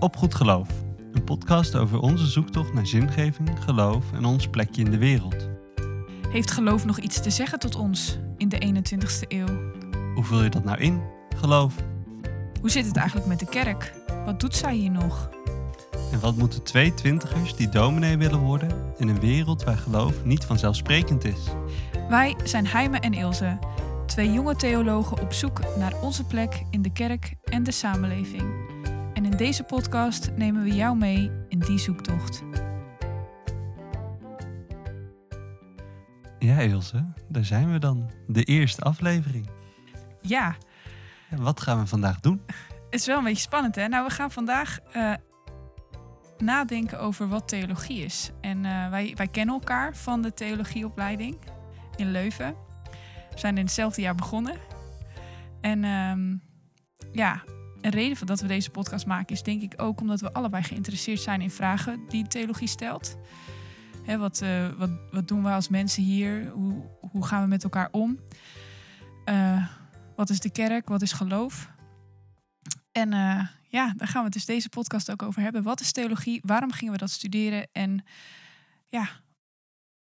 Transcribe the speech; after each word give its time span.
Op 0.00 0.16
Goed 0.16 0.34
Geloof, 0.34 0.68
een 1.12 1.24
podcast 1.24 1.76
over 1.76 1.98
onze 1.98 2.26
zoektocht 2.26 2.72
naar 2.72 2.86
zingeving, 2.86 3.48
geloof 3.64 4.12
en 4.12 4.24
ons 4.24 4.48
plekje 4.48 4.82
in 4.84 4.90
de 4.90 4.98
wereld. 4.98 5.48
Heeft 6.28 6.50
geloof 6.50 6.84
nog 6.84 6.98
iets 6.98 7.22
te 7.22 7.30
zeggen 7.30 7.58
tot 7.58 7.74
ons 7.74 8.18
in 8.36 8.48
de 8.48 8.82
21ste 8.82 9.28
eeuw? 9.28 9.46
Hoe 10.14 10.24
vul 10.24 10.42
je 10.42 10.50
dat 10.50 10.64
nou 10.64 10.78
in, 10.78 11.00
geloof? 11.36 11.74
Hoe 12.60 12.70
zit 12.70 12.86
het 12.86 12.96
eigenlijk 12.96 13.28
met 13.28 13.38
de 13.38 13.46
kerk? 13.46 13.94
Wat 14.24 14.40
doet 14.40 14.56
zij 14.56 14.74
hier 14.74 14.90
nog? 14.90 15.30
En 16.12 16.20
wat 16.20 16.36
moeten 16.36 16.62
twee 16.62 16.94
twintigers 16.94 17.56
die 17.56 17.68
dominee 17.68 18.16
willen 18.16 18.40
worden 18.40 18.92
in 18.98 19.08
een 19.08 19.20
wereld 19.20 19.64
waar 19.64 19.78
geloof 19.78 20.24
niet 20.24 20.44
vanzelfsprekend 20.44 21.24
is? 21.24 21.40
Wij 22.08 22.36
zijn 22.44 22.66
Heime 22.66 22.98
en 22.98 23.12
Ilse, 23.12 23.58
twee 24.06 24.32
jonge 24.32 24.56
theologen 24.56 25.20
op 25.20 25.32
zoek 25.32 25.76
naar 25.76 26.00
onze 26.02 26.24
plek 26.24 26.62
in 26.70 26.82
de 26.82 26.92
kerk 26.92 27.34
en 27.42 27.62
de 27.62 27.72
samenleving. 27.72 28.69
En 29.20 29.26
in 29.26 29.36
deze 29.36 29.62
podcast 29.62 30.30
nemen 30.36 30.62
we 30.62 30.70
jou 30.70 30.96
mee 30.96 31.30
in 31.48 31.58
die 31.58 31.78
zoektocht. 31.78 32.42
Ja, 36.38 36.58
Ilse, 36.58 37.12
daar 37.28 37.44
zijn 37.44 37.72
we 37.72 37.78
dan. 37.78 38.10
De 38.26 38.42
eerste 38.42 38.82
aflevering. 38.82 39.48
Ja, 40.20 40.56
Ja, 41.30 41.36
wat 41.36 41.60
gaan 41.60 41.78
we 41.78 41.86
vandaag 41.86 42.20
doen? 42.20 42.42
het 42.90 43.00
is 43.00 43.06
wel 43.06 43.18
een 43.18 43.24
beetje 43.24 43.42
spannend 43.42 43.74
hè. 43.74 43.88
Nou, 43.88 44.06
we 44.06 44.12
gaan 44.12 44.30
vandaag 44.30 44.78
eh, 44.92 45.12
nadenken 46.38 47.00
over 47.00 47.28
wat 47.28 47.48
theologie 47.48 48.04
is. 48.04 48.30
En 48.40 48.64
eh, 48.64 48.90
wij, 48.90 49.12
wij 49.16 49.28
kennen 49.28 49.54
elkaar 49.54 49.96
van 49.96 50.22
de 50.22 50.34
theologieopleiding 50.34 51.38
in 51.96 52.10
Leuven. 52.10 52.54
We 53.30 53.38
zijn 53.38 53.56
in 53.56 53.64
hetzelfde 53.64 54.00
jaar 54.00 54.14
begonnen. 54.14 54.56
En 55.60 55.84
ehm, 55.84 56.36
ja, 57.12 57.42
een 57.80 57.90
reden 57.90 58.16
voor 58.16 58.26
dat 58.26 58.40
we 58.40 58.46
deze 58.46 58.70
podcast 58.70 59.06
maken 59.06 59.34
is 59.34 59.42
denk 59.42 59.62
ik 59.62 59.74
ook 59.76 60.00
omdat 60.00 60.20
we 60.20 60.32
allebei 60.32 60.62
geïnteresseerd 60.62 61.20
zijn 61.20 61.40
in 61.40 61.50
vragen 61.50 62.00
die 62.08 62.26
theologie 62.26 62.68
stelt. 62.68 63.16
Hè, 64.02 64.18
wat, 64.18 64.40
eh, 64.40 64.68
wat, 64.68 64.90
wat 65.10 65.28
doen 65.28 65.42
we 65.42 65.50
als 65.50 65.68
mensen 65.68 66.02
hier? 66.02 66.48
Hoe, 66.48 66.82
hoe 67.10 67.26
gaan 67.26 67.42
we 67.42 67.48
met 67.48 67.64
elkaar 67.64 67.88
om? 67.90 68.18
Eh, 69.24 69.66
wat 70.16 70.30
is 70.30 70.40
de 70.40 70.50
kerk? 70.50 70.88
Wat 70.88 71.02
is 71.02 71.12
geloof? 71.12 71.70
En 72.92 73.12
eh, 73.12 73.46
ja, 73.68 73.94
daar 73.96 74.08
gaan 74.08 74.24
we 74.24 74.30
dus 74.30 74.44
deze 74.44 74.68
podcast 74.68 75.10
ook 75.10 75.22
over 75.22 75.42
hebben. 75.42 75.62
Wat 75.62 75.80
is 75.80 75.92
theologie? 75.92 76.40
Waarom 76.44 76.72
gingen 76.72 76.92
we 76.92 76.98
dat 76.98 77.10
studeren? 77.10 77.68
En 77.72 78.04
ja, 78.88 79.08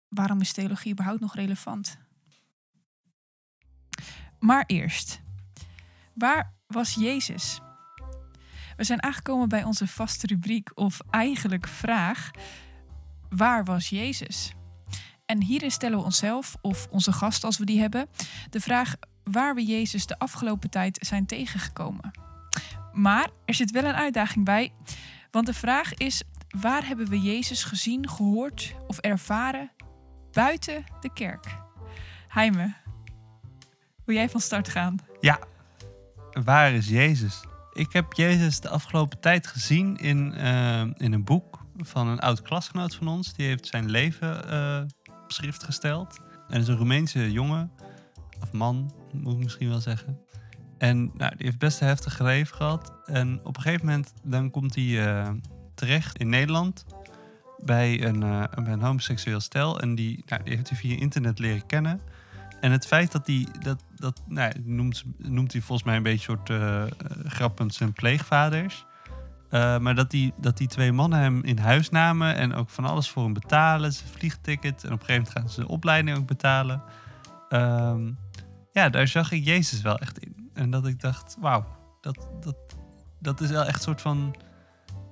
waarom 0.08 0.40
is 0.40 0.52
theologie 0.52 0.92
überhaupt 0.92 1.20
nog 1.20 1.34
relevant? 1.34 1.98
Maar 4.38 4.64
eerst, 4.66 5.20
waar 6.14 6.54
was 6.66 6.94
Jezus? 6.94 7.60
We 8.76 8.84
zijn 8.84 9.02
aangekomen 9.02 9.48
bij 9.48 9.64
onze 9.64 9.86
vaste 9.86 10.26
rubriek, 10.26 10.70
of 10.74 11.00
eigenlijk 11.10 11.68
vraag: 11.68 12.30
waar 13.28 13.64
was 13.64 13.88
Jezus? 13.88 14.52
En 15.26 15.42
hierin 15.42 15.70
stellen 15.70 15.98
we 15.98 16.04
onszelf, 16.04 16.56
of 16.60 16.86
onze 16.90 17.12
gast 17.12 17.44
als 17.44 17.58
we 17.58 17.64
die 17.64 17.80
hebben, 17.80 18.08
de 18.50 18.60
vraag 18.60 18.94
waar 19.24 19.54
we 19.54 19.64
Jezus 19.64 20.06
de 20.06 20.18
afgelopen 20.18 20.70
tijd 20.70 21.06
zijn 21.06 21.26
tegengekomen. 21.26 22.10
Maar 22.92 23.28
er 23.44 23.54
zit 23.54 23.70
wel 23.70 23.84
een 23.84 23.94
uitdaging 23.94 24.44
bij, 24.44 24.72
want 25.30 25.46
de 25.46 25.54
vraag 25.54 25.94
is: 25.94 26.22
waar 26.60 26.86
hebben 26.86 27.08
we 27.08 27.20
Jezus 27.20 27.64
gezien, 27.64 28.08
gehoord 28.08 28.74
of 28.86 28.98
ervaren 28.98 29.70
buiten 30.32 30.84
de 31.00 31.12
kerk? 31.12 31.56
Heime, 32.28 32.74
wil 34.04 34.14
jij 34.14 34.28
van 34.28 34.40
start 34.40 34.68
gaan? 34.68 34.96
Ja, 35.20 35.38
waar 36.30 36.72
is 36.72 36.88
Jezus? 36.88 37.42
Ik 37.72 37.92
heb 37.92 38.12
Jezus 38.12 38.60
de 38.60 38.68
afgelopen 38.68 39.20
tijd 39.20 39.46
gezien 39.46 39.96
in, 39.96 40.34
eh, 40.34 40.80
in 40.80 41.12
een 41.12 41.24
boek 41.24 41.64
van 41.76 42.08
een 42.08 42.18
oud 42.18 42.42
klasgenoot 42.42 42.94
van 42.94 43.08
ons. 43.08 43.32
Die 43.32 43.46
heeft 43.46 43.66
zijn 43.66 43.90
leven 43.90 44.48
eh, 44.48 44.82
op 45.22 45.32
schrift 45.32 45.62
gesteld. 45.62 46.20
En 46.48 46.60
is 46.60 46.68
een 46.68 46.76
Roemeense 46.76 47.32
jongen, 47.32 47.70
of 48.40 48.52
man, 48.52 48.92
moet 49.12 49.34
ik 49.34 49.42
misschien 49.42 49.68
wel 49.68 49.80
zeggen. 49.80 50.20
En 50.78 51.10
nou, 51.14 51.36
die 51.36 51.46
heeft 51.46 51.58
best 51.58 51.80
een 51.80 51.86
heftig 51.86 52.18
leven 52.18 52.56
gehad. 52.56 52.92
En 53.04 53.40
op 53.44 53.56
een 53.56 53.62
gegeven 53.62 53.86
moment 53.86 54.12
dan 54.22 54.50
komt 54.50 54.74
hij 54.74 55.06
eh, 55.06 55.30
terecht 55.74 56.18
in 56.18 56.28
Nederland 56.28 56.84
bij 57.64 58.04
een, 58.04 58.20
bij 58.64 58.72
een 58.72 58.82
homoseksueel 58.82 59.40
stel. 59.40 59.80
En 59.80 59.94
die, 59.94 60.22
nou, 60.26 60.42
die 60.42 60.54
heeft 60.56 60.68
hij 60.68 60.78
via 60.78 60.96
internet 60.96 61.38
leren 61.38 61.66
kennen. 61.66 62.00
En 62.60 62.72
het 62.72 62.86
feit 62.86 63.12
dat 63.12 63.26
hij, 63.26 63.46
dat, 63.60 63.84
dat 64.02 64.22
nou, 64.26 64.52
noemt, 64.64 65.04
noemt 65.16 65.52
hij 65.52 65.60
volgens 65.60 65.86
mij 65.86 65.96
een 65.96 66.02
beetje 66.02 66.24
soort 66.24 66.50
eh, 66.50 66.84
grappend 67.24 67.74
zijn 67.74 67.92
pleegvaders. 67.92 68.86
Eh, 69.50 69.78
maar 69.78 69.94
dat 69.94 70.10
die, 70.10 70.32
dat 70.36 70.56
die 70.56 70.68
twee 70.68 70.92
mannen 70.92 71.18
hem 71.18 71.44
in 71.44 71.58
huis 71.58 71.90
namen 71.90 72.36
en 72.36 72.54
ook 72.54 72.70
van 72.70 72.84
alles 72.84 73.10
voor 73.10 73.22
hem 73.22 73.32
betalen. 73.32 73.92
Zijn 73.92 74.08
vliegticket 74.08 74.84
en 74.84 74.92
op 74.92 75.00
een 75.00 75.06
gegeven 75.06 75.14
moment 75.14 75.38
gaan 75.38 75.48
ze 75.48 75.60
de 75.60 75.68
opleiding 75.68 76.16
ook 76.16 76.26
betalen. 76.26 76.82
Ehm, 77.48 78.10
ja, 78.72 78.88
daar 78.88 79.08
zag 79.08 79.32
ik 79.32 79.44
Jezus 79.44 79.80
wel 79.80 79.98
echt 79.98 80.18
in. 80.18 80.50
En 80.54 80.70
dat 80.70 80.86
ik 80.86 81.00
dacht, 81.00 81.36
wauw, 81.40 81.66
dat, 82.00 82.28
dat, 82.40 82.56
dat 83.18 83.40
is 83.40 83.50
wel 83.50 83.64
echt 83.64 83.74
een 83.74 83.82
soort 83.82 84.00
van 84.00 84.34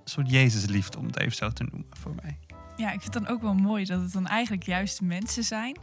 soort 0.05 0.31
Jezusliefde, 0.31 0.99
om 0.99 1.07
het 1.07 1.19
even 1.19 1.37
zo 1.37 1.51
te 1.51 1.65
noemen 1.71 1.87
voor 1.91 2.15
mij. 2.23 2.39
Ja, 2.77 2.93
ik 2.93 3.01
vind 3.01 3.15
het 3.15 3.25
dan 3.25 3.33
ook 3.33 3.43
wel 3.43 3.55
mooi 3.55 3.85
dat 3.85 4.01
het 4.01 4.13
dan 4.13 4.27
eigenlijk 4.27 4.63
juist 4.63 5.01
mensen 5.01 5.45
zijn 5.45 5.79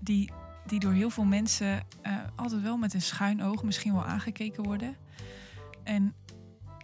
die, 0.00 0.30
die 0.66 0.80
door 0.80 0.92
heel 0.92 1.10
veel 1.10 1.24
mensen 1.24 1.80
eh, 2.02 2.16
altijd 2.36 2.62
wel 2.62 2.76
met 2.76 2.94
een 2.94 3.02
schuin 3.02 3.42
oog 3.42 3.62
misschien 3.62 3.92
wel 3.92 4.04
aangekeken 4.06 4.62
worden. 4.62 4.96
En, 5.84 6.14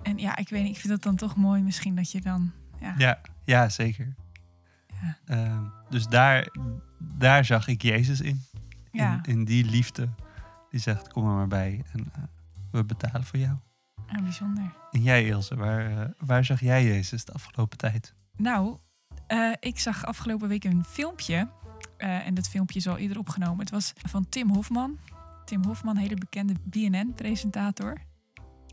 en 0.02 0.18
ja, 0.18 0.36
ik 0.36 0.48
weet 0.48 0.62
niet, 0.62 0.74
ik 0.74 0.80
vind 0.80 0.92
het 0.92 1.02
dan 1.02 1.16
toch 1.16 1.36
mooi 1.36 1.62
misschien 1.62 1.94
dat 1.96 2.10
je 2.10 2.20
dan, 2.20 2.52
ja, 2.80 2.94
Ja, 2.98 3.20
ja 3.44 3.68
zeker. 3.68 4.14
Ja. 5.02 5.18
Ehm, 5.24 5.64
dus 5.88 6.06
daar, 6.06 6.48
daar 6.98 7.44
zag 7.44 7.68
ik 7.68 7.82
Jezus 7.82 8.20
in. 8.20 8.42
ja, 8.92 9.20
In, 9.22 9.32
in 9.32 9.44
die 9.44 9.64
liefde. 9.64 10.08
Die 10.70 10.80
zegt, 10.80 11.12
kom 11.12 11.26
er 11.28 11.34
maar 11.34 11.48
bij 11.48 11.84
en 11.92 12.10
eh, 12.12 12.22
we 12.70 12.84
betalen 12.84 13.24
voor 13.24 13.38
jou. 13.38 13.56
ja, 14.06 14.22
bijzonder. 14.22 14.72
En 14.90 15.02
jij 15.02 15.26
Ilse, 15.26 15.56
waar, 15.56 15.90
eh, 15.90 16.08
waar 16.18 16.44
zag 16.44 16.60
jij 16.60 16.84
Jezus 16.84 17.24
de 17.24 17.32
afgelopen 17.32 17.78
tijd? 17.78 18.14
Nou, 18.36 18.78
ik 19.60 19.78
zag 19.78 20.04
afgelopen 20.04 20.48
week 20.48 20.64
een 20.64 20.84
filmpje. 20.84 21.48
Eh, 21.98 22.26
en 22.26 22.34
dat 22.34 22.48
filmpje 22.48 22.78
is 22.78 22.88
al 22.88 22.96
eerder 22.96 23.18
opgenomen. 23.18 23.58
Het 23.58 23.70
was 23.70 23.92
van 24.08 24.28
Tim 24.28 24.50
Hofman. 24.50 24.98
Tim 25.44 25.64
Hofman, 25.64 25.96
hele 25.96 26.14
bekende 26.14 26.54
BNN-presentator. 26.62 28.00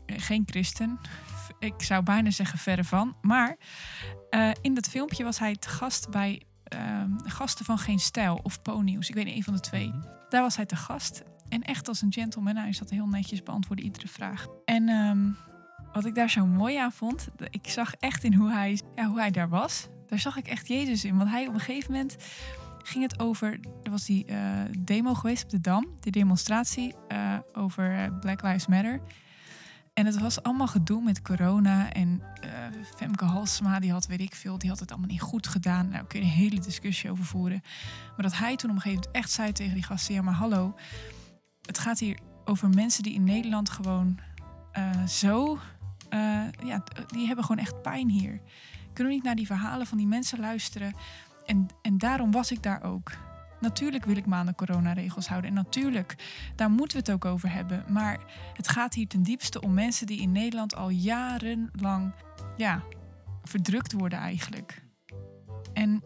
Eh, 0.06 0.16
geen 0.18 0.42
christen. 0.46 0.98
Ik 1.58 1.82
zou 1.82 2.02
bijna 2.02 2.30
zeggen 2.30 2.58
verre 2.58 2.84
van. 2.84 3.16
Maar 3.20 3.56
eh, 4.30 4.50
in 4.60 4.74
dat 4.74 4.88
filmpje 4.88 5.24
was 5.24 5.38
hij 5.38 5.56
te 5.56 5.68
gast 5.68 6.10
bij 6.10 6.42
ehm, 6.64 7.10
gasten 7.24 7.64
van 7.64 7.78
Geen 7.78 7.98
Stijl 7.98 8.40
of 8.42 8.62
Po-nieuws. 8.62 9.08
Ik 9.08 9.14
weet 9.14 9.24
niet, 9.24 9.36
een 9.36 9.42
van 9.42 9.54
de 9.54 9.60
twee. 9.60 9.88
Mhm. 9.88 10.00
Daar 10.28 10.42
was 10.42 10.56
hij 10.56 10.66
te 10.66 10.76
gast. 10.76 11.22
En 11.48 11.62
echt 11.62 11.88
als 11.88 12.02
een 12.02 12.12
gentleman. 12.12 12.56
Hij 12.56 12.72
zat 12.72 12.90
heel 12.90 13.06
netjes, 13.06 13.42
beantwoordde 13.42 13.84
iedere 13.84 14.08
vraag. 14.08 14.46
En 14.64 14.88
ehm, 14.88 15.30
wat 15.92 16.04
ik 16.04 16.14
daar 16.14 16.30
zo 16.30 16.46
mooi 16.46 16.76
aan 16.76 16.92
vond, 16.92 17.28
ik 17.50 17.68
zag 17.68 17.94
echt 17.94 18.24
in 18.24 18.34
hoe 18.34 18.50
hij, 18.50 18.80
ja, 18.94 19.06
hoe 19.06 19.18
hij 19.18 19.30
daar 19.30 19.48
was. 19.48 19.88
Daar 20.06 20.18
zag 20.18 20.36
ik 20.36 20.46
echt 20.46 20.68
Jezus 20.68 21.04
in. 21.04 21.16
Want 21.16 21.30
hij 21.30 21.46
op 21.46 21.54
een 21.54 21.60
gegeven 21.60 21.92
moment 21.92 22.16
ging 22.86 23.02
het 23.02 23.18
over. 23.18 23.60
Er 23.82 23.90
was 23.90 24.04
die 24.04 24.24
eh, 24.24 24.38
demo 24.78 25.14
geweest 25.14 25.44
op 25.44 25.50
de 25.50 25.60
Dam, 25.60 25.86
die 26.00 26.12
demonstratie 26.12 26.94
eh, 27.08 27.38
over 27.52 27.94
eh, 27.94 28.18
Black 28.20 28.42
Lives 28.42 28.66
Matter. 28.66 29.00
En 29.92 30.06
het 30.06 30.18
was 30.18 30.42
allemaal 30.42 30.66
gedoe 30.66 31.02
met 31.02 31.22
corona. 31.22 31.92
En 31.92 32.22
Femke 32.96 33.24
Halsema, 33.24 33.80
die 33.80 33.92
had, 33.92 34.06
weet 34.06 34.20
ik 34.20 34.34
veel, 34.34 34.58
die 34.58 34.68
had 34.70 34.78
het 34.80 34.90
allemaal 34.90 35.08
niet 35.08 35.20
goed 35.20 35.46
gedaan. 35.46 35.88
Nou, 35.88 36.04
kun 36.06 36.20
je 36.20 36.24
een 36.24 36.32
hele 36.32 36.60
discussie 36.60 37.10
over 37.10 37.24
voeren. 37.24 37.60
Maar 38.06 38.22
dat 38.22 38.36
hij 38.36 38.56
toen 38.56 38.70
op 38.70 38.76
een 38.76 38.82
gegeven 38.82 39.04
moment 39.04 39.24
echt 39.24 39.30
zei 39.30 39.52
tegen 39.52 39.74
die 39.74 39.82
gasten: 39.82 40.14
ja, 40.14 40.22
maar 40.22 40.34
hallo, 40.34 40.74
het 41.62 41.78
gaat 41.78 41.98
hier 41.98 42.18
over 42.44 42.68
mensen 42.68 43.02
die 43.02 43.14
in 43.14 43.24
Nederland 43.24 43.70
gewoon 43.70 44.18
zo. 45.08 45.58
ja, 46.64 46.82
die 47.06 47.26
hebben 47.26 47.44
gewoon 47.44 47.62
echt 47.64 47.82
pijn 47.82 48.08
hier. 48.08 48.40
Kunnen 48.92 49.12
we 49.12 49.18
niet 49.18 49.22
naar 49.22 49.34
die 49.34 49.46
verhalen 49.46 49.86
van 49.86 49.98
die 49.98 50.06
mensen 50.06 50.40
luisteren? 50.40 50.94
En, 51.46 51.66
en 51.82 51.98
daarom 51.98 52.30
was 52.30 52.50
ik 52.50 52.62
daar 52.62 52.82
ook. 52.82 53.12
Natuurlijk 53.60 54.04
wil 54.04 54.16
ik 54.16 54.26
me 54.26 54.34
aan 54.34 54.46
de 54.46 54.54
coronaregels 54.54 55.28
houden. 55.28 55.50
En 55.50 55.56
natuurlijk, 55.56 56.16
daar 56.54 56.70
moeten 56.70 56.98
we 56.98 57.02
het 57.04 57.12
ook 57.12 57.24
over 57.24 57.52
hebben. 57.52 57.84
Maar 57.88 58.20
het 58.54 58.68
gaat 58.68 58.94
hier 58.94 59.08
ten 59.08 59.22
diepste 59.22 59.60
om 59.60 59.74
mensen 59.74 60.06
die 60.06 60.20
in 60.20 60.32
Nederland 60.32 60.76
al 60.76 60.88
jarenlang 60.88 62.14
ja, 62.56 62.82
verdrukt 63.42 63.92
worden 63.92 64.18
eigenlijk. 64.18 64.82
En 65.72 66.02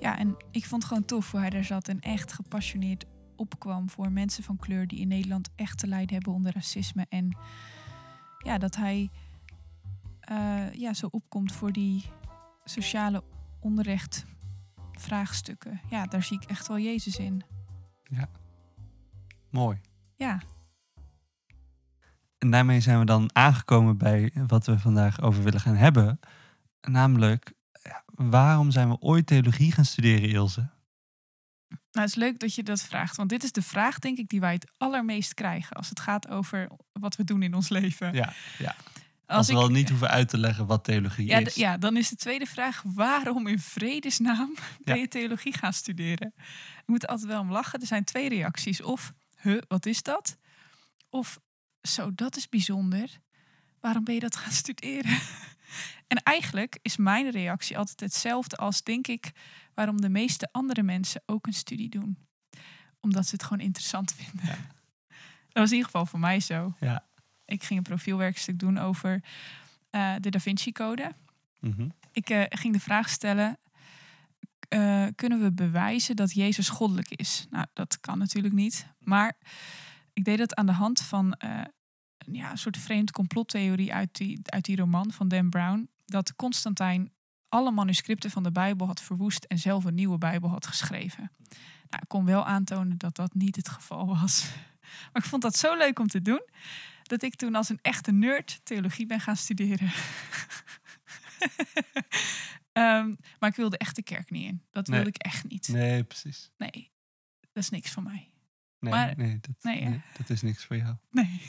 ja, 0.00 0.18
en 0.18 0.36
ik 0.50 0.66
vond 0.66 0.82
het 0.82 0.92
gewoon 0.92 1.06
tof 1.06 1.30
hoe 1.30 1.40
hij 1.40 1.50
daar 1.50 1.64
zat 1.64 1.88
en 1.88 2.00
echt 2.00 2.32
gepassioneerd 2.32 3.04
opkwam 3.36 3.90
voor 3.90 4.12
mensen 4.12 4.44
van 4.44 4.56
kleur 4.56 4.86
die 4.86 5.00
in 5.00 5.08
Nederland 5.08 5.48
echt 5.56 5.78
te 5.78 5.86
lijden 5.86 6.14
hebben 6.14 6.32
onder 6.32 6.52
racisme. 6.52 7.06
En 7.08 7.36
ja, 8.38 8.58
dat 8.58 8.76
hij 8.76 9.10
eh, 10.20 10.72
ja, 10.72 10.94
zo 10.94 11.08
opkomt 11.10 11.52
voor 11.52 11.72
die 11.72 12.04
sociale 12.64 13.22
onrecht 13.60 14.26
vraagstukken. 14.98 15.80
Ja, 15.90 16.06
daar 16.06 16.22
zie 16.22 16.40
ik 16.40 16.48
echt 16.48 16.68
wel 16.68 16.78
Jezus 16.78 17.16
in. 17.18 17.42
Mooi. 19.50 19.80
Ja, 20.14 20.40
En 22.38 22.50
daarmee 22.50 22.80
zijn 22.80 22.98
we 22.98 23.04
dan 23.04 23.30
aangekomen 23.32 23.96
bij 23.96 24.32
wat 24.46 24.66
we 24.66 24.78
vandaag 24.78 25.20
over 25.20 25.42
willen 25.42 25.60
gaan 25.60 25.76
hebben. 25.76 26.20
Namelijk, 26.80 27.52
ja, 27.82 28.02
waarom 28.06 28.70
zijn 28.70 28.88
we 28.88 29.00
ooit 29.00 29.26
theologie 29.26 29.72
gaan 29.72 29.84
studeren, 29.84 30.28
Ilse? 30.28 30.68
Nou, 31.68 31.80
het 32.06 32.08
is 32.08 32.14
leuk 32.14 32.38
dat 32.38 32.54
je 32.54 32.62
dat 32.62 32.82
vraagt. 32.82 33.16
Want 33.16 33.28
dit 33.28 33.42
is 33.42 33.52
de 33.52 33.62
vraag, 33.62 33.98
denk 33.98 34.18
ik, 34.18 34.28
die 34.28 34.40
wij 34.40 34.52
het 34.52 34.72
allermeest 34.76 35.34
krijgen 35.34 35.76
als 35.76 35.88
het 35.88 36.00
gaat 36.00 36.28
over 36.28 36.68
wat 36.92 37.16
we 37.16 37.24
doen 37.24 37.42
in 37.42 37.54
ons 37.54 37.68
leven. 37.68 38.14
Ja, 38.14 38.32
ja. 38.58 38.74
Als, 39.28 39.46
we 39.46 39.52
wel 39.52 39.68
niet 39.68 39.88
hoeven 39.88 40.08
uit 40.08 40.28
te 40.28 40.38
leggen 40.38 40.66
wat 40.66 40.84
theologie 40.84 41.26
ja, 41.26 41.38
is. 41.38 41.54
Ja, 41.54 41.76
dan 41.76 41.96
is 41.96 42.08
de 42.08 42.16
tweede 42.16 42.46
vraag: 42.46 42.82
waarom 42.84 43.46
in 43.46 43.58
vredesnaam 43.58 44.54
ben 44.84 44.98
je 44.98 45.08
theologie 45.08 45.52
gaan 45.52 45.72
studeren? 45.72 46.32
Je 46.76 46.82
moet 46.86 47.06
altijd 47.06 47.28
wel 47.28 47.40
om 47.40 47.52
lachen. 47.52 47.80
Er 47.80 47.86
zijn 47.86 48.04
twee 48.04 48.28
reacties. 48.28 48.82
Of, 48.82 49.12
huh, 49.40 49.62
wat 49.68 49.86
is 49.86 50.02
dat? 50.02 50.38
Of, 51.10 51.38
zo, 51.82 52.14
dat 52.14 52.36
is 52.36 52.48
bijzonder. 52.48 53.18
Waarom 53.80 54.04
ben 54.04 54.14
je 54.14 54.20
dat 54.20 54.36
gaan 54.36 54.52
studeren? 54.64 55.18
en 56.06 56.22
eigenlijk 56.22 56.78
is 56.82 56.96
mijn 56.96 57.30
reactie 57.30 57.78
altijd 57.78 58.00
hetzelfde 58.00 58.56
als, 58.56 58.82
denk 58.82 59.06
ik, 59.06 59.32
waarom 59.74 60.00
de 60.00 60.08
meeste 60.08 60.48
andere 60.52 60.82
mensen 60.82 61.22
ook 61.26 61.46
een 61.46 61.52
studie 61.52 61.88
doen. 61.88 62.18
Omdat 63.00 63.26
ze 63.26 63.34
het 63.34 63.42
gewoon 63.42 63.60
interessant 63.60 64.12
vinden. 64.12 64.46
Ja. 64.46 64.76
Dat 65.48 65.66
was 65.66 65.70
in 65.70 65.76
ieder 65.76 65.90
geval 65.90 66.06
voor 66.06 66.20
mij 66.20 66.40
zo. 66.40 66.74
Ja. 66.80 67.07
Ik 67.48 67.64
ging 67.64 67.78
een 67.78 67.84
profielwerkstuk 67.84 68.58
doen 68.58 68.78
over 68.78 69.22
uh, 69.90 70.14
de 70.20 70.30
Da 70.30 70.40
Vinci 70.40 70.72
Code. 70.72 71.12
Mhm. 71.60 71.88
Ik 72.12 72.30
uh, 72.30 72.42
ging 72.48 72.72
de 72.72 72.80
vraag 72.80 73.08
stellen: 73.08 73.58
uh, 74.68 75.06
kunnen 75.14 75.42
we 75.42 75.52
bewijzen 75.52 76.16
dat 76.16 76.32
Jezus 76.32 76.68
goddelijk 76.68 77.10
is? 77.10 77.46
Nou, 77.50 77.66
dat 77.72 78.00
kan 78.00 78.18
natuurlijk 78.18 78.54
niet. 78.54 78.86
Maar 78.98 79.36
ik 80.12 80.24
deed 80.24 80.38
dat 80.38 80.54
aan 80.54 80.66
de 80.66 80.72
hand 80.72 81.00
van 81.00 81.36
ja, 82.32 82.50
een 82.50 82.58
soort 82.58 82.76
vreemde 82.76 83.12
complottheorie 83.12 83.94
uit 83.94 84.16
die, 84.16 84.40
uit 84.42 84.64
die 84.64 84.76
roman 84.76 85.12
van 85.12 85.28
Dan 85.28 85.50
Brown. 85.50 85.88
Dat 86.04 86.36
Constantijn 86.36 87.12
alle 87.48 87.70
manuscripten 87.70 88.30
van 88.30 88.42
de 88.42 88.52
Bijbel 88.52 88.86
had 88.86 89.00
verwoest 89.00 89.44
en 89.44 89.58
zelf 89.58 89.84
een 89.84 89.94
nieuwe 89.94 90.18
Bijbel 90.18 90.50
had 90.50 90.66
geschreven. 90.66 91.30
Nou, 91.88 92.02
ik 92.02 92.08
kon 92.08 92.24
wel 92.24 92.44
aantonen 92.44 92.98
dat 92.98 93.16
dat 93.16 93.34
niet 93.34 93.56
het 93.56 93.68
geval 93.68 94.06
was. 94.06 94.44
Maar 95.12 95.22
ik 95.22 95.28
vond 95.28 95.42
dat 95.42 95.56
zo 95.56 95.76
leuk 95.76 95.98
om 95.98 96.06
te 96.06 96.22
doen, 96.22 96.42
dat 97.08 97.22
ik 97.22 97.34
toen 97.34 97.54
als 97.54 97.68
een 97.68 97.78
echte 97.82 98.12
nerd 98.12 98.60
theologie 98.62 99.06
ben 99.06 99.20
gaan 99.20 99.36
studeren. 99.36 99.90
um, 102.72 103.16
maar 103.38 103.48
ik 103.50 103.56
wilde 103.56 103.78
echt 103.78 103.96
de 103.96 104.02
kerk 104.02 104.30
niet 104.30 104.44
in. 104.44 104.62
Dat 104.70 104.88
wilde 104.88 105.08
ik 105.08 105.16
echt 105.16 105.48
niet. 105.48 105.68
Nee, 105.68 106.04
precies. 106.04 106.50
Nee, 106.56 106.92
dat 107.52 107.62
is 107.62 107.70
niks 107.70 107.90
voor 107.90 108.02
mij. 108.02 108.30
Nee, 108.80 108.92
Maar- 108.92 109.16
nee, 109.16 109.38
dat, 109.40 109.54
nee, 109.62 109.84
nee, 109.84 110.02
dat 110.16 110.30
is 110.30 110.42
niks 110.42 110.64
voor 110.64 110.76
jou. 110.76 110.96
Nee. 111.10 111.40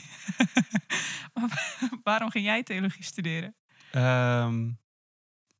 Maar 1.34 1.68
waarom 2.02 2.30
ging 2.30 2.44
jij 2.44 2.62
theologie 2.62 3.04
studeren? 3.04 3.54
Ehm, 3.92 4.70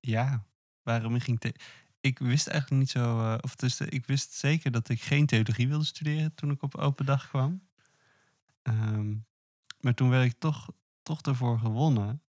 ja, 0.01 0.47
waarom 0.83 1.15
ik 1.15 1.23
ging... 1.23 1.41
The 1.41 1.55
ik 2.01 2.19
wist 2.19 2.47
eigenlijk 2.47 2.81
niet 2.81 2.91
zo... 2.91 3.21
eh, 3.21 3.39
of 3.41 3.57
dus, 3.57 3.81
ik 3.81 4.07
wist 4.07 4.33
zeker 4.33 4.71
dat 4.71 4.89
ik 4.89 5.03
geen 5.03 5.27
theologie 5.27 5.69
wilde 5.69 5.85
studeren 5.85 6.35
toen 6.35 6.51
ik 6.51 6.63
op 6.63 6.75
open 6.75 7.07
dag 7.07 7.29
kwam. 7.29 7.69
Ehm, 8.63 9.15
maar 9.81 9.95
toen 9.95 10.11
werd 10.11 10.25
ik 10.25 10.39
toch, 10.39 10.69
toch 11.03 11.21
ervoor 11.21 11.59
gewonnen. 11.59 12.23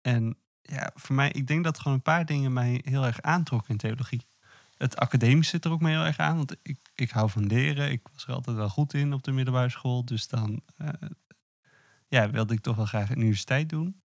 En 0.00 0.36
ja, 0.62 0.90
voor 0.94 1.14
mij... 1.14 1.30
Ik 1.30 1.46
denk 1.46 1.64
dat 1.64 1.78
gewoon 1.78 1.96
een 1.96 2.02
paar 2.02 2.26
dingen 2.26 2.52
mij 2.52 2.80
heel 2.84 3.04
erg 3.04 3.20
aantrokken 3.20 3.70
in 3.70 3.76
theologie. 3.76 4.26
Het 4.76 4.96
academische 4.96 5.50
zit 5.50 5.64
er 5.64 5.70
ook 5.70 5.80
mee 5.80 5.94
heel 5.94 6.04
erg 6.04 6.18
aan. 6.18 6.36
Want 6.36 6.56
ik, 6.62 6.78
ik 6.94 7.10
hou 7.10 7.30
van 7.30 7.46
leren. 7.46 7.90
Ik 7.90 8.08
was 8.12 8.26
er 8.26 8.34
altijd 8.34 8.56
wel 8.56 8.68
goed 8.68 8.94
in 8.94 9.12
op 9.12 9.22
de 9.22 9.32
middelbare 9.32 9.68
school. 9.68 10.04
Dus 10.04 10.28
dan 10.28 10.62
eh, 10.76 10.88
ja, 12.08 12.30
wilde 12.30 12.54
ik 12.54 12.60
toch 12.60 12.76
wel 12.76 12.86
graag 12.86 13.10
een 13.10 13.20
universiteit 13.20 13.68
doen. 13.68 14.02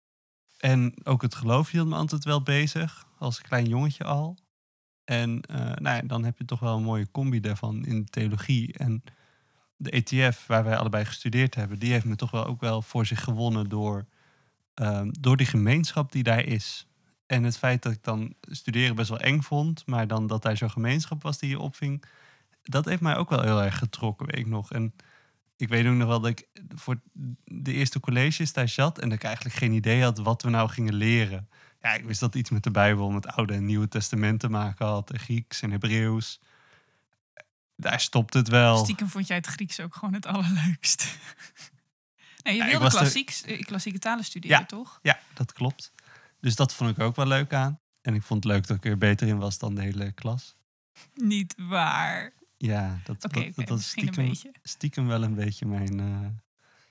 En 0.58 1.06
ook 1.06 1.22
het 1.22 1.34
geloof 1.34 1.70
hield 1.70 1.88
me 1.88 1.94
altijd 1.94 2.24
wel 2.24 2.42
bezig, 2.42 3.06
als 3.18 3.40
klein 3.40 3.68
jongetje 3.68 4.04
al. 4.04 4.36
En 5.04 5.40
eh, 5.40 5.58
nou 5.58 5.96
ja, 5.96 6.02
dan 6.02 6.24
heb 6.24 6.38
je 6.38 6.44
toch 6.44 6.60
wel 6.60 6.76
een 6.76 6.82
mooie 6.82 7.10
combi 7.10 7.40
daarvan 7.40 7.84
in 7.84 8.04
theologie. 8.04 8.72
En 8.72 9.02
de 9.78 9.90
ETF, 9.90 10.46
waar 10.46 10.64
wij 10.64 10.76
allebei 10.76 11.04
gestudeerd 11.04 11.54
hebben, 11.54 11.78
die 11.78 11.92
heeft 11.92 12.04
me 12.04 12.16
toch 12.16 12.30
wel 12.30 12.46
ook 12.46 12.60
wel 12.60 12.82
voor 12.82 13.06
zich 13.06 13.24
gewonnen 13.24 13.68
door, 13.68 14.06
ehm, 14.74 15.08
door 15.20 15.36
die 15.36 15.46
gemeenschap 15.46 16.12
die 16.12 16.22
daar 16.22 16.44
is. 16.44 16.86
En 17.26 17.42
het 17.42 17.58
feit 17.58 17.82
dat 17.82 17.92
ik 17.92 18.04
dan 18.04 18.34
studeren 18.40 18.96
best 18.96 19.08
wel 19.08 19.20
eng 19.20 19.40
vond, 19.40 19.86
maar 19.86 20.06
dan 20.06 20.26
dat 20.26 20.42
daar 20.42 20.56
zo'n 20.56 20.70
gemeenschap 20.70 21.22
was 21.22 21.38
die 21.38 21.48
je 21.48 21.58
opving, 21.58 22.04
dat 22.62 22.84
heeft 22.84 23.00
mij 23.00 23.16
ook 23.16 23.30
wel 23.30 23.42
heel 23.42 23.62
erg 23.62 23.78
getrokken, 23.78 24.26
weet 24.26 24.38
ik 24.38 24.46
nog. 24.46 24.72
En 24.72 24.94
ik 25.56 25.68
weet 25.68 25.86
ook 25.86 25.94
nog 25.94 26.08
wel 26.08 26.20
dat 26.20 26.30
ik 26.30 26.48
voor 26.74 27.00
de 27.44 27.72
eerste 27.72 28.00
colleges 28.00 28.52
daar 28.52 28.68
zat 28.68 28.98
en 28.98 29.08
dat 29.08 29.18
ik 29.18 29.24
eigenlijk 29.24 29.54
geen 29.54 29.72
idee 29.72 30.02
had 30.02 30.18
wat 30.18 30.42
we 30.42 30.50
nou 30.50 30.68
gingen 30.68 30.94
leren. 30.94 31.48
Ja, 31.82 31.94
ik 31.94 32.04
wist 32.04 32.20
dat 32.20 32.34
iets 32.34 32.50
met 32.50 32.62
de 32.62 32.70
Bijbel, 32.70 33.10
met 33.10 33.24
het 33.24 33.34
Oude 33.34 33.54
en 33.54 33.64
Nieuwe 33.64 33.88
Testament 33.88 34.40
te 34.40 34.48
maken 34.48 34.86
had, 34.86 35.10
en 35.10 35.18
Grieks 35.18 35.62
en 35.62 35.70
Hebreeuws. 35.70 36.40
Daar 37.80 38.00
stopt 38.00 38.34
het 38.34 38.48
wel. 38.48 38.76
Stiekem 38.84 39.08
vond 39.08 39.26
jij 39.26 39.36
het 39.36 39.46
Grieks 39.46 39.80
ook 39.80 39.94
gewoon 39.94 40.14
het 40.14 40.26
allerleukst. 40.26 41.18
nee, 42.42 42.56
je 42.56 42.64
wilde 42.64 42.88
klassiek, 42.90 43.30
eh, 43.44 43.60
klassieke 43.60 43.98
talen 43.98 44.24
studeren, 44.24 44.58
Ja. 44.58 44.64
toch? 44.66 44.98
Ja, 45.02 45.18
dat 45.34 45.52
klopt. 45.52 45.92
Dus 46.40 46.56
dat 46.56 46.74
vond 46.74 46.90
ik 46.90 46.98
ook 46.98 47.16
wel 47.16 47.26
leuk 47.26 47.52
aan. 47.52 47.80
En 48.02 48.14
ik 48.14 48.22
vond 48.22 48.44
het 48.44 48.52
leuk 48.52 48.66
dat 48.66 48.76
ik 48.76 48.84
er 48.84 48.98
beter 48.98 49.28
in 49.28 49.38
was 49.38 49.58
dan 49.58 49.74
de 49.74 49.82
hele 49.82 50.12
klas. 50.12 50.56
Niet 51.14 51.54
waar. 51.56 52.32
Ja, 52.56 53.00
dat, 53.04 53.20
dat, 53.20 53.82
stiekem, 54.62 55.06
wel 55.06 55.22
een 55.22 55.34
beetje 55.34 55.66
mijn, 55.66 56.00
eh, 56.00 56.26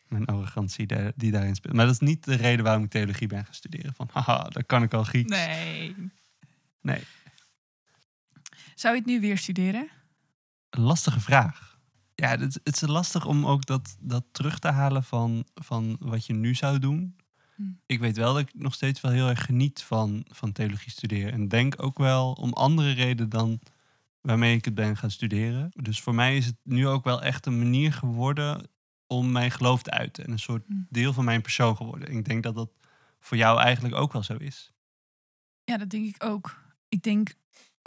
mijn 0.07 0.25
arrogantie 0.25 0.87
daar, 0.87 1.11
die 1.15 1.31
daarin 1.31 1.55
speelt. 1.55 1.73
Maar 1.73 1.85
dat 1.85 1.93
is 1.93 1.99
niet 2.07 2.23
de 2.23 2.35
reden 2.35 2.65
waarom 2.65 2.83
ik 2.83 2.89
theologie 2.89 3.27
ben 3.27 3.45
gaan 3.45 3.53
studeren. 3.53 3.93
Van, 3.93 4.09
haha, 4.11 4.43
dan 4.43 4.65
kan 4.65 4.83
ik 4.83 4.93
al 4.93 5.03
Grieks. 5.03 5.29
Nee. 5.29 5.95
Nee. 6.81 7.03
Zou 8.75 8.93
je 8.93 8.99
het 8.99 9.09
nu 9.09 9.19
weer 9.19 9.37
studeren? 9.37 9.89
Een 10.69 10.81
lastige 10.81 11.19
vraag. 11.19 11.79
Ja, 12.15 12.27
het, 12.37 12.59
het 12.63 12.81
is 12.81 12.81
lastig 12.81 13.25
om 13.25 13.45
ook 13.45 13.65
dat, 13.65 13.97
dat 13.99 14.23
terug 14.31 14.59
te 14.59 14.67
halen 14.67 15.03
van, 15.03 15.45
van 15.53 15.95
wat 15.99 16.25
je 16.25 16.33
nu 16.33 16.55
zou 16.55 16.79
doen. 16.79 17.15
Hm. 17.55 17.63
Ik 17.85 17.99
weet 17.99 18.17
wel 18.17 18.33
dat 18.33 18.41
ik 18.41 18.53
nog 18.53 18.73
steeds 18.73 19.01
wel 19.01 19.11
heel 19.11 19.27
erg 19.29 19.45
geniet 19.45 19.81
van, 19.83 20.25
van 20.29 20.51
theologie 20.51 20.91
studeren. 20.91 21.31
En 21.31 21.47
denk 21.47 21.83
ook 21.83 21.97
wel 21.97 22.31
om 22.33 22.53
andere 22.53 22.91
redenen 22.91 23.29
dan 23.29 23.59
waarmee 24.21 24.55
ik 24.55 24.65
het 24.65 24.75
ben 24.75 24.97
gaan 24.97 25.11
studeren. 25.11 25.69
Dus 25.75 26.01
voor 26.01 26.15
mij 26.15 26.37
is 26.37 26.45
het 26.45 26.55
nu 26.63 26.87
ook 26.87 27.03
wel 27.03 27.21
echt 27.21 27.45
een 27.45 27.57
manier 27.57 27.93
geworden 27.93 28.69
om 29.07 29.31
mijn 29.31 29.51
geloof 29.51 29.81
te 29.83 29.91
uiten. 29.91 30.25
En 30.25 30.31
een 30.31 30.39
soort 30.39 30.65
Hm. 30.67 30.73
deel 30.89 31.13
van 31.13 31.25
mijn 31.25 31.41
persoon 31.41 31.75
geworden. 31.75 32.11
Ik 32.11 32.25
denk 32.25 32.43
dat 32.43 32.55
dat 32.55 32.71
voor 33.19 33.37
jou 33.37 33.59
eigenlijk 33.59 33.95
ook 33.95 34.13
wel 34.13 34.23
zo 34.23 34.35
is. 34.35 34.71
Ja, 35.63 35.77
dat 35.77 35.89
denk 35.89 36.05
ik 36.05 36.23
ook. 36.23 36.61
Ik 36.89 37.01
denk 37.03 37.33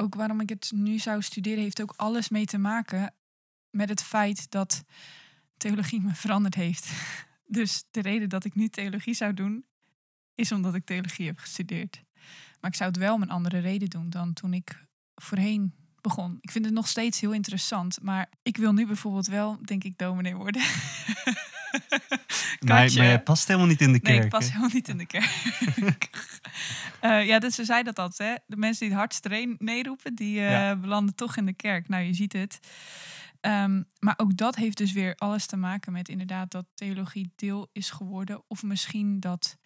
ook 0.00 0.14
waarom 0.14 0.40
ik 0.40 0.48
het 0.48 0.70
nu 0.74 0.98
zou 0.98 1.22
studeren, 1.22 1.62
heeft 1.62 1.82
ook 1.82 1.94
alles 1.96 2.28
mee 2.28 2.46
te 2.46 2.58
maken 2.58 3.14
met 3.70 3.88
het 3.88 4.02
feit 4.02 4.50
dat 4.50 4.84
theologie 5.56 6.00
me 6.00 6.14
veranderd 6.14 6.54
heeft. 6.54 6.90
Dus 7.44 7.84
de 7.90 8.00
reden 8.00 8.28
dat 8.28 8.44
ik 8.44 8.54
nu 8.54 8.68
theologie 8.68 9.14
zou 9.14 9.34
doen, 9.34 9.64
is 10.34 10.52
omdat 10.52 10.74
ik 10.74 10.84
theologie 10.84 11.26
heb 11.26 11.38
gestudeerd. 11.38 12.02
Maar 12.60 12.70
ik 12.70 12.76
zou 12.76 12.90
het 12.90 12.98
wel 12.98 13.20
een 13.20 13.30
andere 13.30 13.58
reden 13.58 13.88
doen 13.88 14.10
dan 14.10 14.32
toen 14.32 14.54
ik 14.54 14.86
voorheen 15.14 15.74
begon. 16.00 16.38
Ik 16.40 16.50
vind 16.50 16.64
het 16.64 16.74
nog 16.74 16.88
steeds 16.88 17.20
heel 17.20 17.32
interessant, 17.32 18.02
maar 18.02 18.30
ik 18.42 18.56
wil 18.56 18.72
nu 18.72 18.86
bijvoorbeeld 18.86 19.26
wel, 19.26 19.58
denk 19.64 19.84
ik, 19.84 19.98
dominee 19.98 20.34
worden. 20.34 20.62
Maar, 22.60 22.74
maar 22.74 22.88
jij 22.88 23.22
past 23.22 23.46
helemaal 23.46 23.68
niet 23.68 23.80
in 23.80 23.92
de 23.92 24.00
kerk. 24.00 24.16
Nee, 24.16 24.24
ik 24.24 24.30
pas 24.30 24.44
hè? 24.44 24.48
helemaal 24.48 24.70
niet 24.72 24.88
in 24.88 24.98
de 24.98 25.06
kerk. 25.06 26.08
Eh, 27.00 27.26
ja, 27.26 27.38
dus 27.38 27.54
ze 27.54 27.64
zei 27.64 27.82
dat 27.82 27.98
altijd. 27.98 28.28
Hè? 28.30 28.34
De 28.46 28.56
mensen 28.56 28.80
die 28.80 28.88
het 28.88 28.98
hardst 28.98 29.26
re- 29.26 29.54
nee 29.58 29.82
roepen, 29.82 30.14
die 30.14 30.40
Ja. 30.40 30.76
belanden 30.76 31.14
toch 31.14 31.36
in 31.36 31.46
de 31.46 31.52
kerk. 31.54 31.88
Nou, 31.88 32.02
je 32.04 32.14
ziet 32.14 32.32
het. 32.32 32.58
Ehm, 33.40 33.82
maar 33.98 34.14
ook 34.16 34.36
dat 34.36 34.56
heeft 34.56 34.76
dus 34.76 34.92
weer 34.92 35.14
alles 35.14 35.46
te 35.46 35.56
maken 35.56 35.92
met 35.92 36.08
inderdaad 36.08 36.50
dat 36.50 36.66
theologie 36.74 37.32
deel 37.36 37.68
is 37.72 37.90
geworden. 37.90 38.42
Of 38.48 38.62
misschien 38.62 39.20
dat 39.20 39.56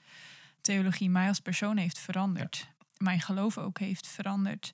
theologie 0.61 1.11
mij 1.11 1.29
als 1.29 1.41
persoon 1.41 1.77
heeft 1.77 1.99
veranderd. 1.99 2.69
Mijn 2.97 3.21
geloof 3.21 3.59
ook 3.59 3.79
heeft 3.79 4.07
veranderd. 4.09 4.73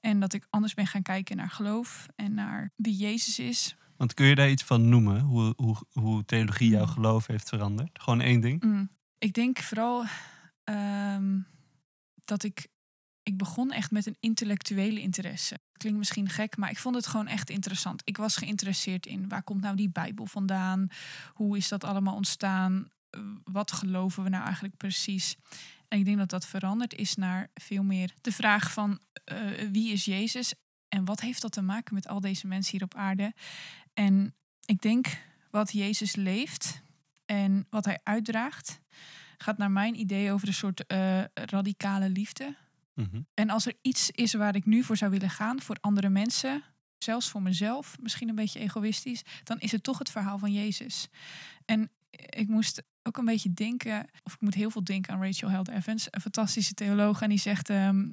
En 0.00 0.20
dat 0.20 0.32
ik 0.32 0.46
anders 0.50 0.74
ben 0.74 0.86
gaan 0.86 1.02
kijken 1.02 1.36
naar 1.36 1.50
geloof 1.50 2.06
en 2.16 2.34
naar 2.34 2.70
wie 2.76 2.96
Jezus 2.96 3.38
is. 3.38 3.74
Want 4.00 4.14
kun 4.14 4.26
je 4.26 4.34
daar 4.34 4.50
iets 4.50 4.62
van 4.64 4.88
noemen? 4.88 5.20
Hoe, 5.20 5.52
hoe, 5.56 5.76
hoe 5.92 6.24
theologie 6.24 6.70
jouw 6.70 6.84
Hmm. 6.84 6.92
geloof 6.92 7.26
heeft 7.26 7.48
veranderd? 7.48 8.02
Gewoon 8.02 8.20
één 8.20 8.40
ding? 8.40 8.62
Mm. 8.62 8.90
Ik 9.18 9.32
denk 9.32 9.58
vooral 9.58 10.04
ehm, 10.64 11.38
dat 12.24 12.42
ik. 12.42 12.68
Ik 13.22 13.36
begon 13.36 13.72
echt 13.72 13.90
met 13.90 14.06
een 14.06 14.16
intellectuele 14.20 15.00
interesse. 15.00 15.58
Klinkt 15.72 15.98
misschien 15.98 16.28
gek, 16.28 16.56
maar 16.56 16.70
ik 16.70 16.78
vond 16.78 16.94
het 16.94 17.06
gewoon 17.06 17.26
echt 17.26 17.50
interessant. 17.50 18.02
Ik 18.04 18.16
was 18.16 18.36
geïnteresseerd 18.36 19.06
in 19.06 19.28
waar 19.28 19.42
komt 19.42 19.60
nou 19.60 19.76
die 19.76 19.90
Bijbel 19.90 20.26
vandaan? 20.26 20.88
Hoe 21.32 21.56
is 21.56 21.68
dat 21.68 21.84
allemaal 21.84 22.14
ontstaan? 22.14 22.88
Eh, 23.10 23.20
Wat 23.44 23.72
geloven 23.72 24.22
we 24.22 24.28
nou 24.28 24.44
eigenlijk 24.44 24.76
precies? 24.76 25.36
En 25.88 25.98
ik 25.98 26.04
denk 26.04 26.18
dat 26.18 26.30
dat 26.30 26.46
veranderd 26.46 26.94
is 26.94 27.14
naar 27.14 27.48
veel 27.54 27.82
meer 27.82 28.14
de 28.20 28.32
vraag 28.32 28.72
van 28.72 29.00
eh, 29.24 29.36
wie 29.72 29.92
is 29.92 30.04
Jezus? 30.04 30.54
En 30.88 31.04
wat 31.04 31.20
heeft 31.20 31.42
dat 31.42 31.52
te 31.52 31.62
maken 31.62 31.94
met 31.94 32.08
al 32.08 32.20
deze 32.20 32.46
mensen 32.46 32.72
hier 32.72 32.82
op 32.82 32.94
aarde? 32.94 33.34
En 34.00 34.34
ik 34.64 34.80
denk 34.80 35.06
wat 35.50 35.72
Jezus 35.72 36.16
leeft, 36.16 36.82
En 37.24 37.66
wat 37.70 37.84
hij 37.84 38.00
uitdraagt 38.02 38.80
gaat 39.38 39.58
naar 39.58 39.70
mijn 39.70 40.00
idee 40.00 40.32
over 40.32 40.48
een 40.48 40.54
soort 40.54 40.86
eh, 40.86 41.24
radicale 41.34 42.08
liefde. 42.08 42.56
Mhm. 42.94 43.20
En 43.34 43.50
als 43.50 43.66
er 43.66 43.74
iets 43.82 44.10
is 44.10 44.32
waar 44.32 44.54
ik 44.54 44.66
nu 44.66 44.82
voor 44.82 44.96
zou 44.96 45.10
willen 45.10 45.30
gaan, 45.30 45.60
voor 45.60 45.76
andere 45.80 46.08
mensen, 46.08 46.62
zelfs 46.98 47.28
voor 47.28 47.42
mezelf, 47.42 47.96
misschien 48.00 48.28
een 48.28 48.34
beetje 48.34 48.58
egoïstisch, 48.58 49.22
dan 49.44 49.58
is 49.58 49.72
het 49.72 49.82
toch 49.82 49.98
het 49.98 50.10
verhaal 50.10 50.38
van 50.38 50.52
Jezus. 50.52 51.08
En 51.64 51.90
ik 52.10 52.48
moest 52.48 52.82
ook 53.02 53.16
een 53.16 53.24
beetje 53.24 53.52
denken, 53.52 54.08
of 54.22 54.34
ik 54.34 54.40
moet 54.40 54.54
heel 54.54 54.70
veel 54.70 54.84
denken 54.84 55.14
aan 55.14 55.22
Rachel 55.22 55.50
Held 55.50 55.68
Evans, 55.68 56.06
een 56.10 56.20
fantastische 56.20 56.74
theoloog. 56.74 57.20
En 57.20 57.28
die 57.28 57.38
zegt, 57.38 57.70
ehm, 57.70 58.08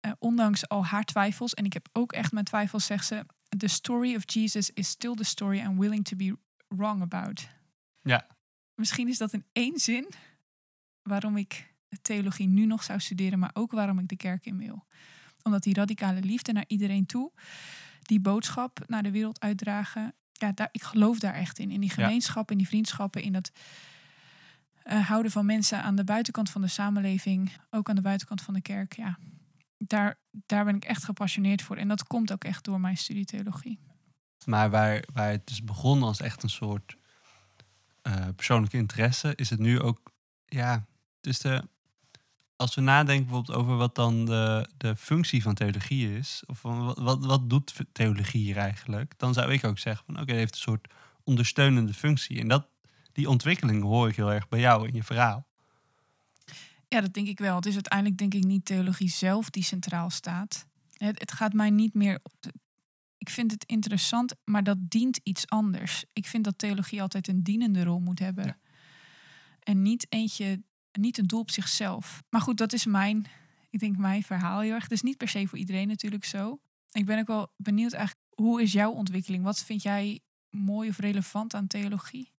eh, 0.00 0.12
ondanks 0.18 0.68
al 0.68 0.86
haar 0.86 1.04
twijfels, 1.04 1.54
en 1.54 1.64
ik 1.64 1.72
heb 1.72 1.88
ook 1.92 2.12
echt 2.12 2.32
mijn 2.32 2.44
twijfels, 2.44 2.86
zegt 2.86 3.06
ze, 3.06 3.26
the 3.56 3.68
story 3.68 4.14
of 4.14 4.22
Jesus 4.32 4.70
is 4.70 4.88
still 4.88 5.14
the 5.14 5.24
story 5.24 5.58
I'm 5.58 5.78
willing 5.78 6.04
to 6.04 6.16
be 6.16 6.36
wrong 6.68 7.02
about. 7.02 7.48
Ja. 8.00 8.26
Misschien 8.74 9.08
is 9.08 9.18
dat 9.18 9.32
in 9.32 9.44
één 9.52 9.78
zin 9.78 10.08
waarom 11.02 11.36
ik 11.36 11.74
theologie 12.02 12.48
nu 12.48 12.66
nog 12.66 12.82
zou 12.82 13.00
studeren, 13.00 13.38
maar 13.38 13.50
ook 13.52 13.72
waarom 13.72 13.98
ik 13.98 14.08
de 14.08 14.16
kerk 14.16 14.46
in 14.46 14.58
wil. 14.58 14.84
Omdat 15.42 15.62
die 15.62 15.74
radicale 15.74 16.20
liefde 16.20 16.52
naar 16.52 16.64
iedereen 16.66 17.06
toe, 17.06 17.32
die 18.02 18.20
boodschap 18.20 18.84
naar 18.86 19.02
de 19.02 19.10
wereld 19.10 19.40
uitdragen, 19.40 20.14
ja, 20.32 20.52
daar, 20.52 20.68
ik 20.72 20.82
geloof 20.82 21.18
daar 21.18 21.34
echt 21.34 21.58
in. 21.58 21.70
In 21.70 21.80
die 21.80 21.90
gemeenschap, 21.90 22.50
in 22.50 22.58
die 22.58 22.66
vriendschappen, 22.66 23.22
in 23.22 23.32
dat 23.32 23.50
eh, 24.82 25.08
houden 25.08 25.32
van 25.32 25.46
mensen 25.46 25.82
aan 25.82 25.96
de 25.96 26.04
buitenkant 26.04 26.50
van 26.50 26.60
de 26.60 26.68
samenleving, 26.68 27.52
ook 27.70 27.88
aan 27.88 27.94
de 27.94 28.02
buitenkant 28.02 28.42
van 28.42 28.54
de 28.54 28.62
kerk. 28.62 28.96
Ja, 28.96 29.18
daar, 29.86 30.18
daar 30.30 30.64
ben 30.64 30.76
ik 30.76 30.84
echt 30.84 31.04
gepassioneerd 31.04 31.62
voor. 31.62 31.76
En 31.76 31.88
dat 31.88 32.04
komt 32.04 32.32
ook 32.32 32.44
echt 32.44 32.64
door 32.64 32.80
mijn 32.80 32.96
studie 32.96 33.24
theologie. 33.24 33.78
Maar 34.44 34.70
waar, 34.70 35.04
waar 35.12 35.30
het 35.30 35.46
dus 35.46 35.64
begon 35.64 36.02
als 36.02 36.20
echt 36.20 36.42
een 36.42 36.48
soort 36.48 36.96
eh, 38.02 38.26
persoonlijke 38.36 38.76
interesse, 38.76 39.32
is 39.34 39.50
het 39.50 39.58
nu 39.58 39.80
ook, 39.80 40.12
ja, 40.46 40.86
dus 41.20 41.38
de, 41.38 41.68
als 42.56 42.74
we 42.74 42.80
nadenken 42.80 43.24
bijvoorbeeld 43.24 43.58
over 43.58 43.76
wat 43.76 43.94
dan 43.94 44.24
de, 44.24 44.68
de 44.76 44.96
functie 44.96 45.42
van 45.42 45.54
theologie 45.54 46.16
is, 46.16 46.42
of 46.46 46.62
wat, 46.62 46.98
wat, 46.98 47.24
wat 47.24 47.50
doet 47.50 47.74
theologie 47.92 48.44
hier 48.44 48.56
eigenlijk, 48.56 49.14
dan 49.16 49.34
zou 49.34 49.52
ik 49.52 49.64
ook 49.64 49.78
zeggen 49.78 50.04
van 50.06 50.14
oké, 50.14 50.30
het 50.30 50.38
heeft 50.38 50.54
een 50.54 50.60
soort 50.60 50.88
ondersteunende 51.24 51.94
functie. 51.94 52.40
En 52.40 52.48
dat, 52.48 52.68
die 53.12 53.28
ontwikkeling 53.28 53.82
hoor 53.82 54.08
ik 54.08 54.16
heel 54.16 54.32
erg 54.32 54.48
bij 54.48 54.60
jou 54.60 54.88
in 54.88 54.94
je 54.94 55.02
verhaal. 55.02 55.46
Ja, 56.94 57.00
dat 57.00 57.14
denk 57.14 57.28
ik 57.28 57.38
wel. 57.38 57.56
Het 57.56 57.66
is 57.66 57.74
uiteindelijk 57.74 58.18
denk 58.18 58.34
ik 58.34 58.44
niet 58.44 58.64
theologie 58.64 59.10
zelf 59.10 59.50
die 59.50 59.62
centraal 59.62 60.10
staat. 60.10 60.66
Het, 60.92 61.18
het 61.20 61.32
gaat 61.32 61.52
mij 61.52 61.70
niet 61.70 61.94
meer. 61.94 62.20
Ik 63.18 63.30
vind 63.30 63.50
het 63.50 63.64
interessant, 63.64 64.34
maar 64.44 64.62
dat 64.62 64.76
dient 64.80 65.20
iets 65.22 65.48
anders. 65.48 66.04
Ik 66.12 66.26
vind 66.26 66.44
dat 66.44 66.58
theologie 66.58 67.02
altijd 67.02 67.28
een 67.28 67.42
dienende 67.42 67.84
rol 67.84 68.00
moet 68.00 68.18
hebben. 68.18 68.44
Ja. 68.44 68.58
En 69.60 69.82
niet 69.82 70.06
eentje, 70.08 70.62
niet 70.92 71.18
een 71.18 71.26
doel 71.26 71.40
op 71.40 71.50
zichzelf. 71.50 72.22
Maar 72.28 72.40
goed, 72.40 72.56
dat 72.56 72.72
is 72.72 72.86
mijn, 72.86 73.26
ik 73.70 73.78
denk 73.78 73.96
mijn 73.96 74.22
verhaal 74.22 74.60
heel 74.60 74.72
erg. 74.72 74.82
Het 74.82 74.92
is 74.92 75.02
niet 75.02 75.16
per 75.16 75.28
se 75.28 75.46
voor 75.46 75.58
iedereen 75.58 75.88
natuurlijk 75.88 76.24
zo. 76.24 76.60
Ik 76.92 77.06
ben 77.06 77.18
ook 77.18 77.26
wel 77.26 77.52
benieuwd 77.56 77.92
eigenlijk, 77.92 78.26
hoe 78.34 78.62
is 78.62 78.72
jouw 78.72 78.90
ontwikkeling? 78.90 79.44
Wat 79.44 79.64
vind 79.64 79.82
jij 79.82 80.20
mooi 80.50 80.88
of 80.88 80.98
relevant 80.98 81.54
aan 81.54 81.66
theologie? 81.66 82.33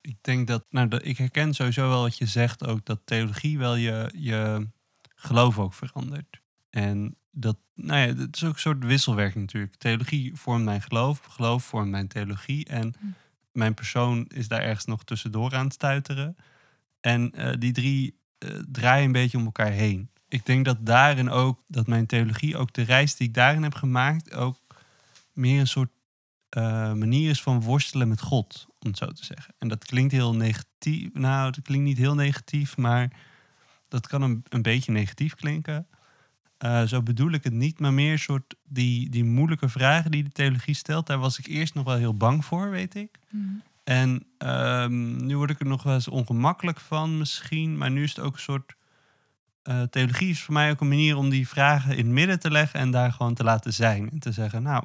Ik 0.00 0.16
denk 0.20 0.46
dat, 0.46 0.64
nou, 0.70 0.88
dat, 0.88 1.04
ik 1.04 1.18
herken 1.18 1.54
sowieso 1.54 1.88
wel 1.88 2.02
wat 2.02 2.18
je 2.18 2.26
zegt 2.26 2.66
ook, 2.66 2.84
dat 2.84 3.00
theologie 3.04 3.58
wel 3.58 3.74
je, 3.74 4.12
je 4.16 4.68
geloof 5.14 5.58
ook 5.58 5.74
verandert. 5.74 6.40
En 6.70 7.16
dat, 7.30 7.56
nou 7.74 8.00
ja, 8.00 8.14
het 8.14 8.36
is 8.36 8.44
ook 8.44 8.52
een 8.52 8.60
soort 8.60 8.84
wisselwerking 8.84 9.44
natuurlijk. 9.44 9.74
Theologie 9.74 10.34
vormt 10.34 10.64
mijn 10.64 10.82
geloof, 10.82 11.24
geloof 11.24 11.64
vormt 11.64 11.90
mijn 11.90 12.08
theologie. 12.08 12.66
En 12.66 12.94
Hm. 13.00 13.06
mijn 13.52 13.74
persoon 13.74 14.26
is 14.26 14.48
daar 14.48 14.60
ergens 14.60 14.84
nog 14.84 15.04
tussendoor 15.04 15.54
aan 15.54 15.64
het 15.64 15.72
stuiteren. 15.72 16.36
En 17.00 17.32
eh, 17.32 17.52
die 17.58 17.72
drie 17.72 18.18
eh, 18.38 18.50
draaien 18.68 19.04
een 19.04 19.12
beetje 19.12 19.38
om 19.38 19.44
elkaar 19.44 19.70
heen. 19.70 20.10
Ik 20.28 20.46
denk 20.46 20.64
dat 20.64 20.86
daarin 20.86 21.30
ook, 21.30 21.60
dat 21.66 21.86
mijn 21.86 22.06
theologie, 22.06 22.56
ook 22.56 22.72
de 22.72 22.82
reis 22.82 23.16
die 23.16 23.28
ik 23.28 23.34
daarin 23.34 23.62
heb 23.62 23.74
gemaakt, 23.74 24.34
ook 24.34 24.58
meer 25.32 25.60
een 25.60 25.66
soort 25.66 25.90
eh, 26.48 26.92
manier 26.92 27.30
is 27.30 27.42
van 27.42 27.62
worstelen 27.62 28.08
met 28.08 28.20
God, 28.20 28.66
om 28.80 28.88
het 28.88 28.98
zo 28.98 29.06
te 29.06 29.24
zeggen. 29.24 29.54
En 29.58 29.68
dat 29.68 29.84
klinkt 29.84 30.12
heel 30.12 30.34
negatief. 30.34 31.08
Nou, 31.12 31.50
dat 31.50 31.64
klinkt 31.64 31.84
niet 31.84 31.98
heel 31.98 32.14
negatief, 32.14 32.76
maar 32.76 33.10
dat 33.88 34.06
kan 34.06 34.22
een, 34.22 34.44
een 34.48 34.62
beetje 34.62 34.92
negatief 34.92 35.34
klinken. 35.34 35.86
Eh, 36.58 36.82
zo 36.82 37.02
bedoel 37.02 37.30
ik 37.30 37.44
het 37.44 37.52
niet, 37.52 37.78
maar 37.80 37.92
meer 37.92 38.12
een 38.12 38.18
soort 38.18 38.54
die, 38.64 39.08
die 39.08 39.24
moeilijke 39.24 39.68
vragen 39.68 40.10
die 40.10 40.22
de 40.22 40.30
theologie 40.30 40.74
stelt. 40.74 41.06
Daar 41.06 41.18
was 41.18 41.38
ik 41.38 41.46
eerst 41.46 41.74
nog 41.74 41.84
wel 41.84 41.96
heel 41.96 42.16
bang 42.16 42.44
voor, 42.44 42.70
weet 42.70 42.94
ik. 42.94 43.18
En 43.84 44.22
ehm, 44.38 45.26
nu 45.26 45.36
word 45.36 45.50
ik 45.50 45.60
er 45.60 45.66
nog 45.66 45.82
wel 45.82 45.94
eens 45.94 46.08
ongemakkelijk 46.08 46.80
van 46.80 47.18
misschien. 47.18 47.78
Maar 47.78 47.90
nu 47.90 48.02
is 48.02 48.16
het 48.16 48.24
ook 48.24 48.34
een 48.34 48.40
soort... 48.40 48.74
eh, 49.62 49.82
theologie 49.82 50.28
is 50.28 50.42
voor 50.42 50.54
mij 50.54 50.70
ook 50.70 50.80
een 50.80 50.88
manier 50.88 51.16
om 51.16 51.28
die 51.30 51.48
vragen 51.48 51.90
in 51.90 52.04
het 52.04 52.14
midden 52.14 52.40
te 52.40 52.50
leggen... 52.50 52.80
en 52.80 52.90
daar 52.90 53.12
gewoon 53.12 53.34
te 53.34 53.44
laten 53.44 53.72
zijn. 53.72 54.10
En 54.10 54.18
te 54.18 54.32
zeggen, 54.32 54.62
nou, 54.62 54.84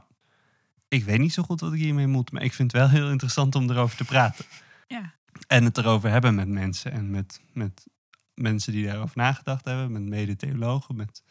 ik 0.96 1.04
weet 1.04 1.20
niet 1.20 1.34
zo 1.34 1.44
goed 1.44 1.60
wat 1.60 1.74
ik 1.74 1.80
hiermee 1.80 2.08
moet... 2.08 2.32
maar 2.32 2.44
ik 2.44 2.54
vind 2.54 2.72
het 2.72 2.82
wel 2.82 2.90
heel 2.90 3.10
interessant 3.10 3.56
om 3.56 3.70
erover 3.70 3.98
te 3.98 4.04
praten. 4.04 4.46
Ja. 4.88 5.14
En 5.48 5.64
het 5.64 5.78
erover 5.78 6.10
hebben 6.10 6.36
met 6.36 6.48
mensen. 6.48 6.92
En 6.92 7.10
met, 7.10 7.42
met 7.54 7.88
mensen 8.34 8.74
die 8.74 8.86
daarover 8.86 9.18
nagedacht 9.18 9.66
hebben. 9.66 9.92
Met 9.92 10.02
mede-theologen, 10.02 10.96
met 10.96 11.24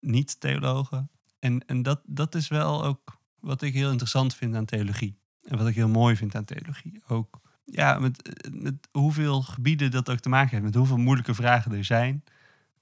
niet-theologen. 0.00 1.10
En, 1.38 1.66
en 1.66 1.82
dat, 1.82 2.00
dat 2.04 2.34
is 2.34 2.48
wel 2.48 2.84
ook 2.84 3.18
wat 3.40 3.62
ik 3.62 3.74
heel 3.74 3.90
interessant 3.90 4.34
vind 4.34 4.54
aan 4.54 4.64
theologie. 4.64 5.18
En 5.44 5.58
wat 5.58 5.66
ik 5.66 5.74
heel 5.74 5.88
mooi 5.88 6.16
vind 6.16 6.34
aan 6.34 6.44
theologie. 6.44 7.02
Ook 7.06 7.40
ja, 7.64 7.98
met, 7.98 8.46
met 8.52 8.88
hoeveel 8.90 9.42
gebieden 9.42 9.90
dat 9.90 10.10
ook 10.10 10.18
te 10.18 10.28
maken 10.28 10.50
heeft. 10.50 10.62
Met 10.62 10.74
hoeveel 10.74 10.96
moeilijke 10.96 11.34
vragen 11.34 11.72
er 11.72 11.84
zijn. 11.84 12.24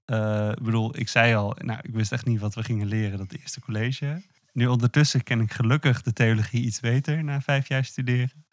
Eh, 0.05 0.51
ik 0.51 0.63
bedoel, 0.63 0.99
ik 0.99 1.09
zei 1.09 1.35
al, 1.35 1.57
nou, 1.59 1.81
ik 1.83 1.95
wist 1.95 2.13
echt 2.13 2.27
niet 2.27 2.41
wat 2.41 2.55
we 2.55 2.65
gingen 2.65 2.87
leren 2.87 3.19
dat 3.19 3.33
eerste 3.33 3.61
college. 3.61 4.23
Nu 4.59 4.67
ondertussen 4.67 5.23
ken 5.23 5.41
ik 5.41 5.53
gelukkig 5.53 6.03
de 6.03 6.13
theologie 6.13 6.65
iets 6.65 6.81
beter 6.81 7.25
na 7.25 7.41
vijf 7.41 7.69
jaar 7.69 7.85
studeren. 7.85 8.45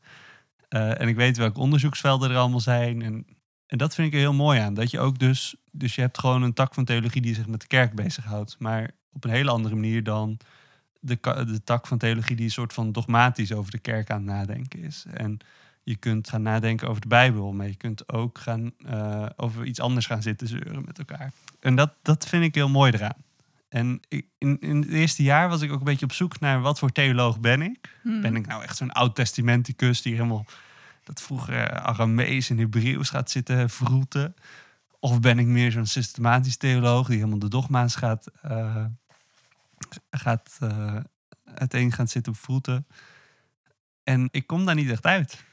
Eh, 0.67 1.01
en 1.01 1.07
ik 1.07 1.15
weet 1.15 1.38
welke 1.38 1.59
onderzoeksvelden 1.59 2.31
er 2.31 2.38
allemaal 2.38 2.59
zijn. 2.59 3.01
En, 3.01 3.25
en 3.65 3.77
dat 3.77 3.95
vind 3.95 4.07
ik 4.07 4.13
er 4.13 4.19
heel 4.19 4.33
mooi 4.33 4.59
aan. 4.59 4.74
Dat 4.74 4.91
je 4.91 5.00
ook 5.00 5.19
dus, 5.19 5.55
dus 5.71 5.95
je 5.95 6.01
hebt 6.01 6.19
gewoon 6.19 6.41
een 6.41 6.53
tak 6.53 6.74
van 6.74 6.85
theologie 6.85 7.21
die 7.21 7.35
zich 7.35 7.47
met 7.47 7.62
de 7.62 7.67
kerk 7.67 7.95
bezighoudt. 7.95 8.55
Maar 8.59 8.91
op 9.12 9.24
een 9.24 9.29
hele 9.29 9.51
andere 9.51 9.75
manier 9.75 10.03
dan 10.03 10.38
de, 11.00 11.17
de 11.21 11.63
tak 11.63 11.88
van 11.88 11.97
theologie 11.97 12.35
die 12.35 12.45
een 12.45 12.51
soort 12.51 12.74
van 12.74 12.91
dogmatisch 12.91 13.53
over 13.53 13.71
de 13.71 13.79
kerk 13.79 14.09
aan 14.09 14.27
het 14.27 14.35
nadenken 14.35 14.83
is. 14.83 15.05
En 15.13 15.38
je 15.83 15.95
kunt 15.95 16.29
gaan 16.29 16.41
nadenken 16.41 16.88
over 16.88 17.01
de 17.01 17.07
Bijbel, 17.07 17.53
maar 17.53 17.67
je 17.67 17.75
kunt 17.75 18.12
ook 18.13 18.38
gaan, 18.38 18.71
eh, 18.85 19.25
over 19.35 19.65
iets 19.65 19.79
anders 19.79 20.05
gaan 20.05 20.21
zitten 20.21 20.47
zeuren 20.47 20.83
met 20.85 20.97
elkaar. 20.97 21.31
En 21.59 21.75
dat, 21.75 21.93
dat 22.01 22.27
vind 22.27 22.43
ik 22.43 22.55
heel 22.55 22.69
mooi 22.69 22.91
eraan. 22.91 23.25
En 23.75 24.00
ik, 24.08 24.25
in, 24.38 24.60
in 24.60 24.75
het 24.82 24.89
eerste 24.89 25.24
jaar 25.24 25.50
was 25.50 25.62
ik 25.62 25.72
ook 25.72 25.79
een 25.79 25.84
beetje 25.86 26.05
op 26.05 26.12
zoek 26.12 26.39
naar 26.39 26.62
wat 26.62 26.79
voor 26.79 26.91
theoloog 26.91 27.39
ben 27.39 27.62
ik. 27.62 28.00
Hmm. 28.01 28.22
Ben 28.22 28.36
ik 28.36 28.48
nou 28.48 28.63
echt 28.63 28.77
zo'n 28.77 28.91
oud-testamenticus 28.91 30.01
die 30.01 30.13
helemaal 30.13 30.46
dat 31.03 31.22
vroeger 31.22 31.55
eh, 31.55 31.86
Aramees 31.86 32.50
en 32.50 32.58
Hebreeuws 32.58 33.10
gaat 33.10 33.32
zitten 33.32 33.70
vroeten? 33.70 34.36
Of 35.00 35.20
ben 35.20 35.39
ik 35.39 35.46
meer 35.46 35.72
zo'n 35.72 35.86
systematisch 35.86 36.58
theoloog 36.58 37.08
die 37.08 37.15
helemaal 37.17 37.39
de 37.39 37.48
dogma's 37.48 37.96
gaat, 37.96 38.27
eh, 38.41 38.86
gaat 40.10 40.58
eh, 40.60 40.96
uiteen 41.46 41.91
gaan 41.91 42.08
zitten 42.08 42.36
vroeten? 42.36 42.88
En 44.03 44.27
ik 44.32 44.48
kom 44.48 44.65
daar 44.65 44.75
niet 44.75 44.89
echt 44.89 45.05
uit. 45.05 45.44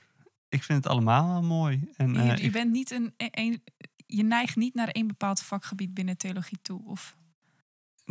Ik 0.48 0.62
vind 0.62 0.84
het 0.84 0.92
allemaal 0.92 1.28
wel 1.28 1.42
mooi. 1.42 1.88
En, 1.96 2.16
eh, 2.16 2.26
je, 2.26 2.36
je 2.36 2.42
ik- 2.42 2.52
bent 2.52 2.70
niet 2.72 2.90
een, 2.90 3.14
een, 3.16 3.62
je 4.06 4.22
neigt 4.22 4.56
niet 4.56 4.74
naar 4.74 4.88
één 4.88 5.06
bepaald 5.06 5.42
vakgebied 5.42 5.94
binnen 5.94 6.16
theologie 6.16 6.58
toe. 6.62 6.82
Of 6.86 7.16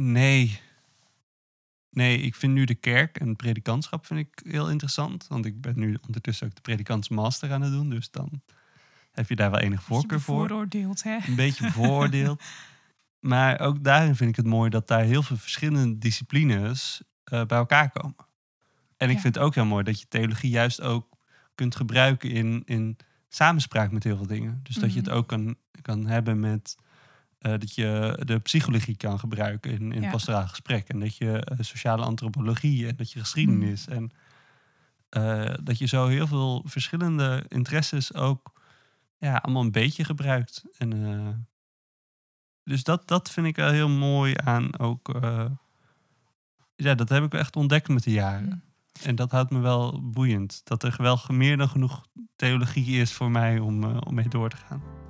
Nee. 0.01 0.59
Nee, 1.89 2.17
ik 2.21 2.35
vind 2.35 2.53
nu 2.53 2.65
de 2.65 2.75
kerk 2.75 3.17
en 3.19 3.27
het 3.27 3.37
predikantschap 3.37 4.05
vind 4.05 4.19
ik 4.19 4.41
heel 4.51 4.69
interessant. 4.69 5.27
Want 5.27 5.45
ik 5.45 5.61
ben 5.61 5.73
nu 5.79 5.97
ondertussen 6.05 6.47
ook 6.47 6.55
de 6.55 6.61
predikantsmaster 6.61 7.51
aan 7.51 7.61
het 7.61 7.71
doen. 7.71 7.89
Dus 7.89 8.11
dan 8.11 8.41
heb 9.11 9.29
je 9.29 9.35
daar 9.35 9.51
wel 9.51 9.59
enige 9.59 9.81
voorkeur 9.83 10.21
voor. 10.21 10.35
vooroordeeld, 10.47 11.03
hè? 11.03 11.17
Een 11.27 11.35
beetje 11.35 11.63
bevooroordeeld. 11.63 12.43
maar 13.19 13.59
ook 13.59 13.83
daarin 13.83 14.15
vind 14.15 14.29
ik 14.29 14.35
het 14.35 14.45
mooi 14.45 14.69
dat 14.69 14.87
daar 14.87 15.03
heel 15.03 15.23
veel 15.23 15.37
verschillende 15.37 15.97
disciplines 15.97 17.01
eh, 17.23 17.45
bij 17.45 17.57
elkaar 17.57 17.91
komen. 17.91 18.15
En 18.97 19.09
ik 19.09 19.15
Ja. 19.15 19.21
vind 19.21 19.35
het 19.35 19.43
ook 19.43 19.55
heel 19.55 19.65
mooi 19.65 19.83
dat 19.83 19.99
je 19.99 20.07
theologie 20.07 20.49
juist 20.49 20.81
ook 20.81 21.09
kunt 21.55 21.75
gebruiken 21.75 22.29
in, 22.29 22.61
in 22.65 22.97
samenspraak 23.29 23.91
met 23.91 24.03
heel 24.03 24.17
veel 24.17 24.27
dingen. 24.27 24.59
Dus 24.63 24.75
dat 24.75 24.91
je 24.93 24.97
het 24.99 25.07
Mhm. 25.07 25.15
ook 25.17 25.27
kan, 25.27 25.55
kan 25.81 26.05
hebben 26.07 26.39
met 26.39 26.75
eh, 27.41 27.51
dat 27.51 27.75
je 27.75 28.19
de 28.25 28.39
psychologie 28.39 28.97
kan 28.97 29.19
gebruiken 29.19 29.71
in, 29.71 29.91
in 29.91 30.01
Ja. 30.01 30.11
pastoraal 30.11 30.47
gesprek. 30.47 30.89
En 30.89 30.99
dat 30.99 31.17
je 31.17 31.39
eh, 31.39 31.57
sociale 31.59 32.03
antropologie 32.03 32.87
en 32.87 32.95
dat 32.95 33.11
je 33.11 33.19
geschiedenis. 33.19 33.87
Mhm. 33.87 33.95
En 33.95 34.11
eh, 35.09 35.55
dat 35.63 35.77
je 35.77 35.85
zo 35.85 36.07
heel 36.07 36.27
veel 36.27 36.63
verschillende 36.65 37.45
interesses 37.47 38.13
ook 38.13 38.51
ja, 39.17 39.35
allemaal 39.35 39.61
een 39.61 39.71
beetje 39.71 40.03
gebruikt. 40.03 40.63
En, 40.77 41.49
dus 42.63 42.83
dat, 42.83 43.07
dat 43.07 43.31
vind 43.31 43.47
ik 43.47 43.55
wel 43.55 43.71
heel 43.71 43.89
mooi 43.89 44.33
aan 44.43 44.79
ook. 44.79 45.19
ja, 46.75 46.95
dat 46.95 47.09
heb 47.09 47.23
ik 47.23 47.33
echt 47.33 47.55
ontdekt 47.55 47.87
met 47.87 48.03
de 48.03 48.11
jaren. 48.11 48.45
Mm. 48.45 48.61
En 49.03 49.15
dat 49.15 49.31
houdt 49.31 49.51
me 49.51 49.59
wel 49.59 50.09
boeiend. 50.11 50.61
Dat 50.63 50.83
er 50.83 50.95
wel 50.97 51.19
meer 51.27 51.57
dan 51.57 51.69
genoeg 51.69 52.05
theologie 52.35 53.01
is 53.01 53.13
voor 53.13 53.31
mij 53.31 53.59
om, 53.59 53.83
om 53.83 54.13
mee 54.13 54.27
door 54.27 54.49
te 54.49 54.57
gaan. 54.57 55.00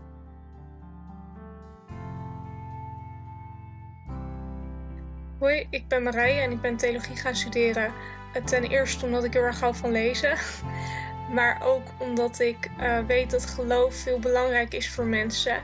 Hoi, 5.41 5.67
ik 5.69 5.87
ben 5.87 6.03
Marije 6.03 6.41
en 6.41 6.51
ik 6.51 6.61
ben 6.61 6.77
theologie 6.77 7.15
gaan 7.15 7.35
studeren. 7.35 7.93
Eh, 8.33 8.43
ten 8.43 8.63
eerste 8.63 9.05
omdat 9.05 9.23
ik 9.23 9.33
heel 9.33 9.43
erg 9.43 9.59
hou 9.59 9.75
van 9.75 9.91
lezen. 9.91 10.37
Maar 11.35 11.61
ook 11.63 11.87
omdat 11.97 12.39
ik 12.39 12.69
uh, 12.79 12.99
weet 13.07 13.31
dat 13.31 13.45
geloof 13.45 13.95
veel 13.95 14.19
belangrijk 14.19 14.73
is 14.73 14.89
voor 14.89 15.05
mensen. 15.05 15.57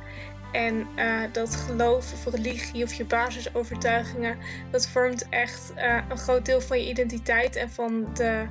En 0.51 0.87
uh, 0.95 1.21
dat 1.31 1.55
geloof 1.55 2.13
of 2.13 2.33
religie 2.33 2.83
of 2.83 2.93
je 2.93 3.05
basisovertuigingen, 3.05 4.37
dat 4.71 4.87
vormt 4.87 5.29
echt 5.29 5.73
een 6.09 6.17
groot 6.17 6.45
deel 6.45 6.61
van 6.61 6.79
je 6.79 6.89
identiteit 6.89 7.55
en 7.55 7.69
van 7.69 8.13
de 8.13 8.45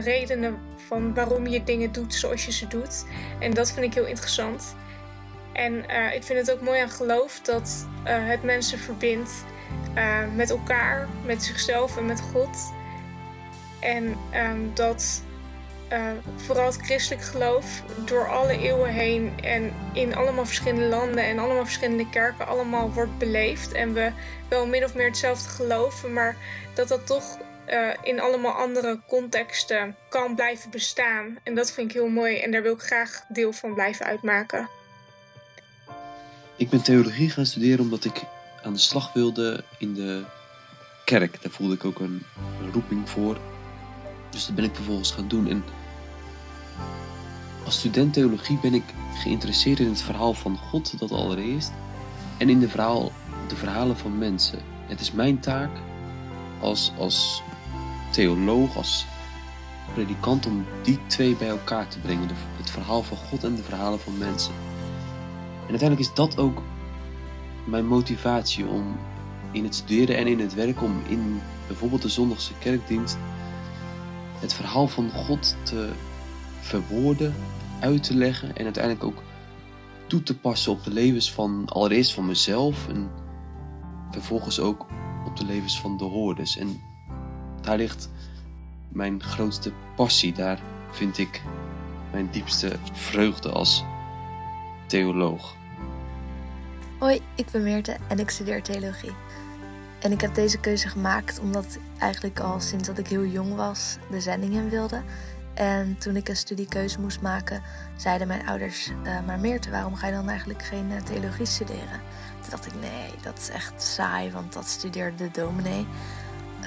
redenen 0.00 0.58
van 0.76 1.14
waarom 1.14 1.46
je 1.46 1.64
dingen 1.64 1.92
doet 1.92 2.14
zoals 2.14 2.44
je 2.44 2.52
ze 2.52 2.66
doet. 2.66 3.06
En 3.40 3.54
dat 3.54 3.72
vind 3.72 3.86
ik 3.86 3.94
heel 3.94 4.06
interessant. 4.06 4.76
En 5.52 5.74
ik 6.14 6.22
vind 6.22 6.38
het 6.38 6.52
ook 6.52 6.60
mooi 6.60 6.80
aan 6.80 6.90
geloof 6.90 7.40
dat 7.40 7.86
het 8.04 8.42
mensen 8.42 8.78
verbindt 8.78 9.44
met 10.34 10.50
elkaar, 10.50 11.08
met 11.24 11.42
zichzelf 11.42 11.96
en 11.96 12.06
met 12.06 12.20
God. 12.20 12.72
En 13.80 14.16
um, 14.34 14.70
dat 14.74 15.22
uh, 15.92 16.10
vooral 16.36 16.66
het 16.66 16.76
christelijk 16.82 17.22
geloof 17.22 17.82
door 18.04 18.28
alle 18.28 18.58
eeuwen 18.58 18.90
heen 18.90 19.32
en 19.42 19.72
in 19.92 20.14
allemaal 20.14 20.46
verschillende 20.46 20.86
landen 20.88 21.24
en 21.24 21.38
allemaal 21.38 21.64
verschillende 21.64 22.08
kerken 22.08 22.46
allemaal 22.46 22.92
wordt 22.92 23.18
beleefd. 23.18 23.72
En 23.72 23.92
we 23.92 24.12
wel 24.48 24.66
min 24.66 24.84
of 24.84 24.94
meer 24.94 25.06
hetzelfde 25.06 25.48
geloven, 25.48 26.12
maar 26.12 26.36
dat 26.74 26.88
dat 26.88 27.06
toch 27.06 27.38
uh, 27.68 27.88
in 28.02 28.20
allemaal 28.20 28.52
andere 28.52 29.00
contexten 29.08 29.96
kan 30.08 30.34
blijven 30.34 30.70
bestaan. 30.70 31.38
En 31.42 31.54
dat 31.54 31.72
vind 31.72 31.88
ik 31.88 31.96
heel 31.96 32.08
mooi 32.08 32.38
en 32.38 32.50
daar 32.50 32.62
wil 32.62 32.74
ik 32.74 32.80
graag 32.80 33.24
deel 33.28 33.52
van 33.52 33.74
blijven 33.74 34.06
uitmaken. 34.06 34.68
Ik 36.56 36.70
ben 36.70 36.82
theologie 36.82 37.30
gaan 37.30 37.46
studeren 37.46 37.80
omdat 37.80 38.04
ik 38.04 38.22
aan 38.62 38.72
de 38.72 38.78
slag 38.78 39.12
wilde 39.12 39.64
in 39.78 39.94
de 39.94 40.24
kerk. 41.04 41.42
Daar 41.42 41.52
voelde 41.52 41.74
ik 41.74 41.84
ook 41.84 42.00
een, 42.00 42.22
roeping 42.72 43.08
voor. 43.08 43.38
Dus 44.30 44.46
dat 44.46 44.54
ben 44.54 44.64
ik 44.64 44.74
vervolgens 44.74 45.10
gaan 45.10 45.28
doen. 45.28 45.48
En 45.48 45.64
als 47.64 47.78
student 47.78 48.12
theologie 48.12 48.58
ben 48.62 48.74
ik 48.74 48.84
geïnteresseerd 49.14 49.80
in 49.80 49.88
het 49.88 50.02
verhaal 50.02 50.34
van 50.34 50.56
God, 50.56 50.98
dat 50.98 51.12
allereerst, 51.12 51.72
en 52.38 52.48
in 52.48 52.60
de, 52.60 52.68
verhaal, 52.68 53.12
de 53.48 53.56
verhalen 53.56 53.96
van 53.96 54.18
mensen. 54.18 54.58
Het 54.86 55.00
is 55.00 55.12
mijn 55.12 55.40
taak 55.40 55.70
als, 56.60 56.92
als 56.98 57.42
theoloog, 58.10 58.76
als 58.76 59.06
predikant, 59.94 60.46
om 60.46 60.66
die 60.82 60.98
twee 61.06 61.36
bij 61.36 61.48
elkaar 61.48 61.88
te 61.88 61.98
brengen: 61.98 62.28
het 62.56 62.70
verhaal 62.70 63.02
van 63.02 63.16
God 63.16 63.44
en 63.44 63.54
de 63.54 63.62
verhalen 63.62 64.00
van 64.00 64.18
mensen. 64.18 64.54
En 65.62 65.70
uiteindelijk 65.70 66.08
is 66.08 66.14
dat 66.14 66.38
ook 66.38 66.62
mijn 67.70 67.86
motivatie 67.86 68.66
om 68.66 68.96
in 69.52 69.64
het 69.64 69.74
studeren 69.74 70.16
en 70.16 70.26
in 70.26 70.40
het 70.40 70.54
werk, 70.54 70.82
om 70.82 71.02
in 71.08 71.40
bijvoorbeeld 71.66 72.02
de 72.02 72.08
zondagse 72.08 72.52
kerkdienst 72.58 73.18
het 74.40 74.54
verhaal 74.54 74.88
van 74.88 75.10
God 75.10 75.56
te 75.62 75.88
verwoorden, 76.60 77.34
uit 77.80 78.02
te 78.02 78.14
leggen 78.14 78.56
en 78.56 78.64
uiteindelijk 78.64 79.04
ook 79.04 79.22
toe 80.06 80.22
te 80.22 80.38
passen 80.38 80.72
op 80.72 80.84
de 80.84 80.90
levens 80.92 81.32
van 81.32 81.64
allereerst 81.66 82.14
van 82.14 82.26
mezelf 82.26 82.88
en 82.88 83.10
vervolgens 84.10 84.60
ook 84.60 84.86
op 85.26 85.36
de 85.36 85.44
levens 85.44 85.80
van 85.80 85.96
de 85.96 86.04
hoorders. 86.04 86.56
En 86.56 86.80
daar 87.60 87.76
ligt 87.76 88.10
mijn 88.88 89.22
grootste 89.22 89.72
passie, 89.96 90.32
daar 90.32 90.60
vind 90.90 91.18
ik 91.18 91.42
mijn 92.12 92.28
diepste 92.30 92.76
vreugde 92.92 93.50
als 93.50 93.84
theoloog. 94.86 95.58
Hoi, 97.00 97.20
ik 97.34 97.46
ben 97.50 97.62
Meerte 97.62 97.96
en 98.08 98.18
ik 98.18 98.30
studeer 98.30 98.62
theologie. 98.62 99.12
En 100.00 100.12
ik 100.12 100.20
heb 100.20 100.34
deze 100.34 100.58
keuze 100.58 100.88
gemaakt 100.88 101.40
omdat 101.40 101.78
eigenlijk 101.98 102.40
al 102.40 102.60
sinds 102.60 102.86
dat 102.88 102.98
ik 102.98 103.06
heel 103.06 103.24
jong 103.24 103.54
was 103.54 103.96
de 104.10 104.20
zending 104.20 104.52
in 104.54 104.68
wilde. 104.68 105.02
En 105.54 105.98
toen 105.98 106.16
ik 106.16 106.28
een 106.28 106.36
studiekeuze 106.36 107.00
moest 107.00 107.20
maken, 107.20 107.62
zeiden 107.96 108.26
mijn 108.26 108.48
ouders: 108.48 108.90
uh, 109.04 109.20
Maar 109.26 109.38
Meerte, 109.38 109.70
waarom 109.70 109.94
ga 109.94 110.06
je 110.06 110.12
dan 110.12 110.28
eigenlijk 110.28 110.62
geen 110.62 110.90
uh, 110.90 110.96
theologie 110.96 111.46
studeren? 111.46 112.00
Toen 112.40 112.50
dacht 112.50 112.66
ik: 112.66 112.74
Nee, 112.80 113.10
dat 113.22 113.38
is 113.38 113.48
echt 113.48 113.82
saai, 113.82 114.30
want 114.30 114.52
dat 114.52 114.66
studeerde 114.66 115.16
de 115.16 115.40
dominee. 115.40 115.86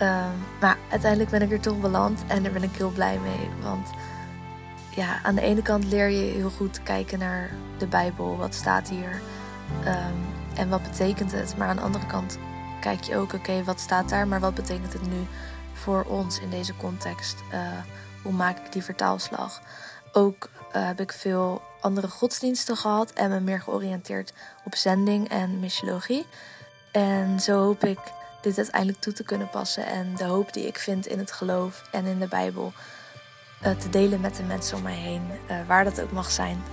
Uh, 0.02 0.26
maar 0.62 0.78
uiteindelijk 0.89 1.32
ben 1.32 1.41
ik 1.41 1.52
er 1.52 1.60
toch 1.60 1.80
beland 1.80 2.24
en 2.28 2.43
daar 2.43 2.52
ben 2.52 2.63
ik 2.63 2.76
heel 2.76 2.91
blij 2.91 3.19
mee. 3.19 3.50
Want 3.62 3.89
ja, 4.96 5.19
aan 5.24 5.36
de 5.36 5.41
ene 5.41 5.62
kant 5.62 5.86
leer 5.86 6.10
je 6.10 6.34
heel 6.34 6.50
goed 6.50 6.84
kijken 6.84 7.19
naar 7.19 7.50
de 7.78 7.88
Bijbel. 7.88 8.38
Wat 8.38 8.54
staat 8.56 8.89
hier? 8.89 9.22
Um, 9.86 10.34
en 10.56 10.69
wat 10.69 10.84
betekent 10.84 11.32
het? 11.32 11.58
Maar 11.58 11.67
aan 11.67 11.76
de 11.76 11.82
andere 11.82 12.06
kant 12.06 12.38
kijk 12.80 13.04
je 13.04 13.15
ook: 13.15 13.34
oké, 13.34 13.63
wat 13.63 13.80
staat 13.80 14.10
daar? 14.10 14.28
Maar 14.28 14.39
wat 14.39 14.54
betekent 14.54 14.93
het 14.93 15.10
nu 15.10 15.28
voor 15.73 16.04
ons 16.04 16.39
in 16.39 16.49
deze 16.49 16.76
context? 16.76 17.36
Uh, 17.54 17.60
hoe 18.23 18.34
maak 18.34 18.58
ik 18.58 18.71
die 18.71 18.84
vertaalslag? 18.84 19.62
Ook 20.12 20.49
uh, 20.76 20.86
heb 20.86 20.99
ik 20.99 21.12
veel 21.12 21.62
andere 21.82 22.08
godsdiensten 22.08 22.78
gehad 22.78 23.12
en 23.12 23.30
me 23.30 23.39
meer 23.39 23.62
georiënteerd 23.62 24.34
op 24.63 24.76
zending 24.76 25.30
en 25.30 25.60
missiologie. 25.60 26.26
En 26.91 27.39
zo 27.39 27.60
hoop 27.60 27.84
ik 27.84 27.99
dit 28.41 28.58
uiteindelijk 28.58 29.02
toe 29.02 29.13
te 29.13 29.23
kunnen 29.23 29.49
passen 29.49 29.86
en 29.86 30.15
de 30.15 30.23
hoop 30.23 30.54
die 30.54 30.67
ik 30.67 30.78
vind 30.78 31.08
in 31.08 31.19
het 31.19 31.32
geloof 31.32 31.84
en 31.91 32.06
in 32.06 32.19
de 32.19 32.28
Bijbel 32.28 32.73
uh, 33.65 33.71
te 33.71 33.89
delen 33.89 34.21
met 34.21 34.36
de 34.36 34.43
mensen 34.43 34.78
om 34.78 34.84
mij 34.84 34.95
heen, 34.95 35.21
waar 35.67 35.84
dat 35.84 36.02
ook 36.02 36.12
mag 36.12 36.32
zijn. 36.32 36.63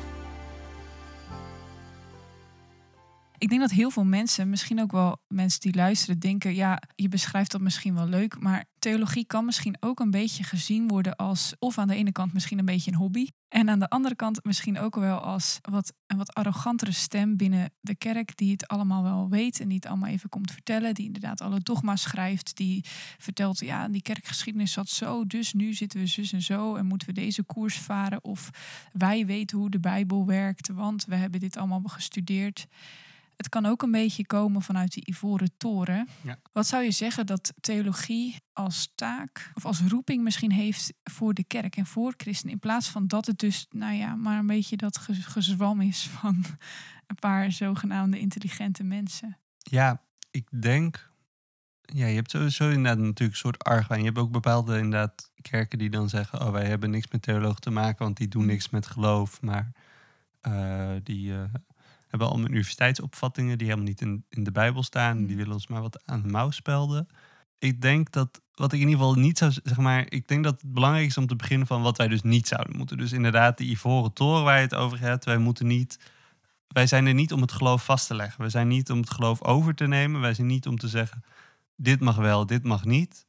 Ik 3.40 3.48
denk 3.48 3.60
dat 3.60 3.70
heel 3.70 3.90
veel 3.90 4.04
mensen, 4.04 4.50
misschien 4.50 4.80
ook 4.80 4.92
wel 4.92 5.18
mensen 5.28 5.60
die 5.60 5.74
luisteren, 5.74 6.18
denken: 6.18 6.54
ja, 6.54 6.82
je 6.94 7.08
beschrijft 7.08 7.50
dat 7.50 7.60
misschien 7.60 7.94
wel 7.94 8.06
leuk, 8.06 8.40
maar 8.40 8.64
theologie 8.78 9.24
kan 9.24 9.44
misschien 9.44 9.76
ook 9.80 10.00
een 10.00 10.10
beetje 10.10 10.44
gezien 10.44 10.88
worden 10.88 11.16
als, 11.16 11.54
of 11.58 11.78
aan 11.78 11.88
de 11.88 11.94
ene 11.94 12.12
kant 12.12 12.32
misschien 12.32 12.58
een 12.58 12.64
beetje 12.64 12.90
een 12.90 12.96
hobby, 12.96 13.26
en 13.48 13.70
aan 13.70 13.78
de 13.78 13.88
andere 13.88 14.14
kant 14.14 14.44
misschien 14.44 14.78
ook 14.78 14.94
wel 14.94 15.18
als 15.18 15.58
wat, 15.70 15.92
een 16.06 16.16
wat 16.16 16.34
arrogantere 16.34 16.92
stem 16.92 17.36
binnen 17.36 17.72
de 17.80 17.94
kerk, 17.94 18.36
die 18.36 18.52
het 18.52 18.68
allemaal 18.68 19.02
wel 19.02 19.28
weet 19.28 19.60
en 19.60 19.68
die 19.68 19.76
het 19.76 19.86
allemaal 19.86 20.08
even 20.08 20.28
komt 20.28 20.52
vertellen, 20.52 20.94
die 20.94 21.06
inderdaad 21.06 21.40
alle 21.40 21.60
dogma's 21.60 22.02
schrijft, 22.02 22.56
die 22.56 22.84
vertelt: 23.18 23.58
ja, 23.58 23.88
die 23.88 24.02
kerkgeschiedenis 24.02 24.72
zat 24.72 24.88
zo, 24.88 25.26
dus 25.26 25.52
nu 25.52 25.74
zitten 25.74 26.00
we 26.00 26.06
zus 26.06 26.32
en 26.32 26.42
zo 26.42 26.74
en 26.74 26.86
moeten 26.86 27.08
we 27.08 27.14
deze 27.14 27.42
koers 27.42 27.78
varen, 27.78 28.24
of 28.24 28.50
wij 28.92 29.26
weten 29.26 29.58
hoe 29.58 29.70
de 29.70 29.80
Bijbel 29.80 30.26
werkt, 30.26 30.68
want 30.68 31.04
we 31.04 31.14
hebben 31.14 31.40
dit 31.40 31.56
allemaal 31.56 31.82
gestudeerd. 31.84 32.66
Het 33.40 33.48
kan 33.48 33.66
ook 33.66 33.82
een 33.82 33.90
beetje 33.90 34.26
komen 34.26 34.62
vanuit 34.62 34.92
die 34.92 35.08
ivoren 35.08 35.50
toren. 35.56 36.08
Ja. 36.22 36.38
Wat 36.52 36.66
zou 36.66 36.82
je 36.82 36.90
zeggen 36.90 37.26
dat 37.26 37.52
theologie 37.60 38.36
als 38.52 38.92
taak 38.94 39.50
of 39.54 39.64
als 39.64 39.80
roeping 39.88 40.22
misschien 40.22 40.52
heeft 40.52 40.92
voor 41.04 41.34
de 41.34 41.44
kerk 41.44 41.76
en 41.76 41.86
voor 41.86 42.14
christenen? 42.16 42.54
In 42.54 42.60
plaats 42.60 42.88
van 42.88 43.06
dat 43.06 43.26
het 43.26 43.38
dus, 43.38 43.66
nou 43.70 43.94
ja, 43.94 44.14
maar 44.14 44.38
een 44.38 44.46
beetje 44.46 44.76
dat 44.76 44.98
gezwam 45.08 45.80
is 45.80 46.06
van 46.20 46.44
een 47.06 47.16
paar 47.20 47.52
zogenaamde 47.52 48.18
intelligente 48.18 48.82
mensen. 48.82 49.38
Ja, 49.56 50.02
ik 50.30 50.62
denk. 50.62 51.10
Ja, 51.80 52.06
je 52.06 52.14
hebt 52.14 52.30
sowieso 52.30 52.68
inderdaad 52.68 52.98
natuurlijk 52.98 53.30
een 53.30 53.36
soort 53.36 53.64
argwaan. 53.64 53.98
Je 53.98 54.04
hebt 54.04 54.18
ook 54.18 54.32
bepaalde 54.32 54.76
inderdaad 54.76 55.30
kerken 55.40 55.78
die 55.78 55.90
dan 55.90 56.08
zeggen: 56.08 56.40
Oh, 56.40 56.50
wij 56.50 56.66
hebben 56.66 56.90
niks 56.90 57.10
met 57.10 57.22
theoloog 57.22 57.58
te 57.58 57.70
maken, 57.70 58.04
want 58.04 58.16
die 58.16 58.28
doen 58.28 58.42
mm. 58.42 58.48
niks 58.48 58.70
met 58.70 58.86
geloof. 58.86 59.42
Maar 59.42 59.72
uh, 60.42 60.92
die. 61.02 61.30
Uh, 61.30 61.42
hebben 62.10 62.28
allemaal 62.28 62.48
universiteitsopvattingen 62.48 63.58
die 63.58 63.66
helemaal 63.66 63.88
niet 63.88 64.00
in, 64.00 64.24
in 64.28 64.44
de 64.44 64.52
Bijbel 64.52 64.82
staan. 64.82 65.16
Die 65.16 65.30
mm. 65.30 65.36
willen 65.36 65.52
ons 65.52 65.66
maar 65.66 65.80
wat 65.80 66.06
aan 66.06 66.22
de 66.22 66.28
mouw 66.28 66.50
spelden. 66.50 67.08
Ik 67.58 67.82
denk 67.82 68.10
dat, 68.12 68.40
wat 68.54 68.72
ik 68.72 68.80
in 68.80 68.88
ieder 68.88 69.04
geval 69.04 69.22
niet 69.22 69.38
zou 69.38 69.52
zeg 69.62 69.76
maar, 69.76 70.06
ik 70.08 70.28
denk 70.28 70.44
dat 70.44 70.60
het 70.60 70.72
belangrijk 70.72 71.06
is 71.06 71.16
om 71.16 71.26
te 71.26 71.36
beginnen 71.36 71.66
van 71.66 71.82
wat 71.82 71.96
wij 71.96 72.08
dus 72.08 72.22
niet 72.22 72.48
zouden 72.48 72.76
moeten. 72.76 72.98
Dus 72.98 73.12
inderdaad, 73.12 73.58
die 73.58 73.70
ivoren 73.70 74.12
toren 74.12 74.44
waar 74.44 74.56
je 74.56 74.62
het 74.62 74.74
over 74.74 75.00
hebt. 75.00 75.24
Wij 75.24 75.38
moeten 75.38 75.66
niet, 75.66 75.98
wij 76.68 76.86
zijn 76.86 77.06
er 77.06 77.14
niet 77.14 77.32
om 77.32 77.40
het 77.40 77.52
geloof 77.52 77.84
vast 77.84 78.06
te 78.06 78.14
leggen. 78.14 78.42
We 78.42 78.48
zijn 78.48 78.68
niet 78.68 78.90
om 78.90 78.98
het 78.98 79.10
geloof 79.10 79.42
over 79.42 79.74
te 79.74 79.86
nemen. 79.86 80.20
Wij 80.20 80.34
zijn 80.34 80.46
niet 80.46 80.66
om 80.66 80.78
te 80.78 80.88
zeggen, 80.88 81.24
dit 81.76 82.00
mag 82.00 82.16
wel, 82.16 82.46
dit 82.46 82.64
mag 82.64 82.84
niet. 82.84 83.26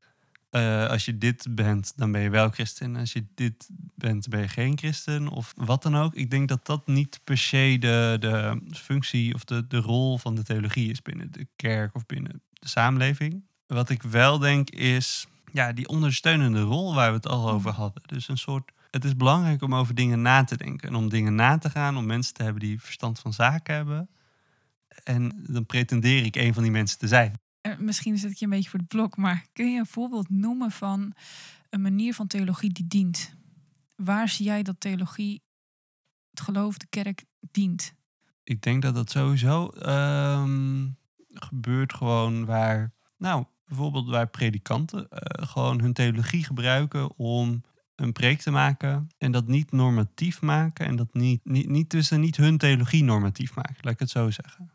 Uh, 0.51 0.87
als 0.87 1.05
je 1.05 1.17
dit 1.17 1.47
bent, 1.49 1.93
dan 1.95 2.11
ben 2.11 2.21
je 2.21 2.29
wel 2.29 2.49
christen. 2.49 2.95
Als 2.95 3.13
je 3.13 3.25
dit 3.35 3.69
bent, 3.95 4.29
ben 4.29 4.39
je 4.39 4.47
geen 4.47 4.77
christen. 4.77 5.27
Of 5.27 5.53
wat 5.55 5.83
dan 5.83 5.97
ook. 5.97 6.15
Ik 6.15 6.31
denk 6.31 6.47
dat 6.47 6.65
dat 6.65 6.87
niet 6.87 7.19
per 7.23 7.37
se 7.37 7.77
de, 7.79 8.17
de 8.19 8.61
functie 8.71 9.33
of 9.33 9.43
de, 9.43 9.67
de 9.67 9.77
rol 9.77 10.17
van 10.17 10.35
de 10.35 10.43
theologie 10.43 10.91
is 10.91 11.01
binnen 11.01 11.31
de 11.31 11.47
kerk 11.55 11.95
of 11.95 12.05
binnen 12.05 12.41
de 12.53 12.67
samenleving. 12.67 13.43
Wat 13.67 13.89
ik 13.89 14.03
wel 14.03 14.39
denk 14.39 14.69
is 14.69 15.27
ja, 15.51 15.73
die 15.73 15.87
ondersteunende 15.87 16.61
rol 16.61 16.93
waar 16.93 17.09
we 17.09 17.15
het 17.15 17.27
al 17.27 17.49
over 17.49 17.71
hadden. 17.71 18.03
Dus 18.05 18.27
een 18.27 18.37
soort. 18.37 18.71
Het 18.89 19.05
is 19.05 19.15
belangrijk 19.15 19.61
om 19.61 19.75
over 19.75 19.95
dingen 19.95 20.21
na 20.21 20.43
te 20.43 20.57
denken. 20.57 20.87
En 20.89 20.95
om 20.95 21.09
dingen 21.09 21.35
na 21.35 21.57
te 21.57 21.69
gaan, 21.69 21.97
om 21.97 22.05
mensen 22.05 22.33
te 22.33 22.43
hebben 22.43 22.61
die 22.61 22.81
verstand 22.81 23.19
van 23.19 23.33
zaken 23.33 23.75
hebben. 23.75 24.09
En 25.03 25.43
dan 25.47 25.65
pretendeer 25.65 26.25
ik 26.25 26.35
een 26.35 26.53
van 26.53 26.63
die 26.63 26.71
mensen 26.71 26.97
te 26.97 27.07
zijn 27.07 27.39
misschien 27.77 28.17
zet 28.17 28.31
ik 28.31 28.37
je 28.37 28.45
een 28.45 28.51
beetje 28.51 28.69
voor 28.69 28.79
de 28.79 28.85
blok, 28.85 29.17
maar 29.17 29.45
kun 29.53 29.71
je 29.71 29.79
een 29.79 29.85
voorbeeld 29.85 30.29
noemen 30.29 30.71
van 30.71 31.13
een 31.69 31.81
manier 31.81 32.13
van 32.13 32.27
theologie 32.27 32.71
die 32.73 32.87
dient? 32.87 33.35
Waar 33.95 34.29
zie 34.29 34.45
jij 34.45 34.63
dat 34.63 34.79
theologie, 34.79 35.41
het 36.29 36.41
geloof, 36.41 36.77
de 36.77 36.87
kerk 36.89 37.25
dient? 37.51 37.93
Ik 38.43 38.61
denk 38.61 38.81
dat 38.81 38.95
dat 38.95 39.11
sowieso 39.11 39.67
ehm, 39.67 40.87
gebeurt 41.27 41.93
gewoon 41.93 42.45
waar, 42.45 42.93
nou, 43.17 43.45
bijvoorbeeld 43.65 44.09
waar 44.09 44.27
predikanten 44.27 45.09
eh, 45.09 45.47
gewoon 45.47 45.81
hun 45.81 45.93
theologie 45.93 46.43
gebruiken 46.43 47.17
om 47.17 47.63
een 47.95 48.11
preek 48.11 48.41
te 48.41 48.51
maken 48.51 49.09
en 49.17 49.31
dat 49.31 49.47
niet 49.47 49.71
normatief 49.71 50.41
maken 50.41 50.85
en 50.85 50.95
dat 50.95 51.13
niet, 51.13 51.45
niet, 51.45 51.69
niet 51.69 52.11
niet 52.11 52.37
hun 52.37 52.57
theologie 52.57 53.03
normatief 53.03 53.55
maken, 53.55 53.75
laat 53.81 53.93
ik 53.93 53.99
het 53.99 54.09
zo 54.09 54.29
zeggen. 54.29 54.71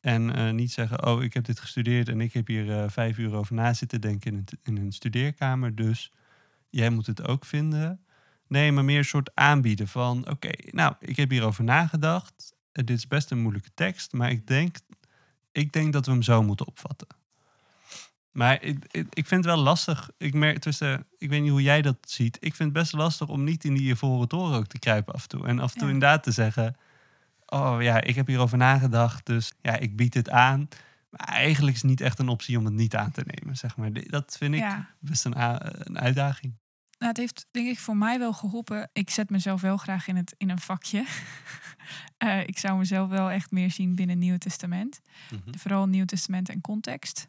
En 0.00 0.34
eh, 0.34 0.50
niet 0.50 0.72
zeggen, 0.72 1.06
oh, 1.06 1.22
ik 1.22 1.34
heb 1.34 1.44
dit 1.44 1.60
gestudeerd 1.60 2.08
en 2.08 2.20
ik 2.20 2.32
heb 2.32 2.46
hier 2.46 2.78
eh, 2.78 2.88
vijf 2.88 3.18
uur 3.18 3.34
over 3.34 3.54
na 3.54 3.72
zitten 3.74 4.00
denken 4.00 4.30
in 4.32 4.36
een, 4.36 4.58
in 4.62 4.76
een 4.76 4.92
studeerkamer, 4.92 5.74
dus 5.74 6.12
jij 6.70 6.90
moet 6.90 7.06
het 7.06 7.26
ook 7.26 7.44
vinden. 7.44 8.04
Nee, 8.46 8.72
maar 8.72 8.84
meer 8.84 8.98
een 8.98 9.04
soort 9.04 9.30
aanbieden 9.34 9.88
van, 9.88 10.28
oké, 10.30 10.50
nou, 10.70 10.94
ik 11.00 11.16
heb 11.16 11.30
hierover 11.30 11.64
nagedacht. 11.64 12.54
En 12.72 12.84
dit 12.84 12.96
is 12.96 13.06
best 13.06 13.30
een 13.30 13.40
moeilijke 13.40 13.70
tekst, 13.74 14.12
maar 14.12 14.30
ik 14.30 14.46
denk, 14.46 14.76
ik 15.52 15.72
denk 15.72 15.92
dat 15.92 16.06
we 16.06 16.12
hem 16.12 16.22
zo 16.22 16.42
moeten 16.42 16.66
opvatten. 16.66 17.08
Maar 18.30 18.62
ik, 18.62 18.84
ik, 18.90 19.06
ik 19.10 19.26
vind 19.26 19.44
het 19.44 19.54
wel 19.54 19.64
lastig. 19.64 20.10
Ik 20.18 20.34
merk 20.34 20.58
tussen, 20.58 21.06
ik 21.18 21.28
weet 21.28 21.42
niet 21.42 21.50
hoe 21.50 21.62
jij 21.62 21.82
dat 21.82 21.96
ziet. 22.06 22.36
Ik 22.40 22.54
vind 22.54 22.68
het 22.68 22.78
best 22.78 22.92
lastig 22.92 23.28
om 23.28 23.44
niet 23.44 23.64
in 23.64 23.74
die 23.74 23.94
voren 23.94 24.28
toren 24.28 24.58
ook 24.58 24.66
te 24.66 24.78
kruipen 24.78 25.14
af 25.14 25.22
en 25.22 25.28
toe. 25.28 25.46
En 25.46 25.58
af 25.58 25.72
en 25.72 25.78
toe 25.78 25.88
Ja. 25.88 25.94
inderdaad 25.94 26.22
te 26.22 26.30
zeggen, 26.32 26.76
oh 27.50 27.76
ja, 27.82 28.00
ik 28.00 28.14
heb 28.14 28.26
hierover 28.26 28.58
nagedacht, 28.58 29.26
dus 29.26 29.52
ja, 29.60 29.76
ik 29.76 29.96
bied 29.96 30.14
het 30.14 30.30
aan. 30.30 30.68
Maar 31.10 31.26
eigenlijk 31.28 31.76
is 31.76 31.82
het 31.82 31.90
niet 31.90 32.00
echt 32.00 32.18
een 32.18 32.28
optie 32.28 32.58
om 32.58 32.64
het 32.64 32.74
niet 32.74 32.96
aan 32.96 33.10
te 33.10 33.22
nemen, 33.26 33.56
zeg 33.56 33.76
maar. 33.76 33.92
Dat 33.92 34.36
vind 34.38 34.54
ik 34.54 34.60
Ja. 34.60 34.88
best 34.98 35.24
een, 35.24 35.34
een 35.86 35.98
uitdaging. 35.98 36.58
Nou, 36.98 37.12
het 37.12 37.16
heeft 37.16 37.46
denk 37.50 37.68
ik 37.68 37.78
voor 37.78 37.96
mij 37.96 38.18
wel 38.18 38.32
geholpen. 38.32 38.90
Ik 38.92 39.10
zet 39.10 39.30
mezelf 39.30 39.60
wel 39.60 39.76
graag 39.76 40.06
in, 40.06 40.16
het, 40.16 40.34
in 40.36 40.50
een 40.50 40.60
vakje. 40.60 41.04
Eh, 42.16 42.40
ik 42.46 42.58
zou 42.58 42.78
mezelf 42.78 43.08
wel 43.08 43.30
echt 43.30 43.50
meer 43.50 43.70
zien 43.70 43.94
binnen 43.94 44.14
het 44.16 44.24
Nieuwe 44.24 44.38
Testament. 44.38 45.00
Vooral 45.50 45.86
Nieuw 45.86 46.04
Testament 46.04 46.48
en 46.48 46.60
context. 46.60 47.28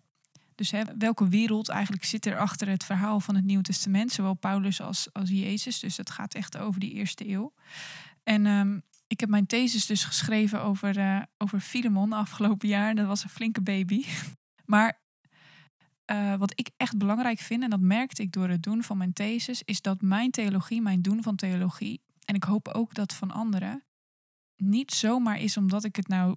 Dus 0.55 0.71
hè, 0.71 0.81
welke 0.97 1.27
wereld 1.27 1.69
eigenlijk 1.69 2.03
zit 2.05 2.25
er 2.25 2.38
achter 2.38 2.67
het 2.67 2.84
verhaal 2.84 3.19
van 3.19 3.36
het 3.36 3.43
Nieuwe 3.43 3.63
Testament? 3.63 4.12
Zowel 4.12 4.34
Paulus 4.34 4.81
als, 4.81 5.13
als 5.13 5.29
Jezus. 5.29 5.79
Dus 5.79 5.97
het 5.97 6.10
gaat 6.10 6.34
echt 6.34 6.57
over 6.57 6.79
die 6.79 6.93
eerste 6.93 7.29
eeuw. 7.29 7.53
En 8.23 8.45
ehm, 8.45 8.79
ik 9.12 9.19
heb 9.19 9.30
mijn 9.30 9.45
thesis 9.45 9.86
dus 9.86 10.04
geschreven 10.04 10.62
over, 10.62 10.97
eh 10.97 11.21
over 11.38 11.60
Filemon 11.60 12.13
afgelopen 12.13 12.67
jaar. 12.67 12.95
Dat 12.95 13.08
was 13.08 13.24
een 13.24 13.30
flinke 13.30 13.62
baby. 13.62 14.06
Maar 14.65 15.02
eh, 16.06 16.36
wat 16.36 16.60
ik 16.60 16.69
echt 16.78 16.97
belangrijk 16.97 17.39
vind, 17.39 17.63
en 17.63 17.69
dat 17.69 17.80
merkte 17.80 18.21
ik 18.21 18.32
door 18.32 18.50
het 18.50 18.63
doen 18.63 18.84
van 18.84 18.97
mijn 18.97 19.13
thesis, 19.13 19.62
is 19.63 19.82
dat 19.82 20.02
mijn 20.02 20.32
theologie, 20.32 20.82
mijn 20.82 21.02
doen 21.02 21.24
van 21.24 21.36
theologie, 21.36 22.02
en 22.26 22.36
ik 22.36 22.43
hoop 22.43 22.67
ook 22.67 22.93
dat 22.93 23.13
van 23.13 23.32
anderen, 23.32 23.84
niet 24.56 24.91
zomaar 24.91 25.39
is 25.39 25.58
omdat 25.58 25.84
ik 25.84 25.95
het 25.95 26.08
nou, 26.08 26.36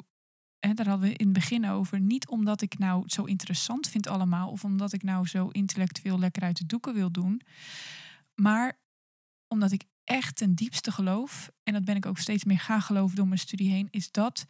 hè, 0.58 0.72
daar 0.74 0.88
hadden 0.88 1.08
we 1.08 1.14
in 1.14 1.24
het 1.24 1.34
begin 1.34 1.68
over, 1.68 2.00
niet 2.00 2.28
omdat 2.28 2.62
ik 2.62 2.78
nou 2.78 3.02
zo 3.06 3.24
interessant 3.24 3.88
vind 3.88 4.06
allemaal, 4.06 4.50
of 4.50 4.64
omdat 4.64 4.92
ik 4.92 5.02
nou 5.02 5.26
zo 5.26 5.48
intellectueel 5.48 6.18
lekker 6.18 6.42
uit 6.42 6.56
de 6.56 6.66
doeken 6.66 6.94
wil 6.94 7.10
doen, 7.10 7.40
maar 8.34 8.78
omdat 9.48 9.72
ik 9.72 9.84
echt 10.04 10.36
ten 10.36 10.54
diepste 10.54 10.92
geloof, 10.92 11.50
en 11.62 11.72
dat 11.72 11.84
ben 11.84 11.96
ik 11.96 12.06
ook 12.06 12.18
steeds 12.18 12.44
meer 12.44 12.58
gaan 12.58 12.82
geloven 12.82 13.16
door 13.16 13.26
mijn 13.26 13.38
studie 13.38 13.70
heen, 13.70 13.88
is 13.90 14.10
dat 14.10 14.46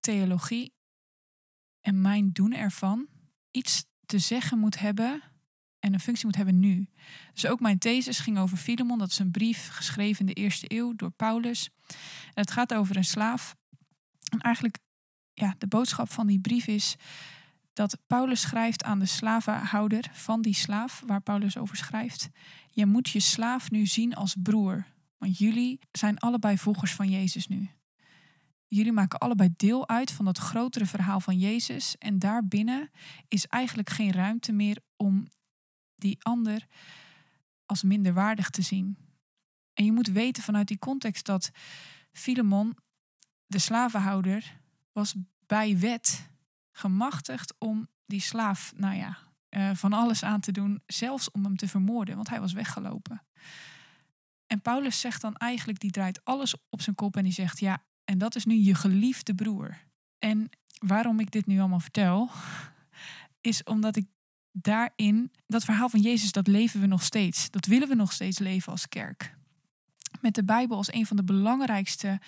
theologie 0.00 0.74
en 1.80 2.00
mijn 2.00 2.32
doen 2.32 2.52
ervan 2.52 3.06
iets 3.50 3.84
te 4.06 4.18
zeggen 4.18 4.58
moet 4.58 4.78
hebben 4.78 5.22
en 5.78 5.92
een 5.92 6.00
functie 6.00 6.26
moet 6.26 6.36
hebben 6.36 6.60
nu. 6.60 6.88
Dus 7.32 7.46
ook 7.46 7.60
mijn 7.60 7.78
thesis 7.78 8.18
ging 8.18 8.38
over 8.38 8.56
Filemon. 8.56 8.98
Dat 8.98 9.10
is 9.10 9.18
een 9.18 9.30
brief 9.30 9.68
geschreven 9.68 10.20
in 10.20 10.34
de 10.34 10.40
eerste 10.40 10.66
eeuw 10.68 10.94
door 10.94 11.10
Paulus. 11.10 11.70
En 12.26 12.40
het 12.40 12.50
gaat 12.50 12.74
over 12.74 12.96
een 12.96 13.04
slaaf. 13.04 13.56
En 14.30 14.40
eigenlijk, 14.40 14.78
ja, 15.32 15.54
de 15.58 15.66
boodschap 15.66 16.12
van 16.12 16.26
die 16.26 16.40
brief 16.40 16.66
is 16.66 16.96
dat 17.72 17.98
Paulus 18.06 18.40
schrijft 18.40 18.84
aan 18.84 18.98
de 18.98 19.06
slavenhouder 19.06 20.10
van 20.12 20.42
die 20.42 20.54
slaaf, 20.54 21.02
waar 21.06 21.20
Paulus 21.20 21.56
over 21.56 21.76
schrijft. 21.76 22.28
Je 22.74 22.86
moet 22.86 23.08
je 23.08 23.20
slaaf 23.20 23.70
nu 23.70 23.86
zien 23.86 24.14
als 24.14 24.36
broer, 24.42 24.86
want 25.18 25.38
jullie 25.38 25.78
zijn 25.92 26.18
allebei 26.18 26.58
volgers 26.58 26.92
van 26.94 27.10
Jezus 27.10 27.48
nu. 27.48 27.70
Jullie 28.66 28.92
maken 28.92 29.18
allebei 29.18 29.54
deel 29.56 29.88
uit 29.88 30.10
van 30.10 30.24
dat 30.24 30.38
grotere 30.38 30.86
verhaal 30.86 31.20
van 31.20 31.38
Jezus. 31.38 31.98
En 31.98 32.18
daarbinnen 32.18 32.90
is 33.28 33.46
eigenlijk 33.46 33.90
geen 33.90 34.12
ruimte 34.12 34.52
meer 34.52 34.78
om 34.96 35.28
die 35.94 36.16
ander 36.22 36.66
als 37.66 37.82
minderwaardig 37.82 38.50
te 38.50 38.62
zien. 38.62 38.96
En 39.74 39.84
je 39.84 39.92
moet 39.92 40.08
weten 40.08 40.42
vanuit 40.42 40.68
die 40.68 40.78
context 40.78 41.26
dat 41.26 41.50
Filemon, 42.12 42.76
de 43.46 43.58
slavenhouder, 43.58 44.60
was 44.92 45.14
bij 45.46 45.78
wet 45.78 46.30
gemachtigd 46.72 47.54
om 47.58 47.88
die 48.06 48.20
slaaf, 48.20 48.72
nou 48.76 48.96
ja, 48.96 49.18
eh, 49.54 49.70
van 49.74 49.92
alles 49.92 50.22
aan 50.22 50.40
te 50.40 50.52
doen, 50.52 50.82
zelfs 50.86 51.30
om 51.30 51.44
hem 51.44 51.56
te 51.56 51.68
vermoorden, 51.68 52.16
want 52.16 52.28
hij 52.28 52.40
was 52.40 52.52
weggelopen. 52.52 53.22
En 54.46 54.60
Paulus 54.60 55.00
zegt 55.00 55.20
dan 55.20 55.36
eigenlijk, 55.36 55.80
die 55.80 55.90
draait 55.90 56.24
alles 56.24 56.54
op 56.68 56.82
zijn 56.82 56.96
kop 56.96 57.16
en 57.16 57.24
die 57.24 57.32
zegt, 57.32 57.60
ja, 57.60 57.84
en 58.04 58.18
dat 58.18 58.34
is 58.34 58.44
nu 58.44 58.54
je 58.54 58.74
geliefde 58.74 59.34
broer. 59.34 59.78
En 60.18 60.50
waarom 60.78 61.20
ik 61.20 61.30
dit 61.30 61.46
nu 61.46 61.58
allemaal 61.58 61.80
vertel, 61.80 62.30
is 63.50 63.62
omdat 63.64 63.96
ik 63.96 64.06
daarin, 64.52 65.32
dat 65.46 65.64
verhaal 65.64 65.88
van 65.88 66.00
Jezus, 66.00 66.32
dat 66.32 66.46
leven 66.46 66.80
we 66.80 66.86
nog 66.86 67.02
steeds. 67.02 67.50
Dat 67.50 67.66
willen 67.66 67.88
we 67.88 67.94
nog 67.94 68.12
steeds 68.12 68.38
leven 68.38 68.72
als 68.72 68.88
kerk. 68.88 69.36
Met 70.20 70.34
de 70.34 70.44
Bijbel 70.44 70.76
als 70.76 70.92
een 70.92 71.06
van 71.06 71.16
de 71.16 71.24
belangrijkste 71.24 72.20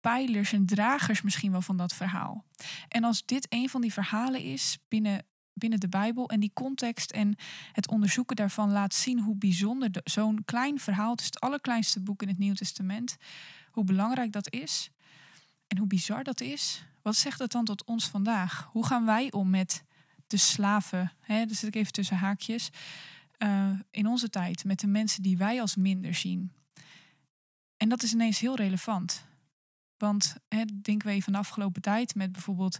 pijlers 0.00 0.52
en 0.52 0.66
dragers 0.66 1.22
misschien 1.22 1.50
wel 1.50 1.62
van 1.62 1.76
dat 1.76 1.94
verhaal. 1.94 2.44
En 2.88 3.04
als 3.04 3.24
dit 3.24 3.46
een 3.48 3.68
van 3.68 3.80
die 3.80 3.92
verhalen 3.92 4.42
is 4.42 4.78
binnen, 4.88 5.24
binnen 5.60 5.80
de 5.80 5.88
Bijbel 5.88 6.28
en 6.28 6.40
die 6.40 6.50
context 6.54 7.10
en 7.10 7.36
het 7.72 7.88
onderzoeken 7.88 8.36
daarvan 8.36 8.70
laat 8.70 8.94
zien 8.94 9.20
hoe 9.20 9.36
bijzonder 9.36 9.92
de- 9.92 10.00
zo'n 10.04 10.42
klein 10.44 10.78
verhaal, 10.80 11.10
het 11.10 11.40
allerkleinste 11.40 12.00
boek 12.00 12.22
in 12.22 12.28
het 12.28 12.38
Nieuw 12.38 12.54
Testament, 12.54 13.16
hoe 13.70 13.84
belangrijk 13.84 14.32
dat 14.32 14.52
is 14.52 14.90
en 15.66 15.78
hoe 15.78 15.86
bizar 15.86 16.24
dat 16.24 16.40
is. 16.40 16.84
Wat 17.02 17.16
zegt 17.16 17.38
dat 17.38 17.52
dan 17.52 17.64
tot 17.64 17.84
ons 17.84 18.08
vandaag? 18.08 18.68
Hoe 18.72 18.86
gaan 18.86 19.04
wij 19.04 19.32
om 19.32 19.50
met 19.50 19.84
de 20.26 20.36
slaven, 20.36 21.12
hè, 21.20 21.46
dus 21.46 21.58
zit 21.58 21.68
ik 21.68 21.74
even 21.74 21.92
tussen 21.92 22.16
haakjes, 22.16 22.70
eh, 23.38 23.70
in 23.90 24.06
onze 24.06 24.30
tijd, 24.30 24.64
met 24.64 24.80
de 24.80 24.86
mensen 24.86 25.22
die 25.22 25.36
wij 25.36 25.60
als 25.60 25.76
minder 25.76 26.14
zien? 26.14 26.52
En 27.76 27.88
dat 27.88 28.02
is 28.02 28.12
ineens 28.12 28.38
heel 28.38 28.56
relevant. 28.56 29.28
Want 30.00 30.34
hè, 30.48 30.64
denken 30.82 31.08
we 31.08 31.14
even 31.14 31.32
de 31.32 31.38
afgelopen 31.38 31.82
tijd 31.82 32.14
met 32.14 32.32
bijvoorbeeld 32.32 32.78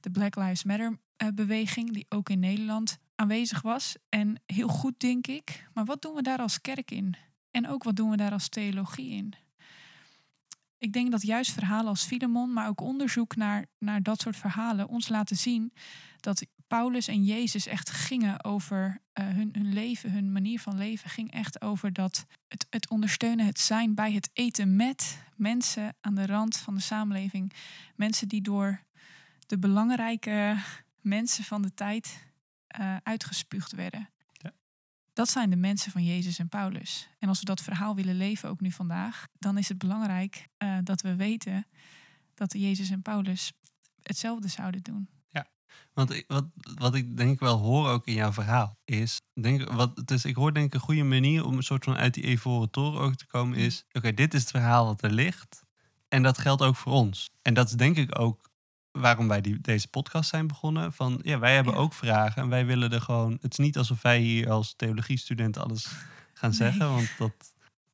de 0.00 0.10
Black 0.10 0.36
Lives 0.36 0.64
Matter 0.64 0.98
eh, 1.16 1.28
beweging, 1.34 1.92
die 1.92 2.06
ook 2.08 2.28
in 2.28 2.38
Nederland 2.38 2.98
aanwezig 3.14 3.62
was. 3.62 3.96
En 4.08 4.42
heel 4.46 4.68
goed, 4.68 5.00
denk 5.00 5.26
ik. 5.26 5.68
Maar 5.74 5.84
wat 5.84 6.02
doen 6.02 6.14
we 6.14 6.22
daar 6.22 6.38
als 6.38 6.60
kerk 6.60 6.90
in? 6.90 7.14
En 7.50 7.68
ook 7.68 7.82
wat 7.82 7.96
doen 7.96 8.10
we 8.10 8.16
daar 8.16 8.32
als 8.32 8.48
theologie 8.48 9.10
in? 9.10 9.34
Ik 10.78 10.92
denk 10.92 11.10
dat 11.10 11.22
juist 11.22 11.52
verhalen 11.52 11.88
als 11.88 12.04
Filemon, 12.04 12.52
maar 12.52 12.68
ook 12.68 12.80
onderzoek 12.80 13.36
naar, 13.36 13.66
naar 13.78 14.02
dat 14.02 14.20
soort 14.20 14.36
verhalen, 14.36 14.88
ons 14.88 15.08
laten 15.08 15.36
zien 15.36 15.72
dat 16.20 16.46
Paulus 16.78 17.08
en 17.08 17.24
Jezus 17.24 17.66
echt 17.66 17.90
gingen 17.90 18.44
over 18.44 19.00
eh, 19.12 19.26
hun, 19.26 19.48
hun 19.52 19.72
leven, 19.72 20.12
hun 20.12 20.32
manier 20.32 20.60
van 20.60 20.76
leven, 20.76 21.10
ging 21.10 21.32
echt 21.32 21.62
over 21.62 21.92
dat 21.92 22.26
het, 22.48 22.66
het 22.70 22.90
ondersteunen, 22.90 23.46
het 23.46 23.58
zijn 23.58 23.94
bij 23.94 24.12
het 24.12 24.30
eten 24.32 24.76
met 24.76 25.22
mensen 25.36 25.96
aan 26.00 26.14
de 26.14 26.26
rand 26.26 26.56
van 26.56 26.74
de 26.74 26.80
samenleving. 26.80 27.52
Mensen 27.96 28.28
die 28.28 28.40
door 28.40 28.82
de 29.46 29.58
belangrijke 29.58 30.56
mensen 31.00 31.44
van 31.44 31.62
de 31.62 31.74
tijd 31.74 32.26
eh, 32.66 32.96
uitgespuugd 33.02 33.72
werden. 33.72 34.10
Ja. 34.32 34.52
Dat 35.12 35.28
zijn 35.28 35.50
de 35.50 35.56
mensen 35.56 35.92
van 35.92 36.04
Jezus 36.04 36.38
en 36.38 36.48
Paulus. 36.48 37.08
En 37.18 37.28
als 37.28 37.38
we 37.38 37.44
dat 37.44 37.62
verhaal 37.62 37.94
willen 37.94 38.16
leven, 38.16 38.48
ook 38.48 38.60
nu 38.60 38.70
vandaag, 38.70 39.26
dan 39.38 39.58
is 39.58 39.68
het 39.68 39.78
belangrijk 39.78 40.48
eh, 40.56 40.78
dat 40.82 41.00
we 41.00 41.16
weten 41.16 41.66
dat 42.34 42.52
Jezus 42.52 42.90
en 42.90 43.02
Paulus 43.02 43.52
hetzelfde 44.02 44.48
zouden 44.48 44.82
doen. 44.82 45.08
Want 45.94 46.24
wat, 46.26 46.44
wat 46.74 46.94
ik 46.94 47.16
denk 47.16 47.40
wel 47.40 47.58
hoor 47.58 47.88
ook 47.88 48.06
in 48.06 48.14
jouw 48.14 48.32
verhaal 48.32 48.78
is, 48.84 49.20
denk, 49.34 49.72
wat, 49.72 50.02
dus 50.04 50.24
ik 50.24 50.34
hoor 50.34 50.52
denk 50.54 50.66
ik 50.66 50.74
een 50.74 50.80
goede 50.80 51.02
manier 51.02 51.44
om 51.44 51.56
een 51.56 51.62
soort 51.62 51.84
van 51.84 51.96
uit 51.96 52.14
die 52.14 52.24
Evoren 52.24 52.70
toren 52.70 53.00
ook 53.00 53.14
te 53.14 53.26
komen 53.26 53.58
is, 53.58 53.84
oké, 53.92 54.14
dit 54.14 54.34
is 54.34 54.40
het 54.40 54.50
verhaal 54.50 54.84
wat 54.86 55.02
er 55.02 55.10
ligt 55.12 55.62
en 56.08 56.22
dat 56.22 56.38
geldt 56.38 56.62
ook 56.62 56.76
voor 56.76 56.92
ons. 56.92 57.30
En 57.42 57.54
dat 57.54 57.66
is 57.68 57.72
denk 57.74 57.96
ik 57.96 58.18
ook 58.18 58.50
waarom 58.90 59.28
wij 59.28 59.40
die, 59.40 59.60
deze 59.60 59.88
podcast 59.88 60.30
zijn 60.30 60.46
begonnen. 60.46 60.92
Van 60.92 61.20
ja, 61.22 61.38
wij 61.38 61.54
hebben 61.54 61.72
Ja. 61.72 61.78
ook 61.78 61.92
vragen 61.94 62.42
en 62.42 62.48
wij 62.48 62.66
willen 62.66 62.92
er 62.92 63.00
gewoon, 63.00 63.38
het 63.40 63.52
is 63.52 63.58
niet 63.58 63.78
alsof 63.78 64.02
wij 64.02 64.18
hier 64.20 64.50
als 64.50 64.74
theologiestudent 64.76 65.56
alles 65.58 65.86
gaan 66.34 66.50
Nee. 66.50 66.58
zeggen, 66.58 66.90
want 66.90 67.10
dat, 67.18 67.32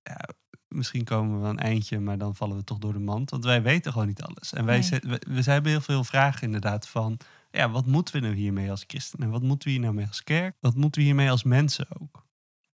ja, 0.02 0.28
misschien 0.68 1.04
komen 1.04 1.42
we 1.42 1.48
een 1.48 1.58
eindje, 1.58 2.00
maar 2.00 2.18
dan 2.18 2.36
vallen 2.36 2.56
we 2.56 2.64
toch 2.64 2.78
door 2.78 2.92
de 2.92 2.98
mand, 2.98 3.30
want 3.30 3.44
wij 3.44 3.62
weten 3.62 3.92
gewoon 3.92 4.06
niet 4.06 4.22
alles. 4.22 4.52
En 4.52 4.64
wij, 4.64 4.86
Nee. 4.90 5.00
we, 5.02 5.22
we 5.28 5.50
hebben 5.50 5.70
heel 5.70 5.80
veel 5.80 6.04
vragen 6.04 6.42
inderdaad 6.42 6.88
van, 6.88 7.18
ja, 7.50 7.70
wat 7.70 7.86
moeten 7.86 8.14
we 8.14 8.20
nou 8.20 8.34
hiermee 8.34 8.70
als 8.70 8.84
christen? 8.86 9.18
En 9.18 9.30
wat 9.30 9.42
moeten 9.42 9.68
we 9.68 9.74
hier 9.74 9.82
nou 9.82 9.94
mee 9.94 10.06
als 10.06 10.24
kerk? 10.24 10.56
Wat 10.60 10.74
moeten 10.74 11.00
we 11.00 11.06
hiermee 11.06 11.30
als 11.30 11.42
mensen 11.42 11.86
ook? 12.00 12.26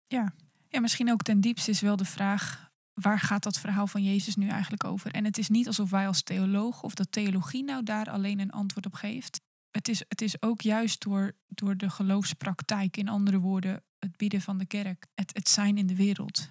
Ja, 0.07 0.33
misschien 0.81 1.11
ook 1.11 1.22
ten 1.22 1.40
diepste 1.40 1.70
is 1.70 1.81
wel 1.81 1.96
de 1.96 2.04
vraag... 2.04 2.70
waar 2.92 3.20
gaat 3.20 3.42
dat 3.42 3.59
verhaal 3.59 3.87
van 3.87 4.02
Jezus 4.02 4.37
nu 4.37 4.48
eigenlijk 4.48 4.85
over? 4.85 5.11
En 5.11 5.24
het 5.24 5.38
is 5.38 5.48
niet 5.48 5.66
alsof 5.66 5.90
wij 5.90 6.07
als 6.07 6.22
theoloog... 6.22 6.83
of 6.83 6.94
dat 6.94 7.12
theologie 7.12 7.64
nou 7.64 7.83
daar 7.83 8.11
alleen 8.11 8.38
een 8.38 8.50
antwoord 8.50 8.87
op 8.87 8.94
geeft. 8.94 9.40
Het 9.70 9.88
is, 9.88 10.04
het 10.09 10.22
is 10.22 10.42
ook 10.42 10.61
juist 10.61 11.02
door, 11.02 11.33
door 11.48 11.76
de 11.76 11.90
geloofspraktijk... 11.90 12.96
in 12.96 13.09
andere 13.09 13.38
woorden, 13.38 13.83
het 13.98 14.16
bieden 14.16 14.40
van 14.40 14.59
de 14.59 14.66
kerk... 14.66 15.07
het, 15.14 15.37
het 15.37 15.48
zijn 15.48 15.78
in 15.78 15.87
de 15.87 15.96
wereld 15.96 16.50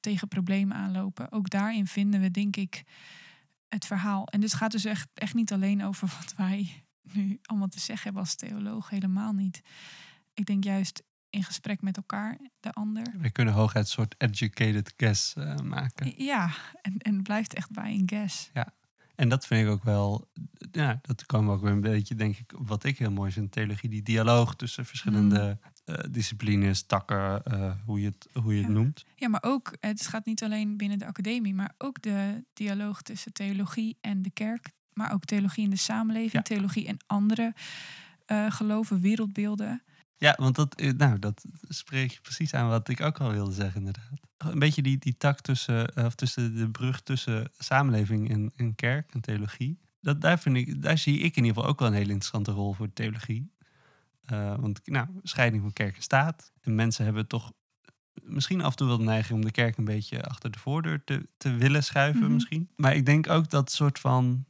tegen 0.00 0.28
problemen 0.28 0.76
aanlopen. 0.76 1.32
Ook 1.32 1.50
daarin 1.50 1.86
vinden 1.86 2.20
we, 2.20 2.30
denk 2.30 2.56
ik, 2.56 2.82
het 3.68 3.86
verhaal. 3.86 4.26
En 4.26 4.40
dit 4.40 4.54
gaat 4.54 4.70
dus 4.70 4.84
echt, 4.84 5.08
echt 5.14 5.34
niet 5.34 5.52
alleen 5.52 5.84
over 5.84 6.08
wat 6.20 6.34
wij 6.36 6.85
nu 7.12 7.38
allemaal 7.42 7.68
te 7.68 7.80
zeggen 7.80 8.04
hebben 8.04 8.22
als 8.22 8.34
theoloog. 8.34 8.90
Helemaal 8.90 9.32
niet. 9.32 9.60
Ik 10.34 10.46
denk 10.46 10.64
juist 10.64 11.02
in 11.30 11.42
gesprek 11.42 11.82
met 11.82 11.96
elkaar, 11.96 12.38
de 12.60 12.72
ander. 12.72 13.06
We 13.18 13.30
kunnen 13.30 13.54
hooguit 13.54 13.84
een 13.84 13.90
soort 13.90 14.14
educated 14.18 14.94
guess 14.96 15.34
eh, 15.34 15.56
maken. 15.56 16.24
Ja, 16.24 16.50
en, 16.82 16.98
en 16.98 17.14
het 17.14 17.22
blijft 17.22 17.54
echt 17.54 17.70
bij 17.70 17.92
een 17.92 18.08
guess. 18.08 18.50
En 19.14 19.28
dat 19.28 19.46
vind 19.46 19.66
ik 19.66 19.72
ook 19.72 19.84
wel, 19.84 20.30
ja, 20.70 20.98
dat 21.02 21.24
we 21.26 21.36
ook 21.36 21.60
weer 21.62 21.72
een 21.72 21.80
beetje, 21.80 22.14
denk 22.14 22.36
ik, 22.36 22.52
wat 22.58 22.84
ik 22.84 22.98
heel 22.98 23.10
mooi 23.10 23.32
vind, 23.32 23.52
theologie, 23.52 23.90
die 23.90 24.02
dialoog 24.02 24.56
tussen 24.56 24.84
verschillende 24.86 25.58
eh, 25.84 25.94
disciplines, 26.10 26.82
takken, 26.82 27.44
eh, 27.44 27.72
hoe 27.84 28.00
je 28.00 28.06
het, 28.06 28.28
hoe 28.32 28.52
je 28.52 28.58
het 28.58 28.68
Ja. 28.68 28.72
noemt. 28.74 29.04
Ja, 29.14 29.28
maar 29.28 29.42
ook, 29.42 29.76
het 29.80 30.06
gaat 30.06 30.26
niet 30.26 30.42
alleen 30.42 30.76
binnen 30.76 30.98
de 30.98 31.06
academie, 31.06 31.54
maar 31.54 31.74
ook 31.78 32.02
de 32.02 32.44
dialoog 32.52 33.02
tussen 33.02 33.32
theologie 33.32 33.96
en 34.00 34.22
de 34.22 34.30
kerk. 34.30 34.70
Maar 34.96 35.12
ook 35.12 35.24
theologie 35.24 35.64
in 35.64 35.70
de 35.70 35.76
samenleving, 35.76 36.32
Ja. 36.32 36.42
theologie 36.42 36.86
en 36.86 36.96
andere 37.06 37.54
eh, 38.26 38.50
geloven, 38.50 39.00
wereldbeelden. 39.00 39.82
Ja, 40.16 40.34
want 40.38 40.54
dat, 40.54 40.74
eh, 40.74 40.92
nou, 40.92 41.18
dat 41.18 41.44
spreek 41.68 42.10
je 42.10 42.20
precies 42.20 42.54
aan 42.54 42.68
wat 42.68 42.88
ik 42.88 43.00
ook 43.00 43.18
al 43.20 43.30
wilde 43.32 43.52
zeggen, 43.52 43.78
inderdaad. 43.78 44.10
Een 44.38 44.58
beetje 44.58 44.82
die, 44.82 44.98
die 44.98 45.16
tak 45.16 45.40
tussen, 45.40 45.94
eh, 45.94 46.04
of 46.04 46.14
tussen 46.14 46.56
de 46.56 46.70
brug 46.70 47.00
tussen 47.00 47.50
samenleving 47.58 48.30
en, 48.30 48.52
en 48.56 48.74
kerk 48.74 49.12
en 49.14 49.20
theologie. 49.20 49.78
Dat, 50.00 50.20
daar, 50.20 50.38
vind 50.38 50.56
ik, 50.56 50.82
daar 50.82 50.98
zie 50.98 51.18
ik 51.18 51.36
in 51.36 51.44
ieder 51.44 51.54
geval 51.54 51.66
ook 51.70 51.78
wel 51.78 51.88
een 51.88 51.94
hele 51.94 52.12
interessante 52.12 52.50
rol 52.50 52.72
voor 52.72 52.86
de 52.86 52.92
theologie. 52.92 53.50
Want 54.60 54.80
nou, 54.84 55.06
scheiding 55.22 55.62
van 55.62 55.72
kerk 55.72 55.96
en 55.96 56.02
staat. 56.02 56.52
En 56.60 56.74
mensen 56.74 57.04
hebben 57.04 57.26
toch 57.26 57.52
misschien 58.22 58.60
af 58.62 58.70
en 58.70 58.76
toe 58.76 58.86
wel 58.86 58.98
de 58.98 59.04
neiging 59.04 59.38
om 59.38 59.44
de 59.44 59.50
kerk 59.50 59.76
een 59.76 59.84
beetje 59.84 60.22
achter 60.24 60.50
de 60.50 60.58
voordeur 60.58 61.04
te, 61.04 61.28
te 61.36 61.52
willen 61.54 61.84
schuiven, 61.84 62.22
Mhm. 62.22 62.32
misschien. 62.34 62.68
Maar 62.76 62.94
ik 62.94 63.06
denk 63.06 63.28
ook 63.28 63.50
dat 63.50 63.70
soort 63.72 63.98
van. 63.98 64.44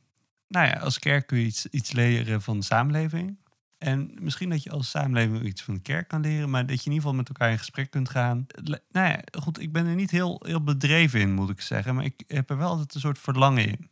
Nou 0.48 0.66
ja, 0.66 0.72
als 0.72 0.98
kerk 0.98 1.26
kun 1.26 1.38
je 1.38 1.44
iets, 1.44 1.66
iets 1.66 1.92
leren 1.92 2.42
van 2.42 2.59
de 2.59 2.64
samenleving. 2.64 3.37
En 3.78 4.11
misschien 4.20 4.50
dat 4.50 4.62
je 4.62 4.70
als 4.70 4.90
samenleving 4.90 5.42
iets 5.44 5.62
van 5.62 5.74
de 5.74 5.80
kerk 5.80 6.09
kan 6.09 6.20
leren, 6.20 6.50
maar 6.50 6.66
dat 6.66 6.78
je 6.82 6.87
in 6.87 6.92
ieder 6.92 7.00
geval 7.00 7.14
met 7.14 7.28
elkaar 7.28 7.50
in 7.50 7.59
gesprek 7.59 7.90
kunt 7.90 8.09
gaan. 8.09 8.46
Nou 8.64 9.09
ja, 9.09 9.20
goed, 9.40 9.61
ik 9.61 9.72
ben 9.72 9.87
er 9.87 9.94
niet 9.94 10.11
heel, 10.11 10.42
heel 10.46 10.62
bedreven 10.62 11.20
in, 11.20 11.32
moet 11.32 11.50
ik 11.50 11.61
zeggen, 11.61 11.94
maar 11.94 12.04
ik 12.04 12.22
heb 12.26 12.50
er 12.50 12.56
wel 12.56 12.68
altijd 12.68 12.94
een 12.94 13.00
soort 13.00 13.18
verlangen 13.18 13.66
in. 13.68 13.90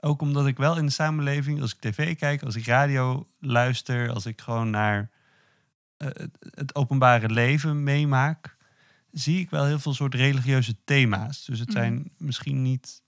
Ook 0.00 0.20
omdat 0.20 0.46
ik 0.46 0.56
wel 0.56 0.76
in 0.76 0.86
de 0.86 0.92
samenleving, 0.92 1.60
als 1.60 1.74
ik 1.74 1.80
tv 1.80 2.16
kijk, 2.16 2.42
als 2.42 2.56
ik 2.56 2.66
radio 2.66 3.26
luister, 3.40 4.10
als 4.10 4.26
ik 4.26 4.40
gewoon 4.40 4.70
naar 4.70 5.10
eh, 5.96 6.08
het, 6.12 6.30
het 6.40 6.74
openbare 6.74 7.28
leven 7.30 7.82
meemaak, 7.82 8.56
zie 9.10 9.40
ik 9.40 9.50
wel 9.50 9.64
heel 9.64 9.78
veel 9.78 9.94
soort 9.94 10.14
religieuze 10.14 10.76
thema's. 10.84 11.44
Dus 11.44 11.58
het 11.58 11.68
Mhm. 11.68 11.76
zijn 11.78 12.10
misschien 12.18 12.62
niet 12.62 13.02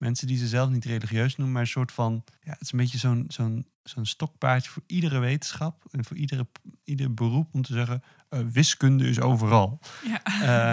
mensen 0.00 0.26
die 0.26 0.36
ze 0.38 0.46
zelf 0.48 0.70
niet 0.70 0.84
religieus 0.84 1.36
noemen, 1.36 1.52
maar 1.54 1.62
een 1.62 1.68
soort 1.68 1.92
van, 1.92 2.24
ja, 2.42 2.50
het 2.52 2.60
is 2.60 2.72
een 2.72 2.78
beetje 2.78 2.98
zo'n 2.98 3.24
zo'n 3.28 3.66
zo'n 3.82 4.06
stokpaardje 4.06 4.70
voor 4.70 4.82
iedere 4.86 5.18
wetenschap 5.18 5.84
en 5.90 6.04
voor 6.04 6.16
iedere, 6.16 6.46
ieder 6.84 7.14
beroep 7.14 7.48
om 7.52 7.62
te 7.62 7.72
zeggen, 7.72 8.02
eh, 8.28 8.40
wiskunde 8.52 9.08
is 9.08 9.20
overal. 9.20 9.80
Ja. 10.04 10.22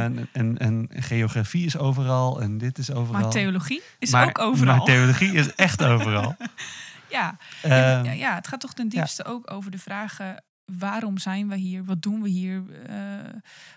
En, 0.04 0.28
en, 0.34 0.58
en 0.58 0.90
geografie 0.90 1.66
is 1.66 1.78
overal 1.78 2.42
en 2.42 2.58
dit 2.58 2.78
is 2.78 2.92
overal. 2.92 3.22
maar 3.22 3.30
theologie 3.32 3.82
is 4.00 4.12
Maar- 4.12 4.28
ook 4.28 4.40
overal. 4.40 4.76
Maar 4.76 4.86
theologie 4.86 5.32
is 5.32 5.56
echt 5.56 5.84
overal. 5.84 6.36
ja. 7.10 7.38
Ehm, 7.62 8.04
ja, 8.06 8.12
ja, 8.12 8.36
het 8.36 8.48
gaat 8.48 8.60
toch 8.60 8.74
ten 8.74 8.90
diepste 8.90 9.24
ook 9.26 9.52
over 9.52 9.72
de 9.72 9.80
vragen: 9.80 10.44
waarom 10.66 11.18
zijn 11.18 11.48
we 11.48 11.56
hier? 11.56 11.84
Wat 11.84 12.02
doen 12.02 12.22
we 12.22 12.30
hier? 12.30 12.64
Eh, 12.86 12.96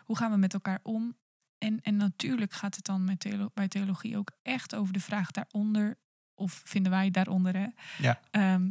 hoe 0.04 0.16
gaan 0.16 0.30
we 0.30 0.36
met 0.36 0.54
elkaar 0.54 0.78
om? 0.82 1.14
En, 1.60 1.80
en 1.82 1.96
natuurlijk 1.96 2.52
gaat 2.52 2.76
het 2.76 2.84
dan 2.84 3.04
met 3.04 3.20
theolo- 3.20 3.50
bij 3.54 3.68
theologie 3.68 4.16
ook 4.18 4.30
echt 4.42 4.74
over 4.74 4.92
de 4.92 5.00
vraag 5.00 5.30
daaronder, 5.30 5.98
of 6.34 6.62
vinden 6.64 6.92
wij 6.92 7.10
daaronder, 7.10 7.56
hè? 7.56 7.66
Ja. 7.98 8.20
Ehm, 8.30 8.62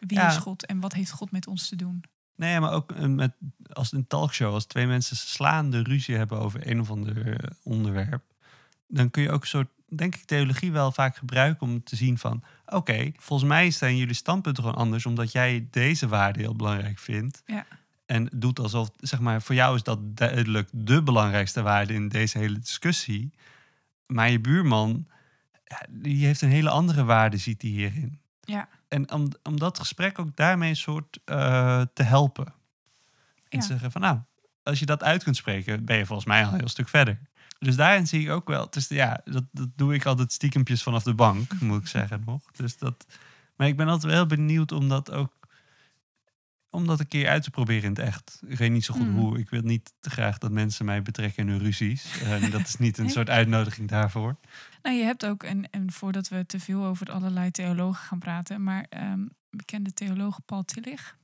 wie 0.00 0.18
Ja. 0.18 0.28
is 0.28 0.36
God 0.36 0.66
en 0.66 0.80
wat 0.80 0.92
heeft 0.92 1.10
God 1.10 1.30
met 1.30 1.46
ons 1.46 1.68
te 1.68 1.76
doen? 1.76 2.04
Nee, 2.34 2.60
maar 2.60 2.72
ook 2.72 2.92
eh, 2.92 3.04
met, 3.06 3.32
als 3.72 3.92
een 3.92 4.06
talkshow, 4.06 4.52
als 4.52 4.64
twee 4.66 4.86
mensen 4.86 5.16
slaande 5.16 5.82
ruzie 5.82 6.16
hebben 6.16 6.38
over 6.38 6.70
een 6.70 6.80
of 6.80 6.90
ander 6.90 7.32
eh, 7.32 7.50
onderwerp, 7.62 8.22
dan 8.88 9.10
kun 9.10 9.22
je 9.22 9.30
ook 9.30 9.40
een 9.42 9.46
soort, 9.48 9.68
denk 9.88 10.14
ik, 10.14 10.24
theologie 10.24 10.72
wel 10.72 10.92
vaak 10.92 11.16
gebruiken 11.16 11.66
om 11.66 11.82
te 11.84 11.96
zien 11.96 12.18
van, 12.18 12.42
oké, 12.66 13.10
volgens 13.16 13.48
mij 13.48 13.70
zijn 13.70 13.96
jullie 13.96 14.14
standpunten 14.14 14.62
gewoon 14.62 14.78
anders, 14.78 15.06
omdat 15.06 15.32
jij 15.32 15.68
deze 15.70 16.08
waarde 16.08 16.40
heel 16.40 16.54
belangrijk 16.56 16.98
vindt. 16.98 17.42
Ja. 17.46 17.66
En 18.06 18.28
doet 18.34 18.58
alsof, 18.58 18.90
zeg 18.96 19.20
maar, 19.20 19.42
voor 19.42 19.54
jou 19.54 19.74
is 19.74 19.82
dat 19.82 20.16
duidelijk 20.16 20.68
de 20.72 21.02
belangrijkste 21.02 21.62
waarde 21.62 21.94
in 21.94 22.08
deze 22.08 22.38
hele 22.38 22.58
discussie. 22.58 23.32
Maar 24.06 24.30
je 24.30 24.40
buurman, 24.40 25.06
die 25.88 26.26
heeft 26.26 26.42
een 26.42 26.50
hele 26.50 26.70
andere 26.70 27.04
waarde, 27.04 27.36
ziet 27.36 27.62
hij 27.62 27.70
hierin. 27.70 28.18
Ja. 28.40 28.68
En 28.88 29.12
om, 29.12 29.28
om 29.42 29.58
dat 29.58 29.78
gesprek 29.78 30.18
ook 30.18 30.36
daarmee 30.36 30.68
een 30.68 30.76
soort 30.76 31.18
eh, 31.24 31.82
te 31.94 32.02
helpen. 32.02 32.46
En 32.46 32.52
Ja. 33.48 33.60
te 33.60 33.66
zeggen 33.66 33.92
van 33.92 34.00
nou, 34.00 34.18
als 34.62 34.78
je 34.78 34.86
dat 34.86 35.02
uit 35.02 35.22
kunt 35.22 35.36
spreken, 35.36 35.84
ben 35.84 35.96
je 35.96 36.06
volgens 36.06 36.28
mij 36.28 36.44
al 36.44 36.52
een 36.52 36.58
heel 36.58 36.68
stuk 36.68 36.88
verder. 36.88 37.18
Dus 37.58 37.76
daarin 37.76 38.06
zie 38.06 38.20
ik 38.22 38.30
ook 38.30 38.48
wel, 38.48 38.68
is, 38.70 38.88
ja, 38.88 39.20
dat, 39.24 39.44
dat 39.52 39.68
doe 39.76 39.94
ik 39.94 40.06
altijd 40.06 40.32
stiekempjes 40.32 40.82
vanaf 40.82 41.02
de 41.02 41.14
bank, 41.14 41.60
moet 41.60 41.80
ik 41.80 41.86
zeggen 41.88 42.22
nog. 42.26 42.42
Dus 42.56 42.78
dat, 42.78 43.06
maar 43.56 43.66
ik 43.66 43.76
ben 43.76 43.86
altijd 43.86 44.04
wel 44.04 44.14
heel 44.14 44.36
benieuwd 44.36 44.72
om 44.72 44.88
dat 44.88 45.10
ook, 45.10 45.32
om 46.76 46.86
dat 46.86 47.00
een 47.00 47.08
keer 47.08 47.28
uit 47.28 47.42
te 47.42 47.50
proberen 47.50 47.82
in 47.82 47.88
het 47.90 47.98
echt. 47.98 48.40
Ik 48.46 48.58
weet 48.58 48.70
niet 48.70 48.84
zo 48.84 48.94
goed 48.94 49.02
Hmm. 49.06 49.16
hoe, 49.16 49.38
ik 49.38 49.50
wil 49.50 49.60
niet 49.62 49.92
te 50.00 50.10
graag 50.10 50.38
dat 50.38 50.50
mensen 50.50 50.84
mij 50.84 51.02
betrekken 51.02 51.42
in 51.42 51.48
hun 51.52 51.58
ruzies. 51.62 52.20
En 52.22 52.50
dat 52.50 52.60
is 52.60 52.76
niet 52.76 52.98
een 52.98 53.10
soort 53.10 53.30
uitnodiging 53.30 53.88
daarvoor. 53.88 54.36
Nou, 54.82 54.96
je 54.96 55.04
hebt 55.04 55.26
ook, 55.26 55.42
en, 55.42 55.70
en 55.70 55.92
voordat 55.92 56.28
we 56.28 56.46
te 56.46 56.60
veel 56.60 56.84
over 56.84 57.10
allerlei 57.12 57.50
theologen 57.50 58.04
gaan 58.06 58.18
praten, 58.18 58.62
maar 58.62 58.86
ehm, 58.88 59.26
bekende 59.50 59.92
theoloog 59.92 60.44
Paul 60.44 60.62
Tillich, 60.64 61.16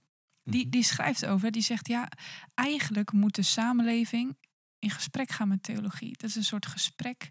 die, 0.45 0.63
Mhm. 0.63 0.71
die 0.71 0.83
schrijft 0.83 1.27
over, 1.27 1.51
die 1.51 1.63
zegt 1.63 1.89
ja, 1.89 2.09
eigenlijk 2.55 3.13
moet 3.13 3.35
de 3.35 3.43
samenleving 3.43 4.37
in 4.79 4.91
gesprek 4.91 5.31
gaan 5.31 5.49
met 5.49 5.63
theologie. 5.63 6.13
Dat 6.19 6.31
is 6.31 6.37
een 6.37 6.45
soort 6.45 6.67
gesprek 6.67 7.31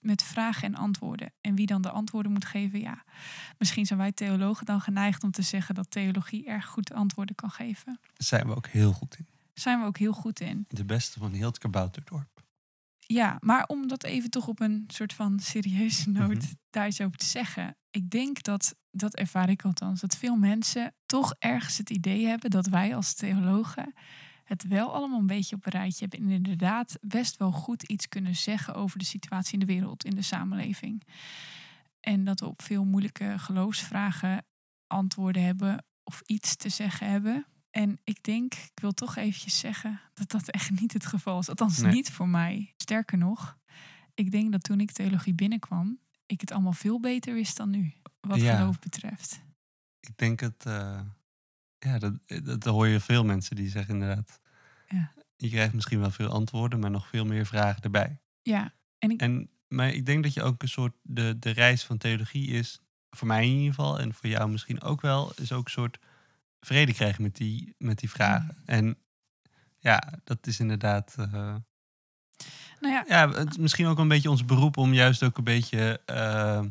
met 0.00 0.22
vragen 0.22 0.62
en 0.62 0.74
antwoorden. 0.74 1.32
En 1.40 1.54
wie 1.54 1.66
dan 1.66 1.82
de 1.82 1.90
antwoorden 1.90 2.32
moet 2.32 2.44
geven, 2.44 2.80
ja, 2.80 3.04
misschien 3.58 3.86
zijn 3.86 3.98
wij 3.98 4.12
theologen 4.12 4.66
dan 4.66 4.80
geneigd 4.80 5.24
om 5.24 5.30
te 5.30 5.42
zeggen 5.42 5.74
dat 5.74 5.90
theologie 5.90 6.46
erg 6.46 6.66
goed 6.66 6.92
antwoorden 6.92 7.34
kan 7.34 7.50
geven. 7.50 7.98
Daar 8.02 8.10
zijn 8.26 8.46
we 8.46 8.54
ook 8.56 8.66
heel 8.66 8.92
goed 8.92 9.16
in. 9.18 9.26
Zijn 9.54 9.80
we 9.80 9.86
ook 9.86 9.98
heel 9.98 10.12
goed 10.12 10.40
in. 10.40 10.64
De 10.68 10.84
beste 10.84 11.18
van 11.18 11.32
heel 11.32 11.46
het 11.48 11.58
kabouterdorp. 11.58 12.42
Ja, 12.98 13.36
maar 13.40 13.64
om 13.66 13.88
dat 13.88 14.04
even 14.04 14.30
toch 14.30 14.46
op 14.48 14.60
een 14.60 14.84
soort 14.86 15.12
van 15.12 15.38
serieuze 15.40 16.10
noot 16.10 16.28
Mhm. 16.42 16.52
daar 16.70 16.86
iets 16.86 17.00
over 17.00 17.16
te 17.18 17.26
zeggen. 17.26 17.76
Ik 17.90 18.10
denk 18.10 18.42
dat, 18.42 18.74
dat 18.90 19.14
ervaar 19.14 19.48
ik 19.50 19.64
althans, 19.64 20.00
dat 20.00 20.16
veel 20.16 20.36
mensen 20.36 20.94
toch 21.06 21.34
ergens 21.38 21.78
het 21.78 21.90
idee 21.90 22.26
hebben 22.26 22.50
dat 22.50 22.66
wij 22.66 22.94
als 22.96 23.14
theologen 23.14 23.92
het 24.50 24.68
wel 24.68 24.94
allemaal 24.94 25.18
een 25.18 25.26
beetje 25.26 25.56
op 25.56 25.66
een 25.66 25.72
rijtje 25.72 26.06
hebben. 26.08 26.28
En 26.28 26.34
inderdaad 26.34 26.98
best 27.00 27.36
wel 27.36 27.52
goed 27.52 27.82
iets 27.82 28.08
kunnen 28.08 28.36
zeggen 28.36 28.74
over 28.74 28.98
de 28.98 29.04
situatie 29.04 29.52
in 29.52 29.58
de 29.58 29.72
wereld, 29.72 30.04
in 30.04 30.14
de 30.14 30.22
samenleving. 30.22 31.02
En 32.00 32.24
dat 32.24 32.40
we 32.40 32.46
op 32.46 32.62
veel 32.62 32.84
moeilijke 32.84 33.34
geloofsvragen 33.38 34.44
antwoorden 34.86 35.42
hebben 35.42 35.84
of 36.04 36.20
iets 36.26 36.56
te 36.56 36.68
zeggen 36.68 37.10
hebben. 37.10 37.46
En 37.70 37.98
ik 38.04 38.22
denk, 38.22 38.54
ik 38.54 38.80
wil 38.80 38.92
toch 38.92 39.16
eventjes 39.16 39.58
zeggen 39.58 40.00
dat 40.14 40.30
dat 40.30 40.48
echt 40.50 40.80
niet 40.80 40.92
het 40.92 41.06
geval 41.06 41.38
is. 41.38 41.48
Althans, 41.48 41.78
Nee. 41.78 41.92
niet 41.92 42.10
voor 42.10 42.28
mij. 42.28 42.72
Sterker 42.76 43.18
nog, 43.18 43.58
ik 44.14 44.30
denk 44.30 44.52
dat 44.52 44.62
toen 44.62 44.80
ik 44.80 44.90
theologie 44.92 45.34
binnenkwam, 45.34 45.98
ik 46.26 46.40
het 46.40 46.52
allemaal 46.52 46.72
veel 46.72 47.00
beter 47.00 47.34
wist 47.34 47.56
dan 47.56 47.70
nu. 47.70 47.92
Wat 48.20 48.40
Ja. 48.40 48.56
geloof 48.56 48.78
betreft. 48.78 49.40
Ik 50.00 50.16
denk 50.16 50.40
het, 50.40 50.66
eh, 50.66 51.00
ja, 51.78 51.98
dat, 51.98 52.14
dat 52.44 52.64
hoor 52.64 52.86
je 52.86 53.00
veel 53.00 53.24
mensen 53.24 53.56
die 53.56 53.68
zeggen 53.68 53.94
inderdaad. 53.94 54.39
Ja. 54.94 55.12
Je 55.36 55.48
krijgt 55.48 55.74
misschien 55.74 56.00
wel 56.00 56.10
veel 56.10 56.28
antwoorden, 56.28 56.78
maar 56.78 56.90
nog 56.90 57.08
veel 57.08 57.24
meer 57.24 57.46
vragen 57.46 57.82
erbij. 57.82 58.20
Ja, 58.42 58.72
en 58.98 59.10
ik, 59.10 59.20
En, 59.20 59.50
maar 59.68 59.88
ik 59.88 60.06
denk 60.06 60.22
dat 60.22 60.34
je 60.34 60.42
ook 60.42 60.62
een 60.62 60.68
soort, 60.68 60.94
de, 61.02 61.38
de 61.38 61.50
reis 61.50 61.84
van 61.84 61.98
theologie 61.98 62.46
is, 62.48 62.80
voor 63.10 63.26
mij 63.26 63.46
in 63.46 63.52
ieder 63.52 63.74
geval, 63.74 63.98
en 63.98 64.14
voor 64.14 64.28
jou 64.28 64.50
misschien 64.50 64.82
ook 64.82 65.00
wel, 65.00 65.32
is 65.36 65.52
ook 65.52 65.64
een 65.64 65.70
soort 65.70 65.98
vrede 66.60 66.94
krijgen 66.94 67.22
met 67.22 67.36
die, 67.36 67.74
met 67.78 67.98
die 67.98 68.10
vragen. 68.10 68.56
En 68.64 68.98
ja, 69.78 70.12
dat 70.24 70.46
is 70.46 70.60
inderdaad, 70.60 71.14
eh, 71.18 71.54
nou 72.80 72.94
ja, 72.94 73.04
ja, 73.08 73.30
het 73.30 73.50
is 73.50 73.58
misschien 73.58 73.86
ook 73.86 73.98
een 73.98 74.08
beetje 74.08 74.30
ons 74.30 74.44
beroep 74.44 74.76
om 74.76 74.94
juist 74.94 75.22
ook 75.22 75.38
een 75.38 75.44
beetje 75.44 76.00
eh, 76.04 76.64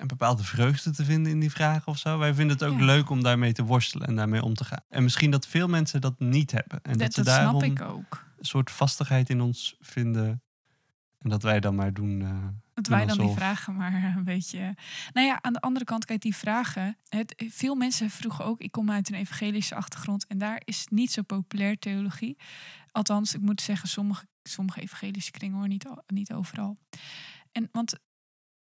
een 0.00 0.06
bepaalde 0.06 0.44
vreugde 0.44 0.90
te 0.90 1.04
vinden 1.04 1.32
in 1.32 1.40
die 1.40 1.50
vragen 1.50 1.86
of 1.86 1.98
zo. 1.98 2.18
Wij 2.18 2.34
vinden 2.34 2.56
het 2.56 2.66
ook 2.66 2.78
Ja. 2.78 2.84
leuk 2.84 3.10
om 3.10 3.22
daarmee 3.22 3.52
te 3.52 3.64
worstelen 3.64 4.06
en 4.08 4.16
daarmee 4.16 4.42
om 4.42 4.54
te 4.54 4.64
gaan. 4.64 4.80
En 4.88 5.02
misschien 5.02 5.30
dat 5.30 5.46
veel 5.46 5.68
mensen 5.68 6.00
dat 6.00 6.18
niet 6.20 6.50
hebben. 6.50 6.80
En 6.82 6.92
dat, 6.92 7.00
dat, 7.00 7.14
ze 7.14 7.22
daarom, 7.22 7.60
snap 7.60 7.70
ik 7.70 7.80
ook. 7.82 8.24
een 8.38 8.44
soort 8.44 8.70
vastigheid 8.70 9.30
in 9.30 9.40
ons 9.40 9.76
vinden. 9.80 10.42
En 11.18 11.30
dat 11.30 11.42
wij 11.42 11.60
dan 11.60 11.74
maar 11.74 11.92
doen. 11.92 12.22
eh, 12.22 12.46
Dat 12.74 12.86
wij 12.86 13.06
dan 13.06 13.18
die 13.18 13.34
vragen 13.34 13.76
maar 13.76 14.04
een 14.16 14.24
beetje... 14.24 14.74
Nou 15.12 15.26
ja, 15.26 15.38
aan 15.42 15.52
de 15.52 15.60
andere 15.60 15.84
kant, 15.84 16.04
kijk, 16.04 16.20
die 16.20 16.36
vragen... 16.36 16.96
Het, 17.08 17.44
veel 17.48 17.74
mensen 17.74 18.10
vroegen 18.10 18.44
ook... 18.44 18.60
Ik 18.60 18.70
kom 18.72 18.90
uit 18.90 19.08
een 19.08 19.14
evangelische 19.14 19.74
achtergrond... 19.74 20.26
en 20.26 20.38
daar 20.38 20.62
is 20.64 20.86
niet 20.90 21.12
zo 21.12 21.22
populair 21.22 21.78
theologie. 21.78 22.36
Althans, 22.92 23.34
ik 23.34 23.40
moet 23.40 23.60
zeggen, 23.60 23.88
sommige, 23.88 24.26
sommige 24.42 24.80
evangelische 24.80 25.30
kringen 25.30 25.58
hoor, 25.58 25.68
niet, 25.68 25.86
al- 25.86 26.02
niet 26.06 26.32
overal. 26.32 26.78
En 27.52 27.68
want 27.72 27.98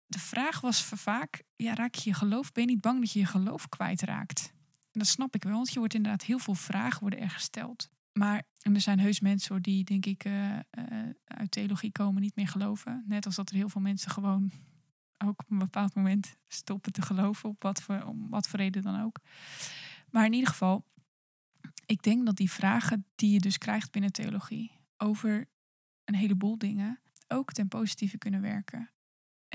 de 0.08 0.20
vraag 0.20 0.62
was 0.62 0.84
va- 0.84 0.96
vaak... 0.96 1.44
Ja, 1.56 1.74
raak 1.74 1.96
je 1.96 2.10
je 2.10 2.16
geloof? 2.16 2.52
Ben 2.52 2.64
je 2.64 2.70
niet 2.70 2.82
bang 2.82 3.00
dat 3.00 3.12
je 3.12 3.20
je 3.20 3.26
geloof 3.26 3.70
kwijtraakt? 3.70 4.54
En 4.92 5.00
dat 5.00 5.08
snap 5.08 5.36
ik 5.36 5.44
wel, 5.44 5.54
want 5.54 5.74
je 5.74 5.80
wordt 5.80 5.94
inderdaad... 5.94 6.24
Heel 6.24 6.40
veel 6.40 6.56
vragen 6.56 7.00
worden 7.00 7.20
er 7.20 7.30
gesteld. 7.30 7.90
Maar 8.12 8.44
en 8.62 8.76
er 8.76 8.82
zijn 8.82 9.00
heus 9.00 9.20
mensen 9.20 9.62
die, 9.62 9.84
denk 9.84 10.06
ik, 10.06 10.24
eh, 10.24 10.58
eh, 10.58 10.64
uit 11.24 11.52
theologie 11.52 11.92
komen 11.92 12.22
niet 12.22 12.36
meer 12.36 12.48
geloven. 12.48 13.04
Net 13.08 13.26
als 13.26 13.36
dat 13.36 13.50
er 13.50 13.56
heel 13.56 13.70
veel 13.70 13.82
mensen 13.82 14.12
gewoon 14.12 14.52
ook 15.18 15.40
op 15.40 15.52
een 15.52 15.58
bepaald 15.58 15.96
moment 15.96 16.36
stoppen 16.48 16.92
te 16.92 17.02
geloven, 17.02 17.50
op 17.50 17.64
wat 17.64 17.82
voor, 17.82 18.04
om 18.04 18.30
wat 18.30 18.48
voor 18.48 18.60
reden 18.60 18.82
dan 18.82 19.02
ook. 19.02 19.20
Maar 20.10 20.26
in 20.26 20.34
ieder 20.34 20.50
geval, 20.50 20.86
ik 21.86 22.02
denk 22.02 22.26
dat 22.26 22.36
die 22.36 22.52
vragen 22.52 23.06
die 23.16 23.32
je 23.32 23.40
dus 23.40 23.58
krijgt 23.58 23.92
binnen 23.92 24.12
theologie 24.12 24.72
over 24.98 25.50
een 26.04 26.16
heleboel 26.16 26.58
dingen 26.58 27.00
ook 27.28 27.54
ten 27.54 27.68
positieve 27.68 28.18
kunnen 28.18 28.42
werken. 28.42 28.92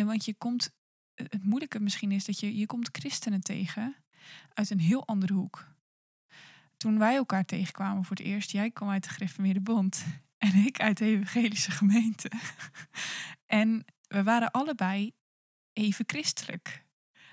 Want 0.07 0.25
je 0.25 0.35
komt, 0.35 0.71
het 1.15 1.45
moeilijke 1.45 1.81
misschien 1.81 2.13
is 2.13 2.25
dat 2.25 2.41
je, 2.41 2.57
je 2.57 2.67
komt 2.67 2.89
christenen 2.93 3.41
tegen 3.41 3.97
uit 4.55 4.71
een 4.71 4.81
heel 4.81 5.07
andere 5.07 5.33
hoek 5.33 5.73
toen 6.83 6.99
wij 6.99 7.17
elkaar 7.17 7.45
tegenkwamen 7.45 8.05
voor 8.05 8.17
het 8.17 8.27
eerst, 8.27 8.51
jij 8.51 8.71
kwam 8.71 8.89
uit 8.89 9.03
de 9.03 9.09
Gereformeerde 9.09 9.61
Bond 9.61 10.05
en 10.47 10.55
ik 10.55 10.81
uit 10.81 10.99
de 10.99 11.05
Evangelische 11.05 11.71
Gemeente. 11.71 12.31
en 13.47 13.85
we 14.09 14.23
waren 14.23 14.51
allebei 14.51 15.13
even 15.73 16.05
christelijk. 16.07 16.85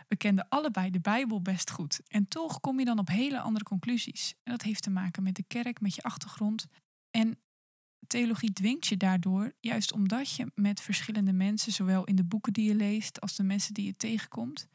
We 0.08 0.16
kenden 0.16 0.50
allebei 0.50 0.90
de 0.90 1.00
Bijbel 1.00 1.42
best 1.42 1.72
goed. 1.72 2.02
En 2.08 2.28
toch 2.28 2.60
kom 2.60 2.80
je 2.80 2.86
dan 2.86 3.00
op 3.00 3.08
hele 3.08 3.40
andere 3.40 3.66
conclusies. 3.66 4.34
En 4.44 4.52
dat 4.52 4.62
heeft 4.62 4.84
te 4.84 4.90
maken 4.90 5.24
met 5.24 5.36
de 5.36 5.44
kerk, 5.48 5.82
met 5.82 5.96
je 5.96 6.02
achtergrond. 6.02 6.68
En 7.12 7.40
theologie 8.10 8.54
dwingt 8.54 8.88
je 8.88 8.98
daardoor, 8.98 9.54
juist 9.60 9.94
omdat 9.94 10.36
je 10.36 10.52
met 10.56 10.82
verschillende 10.82 11.34
mensen, 11.34 11.72
zowel 11.72 12.04
in 12.04 12.16
de 12.16 12.24
boeken 12.24 12.54
die 12.54 12.68
je 12.68 12.76
leest 12.76 13.22
als 13.22 13.36
de 13.36 13.44
mensen 13.44 13.74
die 13.74 13.86
je 13.86 13.96
tegenkomt, 13.96 14.68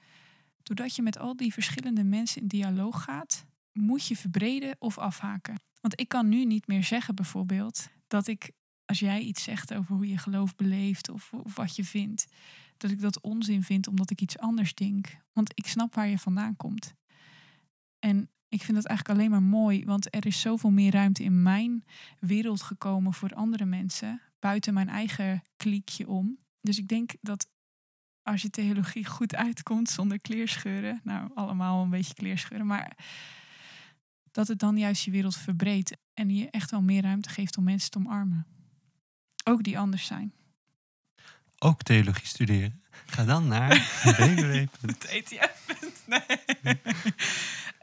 doordat 0.63 0.97
je 0.97 1.03
met 1.03 1.19
al 1.19 1.37
die 1.37 1.53
verschillende 1.53 2.05
mensen 2.05 2.41
in 2.41 2.49
dialoog 2.49 3.03
gaat, 3.03 3.47
moet 3.73 4.07
je 4.07 4.17
verbreden 4.17 4.77
of 4.79 4.99
afhaken. 4.99 5.61
Want 5.81 6.01
ik 6.01 6.09
kan 6.09 6.29
nu 6.29 6.45
niet 6.45 6.67
meer 6.67 6.85
zeggen 6.85 7.15
bijvoorbeeld 7.15 7.89
dat 8.07 8.27
ik, 8.27 8.51
als 8.85 8.99
jij 8.99 9.21
iets 9.21 9.43
zegt 9.43 9.75
over 9.75 9.95
hoe 9.95 10.09
je 10.09 10.19
geloof 10.19 10.55
beleeft 10.55 11.09
of, 11.09 11.33
of 11.33 11.55
wat 11.55 11.77
je 11.77 11.85
vindt, 11.85 12.27
dat 12.77 12.91
ik 12.91 13.01
dat 13.01 13.21
onzin 13.21 13.63
vind 13.63 13.87
omdat 13.87 14.11
ik 14.11 14.21
iets 14.21 14.39
anders 14.39 14.75
denk. 14.75 15.17
Want 15.33 15.51
ik 15.55 15.67
snap 15.67 15.95
waar 15.95 16.09
je 16.09 16.19
vandaan 16.19 16.57
komt. 16.57 16.95
En 17.99 18.31
ik 18.55 18.63
vind 18.63 18.77
dat 18.77 18.87
eigenlijk 18.87 19.19
alleen 19.19 19.31
maar 19.31 19.43
mooi, 19.43 19.85
want 19.85 20.15
er 20.15 20.27
is 20.27 20.41
zoveel 20.41 20.71
meer 20.71 20.93
ruimte 20.93 21.23
in 21.23 21.43
mijn 21.43 21.85
wereld 22.19 22.63
gekomen 22.63 23.13
voor 23.13 23.35
andere 23.35 23.65
mensen, 23.65 24.21
buiten 24.39 24.75
mijn 24.75 24.89
eigen 24.89 25.43
kliekje 25.57 26.09
om. 26.09 26.39
Dus 26.61 26.79
ik 26.79 26.89
denk 26.89 27.15
dat 27.21 27.47
als 28.23 28.43
je 28.43 28.51
theologie 28.51 29.07
goed 29.07 29.35
uitkomt 29.35 29.91
zonder 29.91 30.21
kleerscheuren, 30.21 31.01
nou 31.05 31.31
allemaal 31.35 31.83
een 31.83 31.91
beetje 31.91 32.15
kleerscheuren, 32.15 32.67
maar 32.67 32.97
dat 34.31 34.49
het 34.49 34.59
dan 34.59 34.77
juist 34.77 35.05
je 35.05 35.11
wereld 35.11 35.37
verbreedt 35.37 35.97
en 36.15 36.31
je 36.31 36.51
echt 36.51 36.71
wel 36.71 36.83
meer 36.83 37.03
ruimte 37.03 37.29
geeft 37.29 37.57
om 37.57 37.65
mensen 37.65 37.91
te 37.91 37.99
omarmen. 37.99 38.47
Ook 39.45 39.63
die 39.63 39.79
anders 39.79 40.07
zijn. 40.07 40.33
Ook 41.59 41.83
theologie 41.83 42.27
studeren. 42.27 42.83
Ga 43.07 43.25
dan 43.25 43.49
naar 43.49 43.69
www. 44.03 44.67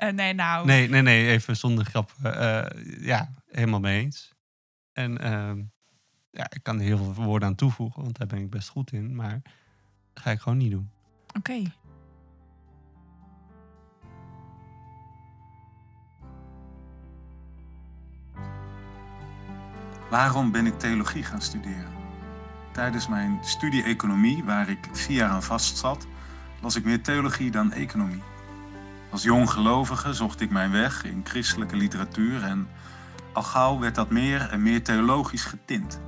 Nee. 0.01 0.09
Eh, 0.09 0.15
nee, 0.15 0.33
nou. 0.33 0.65
Nee, 0.65 0.89
nee, 0.89 1.01
nee, 1.01 1.27
even 1.29 1.57
zonder 1.57 1.85
grap. 1.85 2.11
Eh, 2.23 2.65
ja, 2.99 3.33
helemaal 3.47 3.79
mee 3.79 4.01
eens. 4.01 4.33
En 4.93 5.17
ehm, 5.17 5.61
ja, 6.31 6.51
ik 6.51 6.63
kan 6.63 6.79
er 6.79 6.85
heel 6.85 6.97
veel 6.97 7.23
woorden 7.23 7.47
aan 7.47 7.55
toevoegen, 7.55 8.03
want 8.03 8.17
daar 8.17 8.27
ben 8.27 8.39
ik 8.39 8.49
best 8.49 8.69
goed 8.69 8.91
in. 8.91 9.15
Maar 9.15 9.41
dat 10.13 10.23
ga 10.23 10.31
ik 10.31 10.39
gewoon 10.39 10.57
niet 10.57 10.71
doen. 10.71 10.89
Oké. 11.37 11.61
Waarom 20.09 20.51
ben 20.51 20.65
ik 20.65 20.79
theologie 20.79 21.23
gaan 21.23 21.41
studeren? 21.41 21.91
Tijdens 22.71 23.07
mijn 23.07 23.37
studie 23.41 23.83
economie, 23.83 24.43
waar 24.43 24.69
ik 24.69 24.89
vier 24.91 25.17
jaar 25.17 25.29
aan 25.29 25.43
vast 25.43 25.77
zat, 25.77 26.07
las 26.61 26.75
ik 26.75 26.83
meer 26.83 27.01
theologie 27.01 27.51
dan 27.51 27.73
economie. 27.73 28.21
Als 29.11 29.23
jong 29.23 29.49
gelovige 29.49 30.13
zocht 30.13 30.41
ik 30.41 30.51
mijn 30.51 30.71
weg 30.71 31.03
in 31.03 31.21
christelijke 31.23 31.75
literatuur 31.75 32.43
en 32.43 32.67
al 33.33 33.43
gauw 33.43 33.79
werd 33.79 33.95
dat 33.95 34.09
meer 34.09 34.49
en 34.49 34.61
meer 34.61 34.83
theologisch 34.83 35.45
getint. 35.45 35.99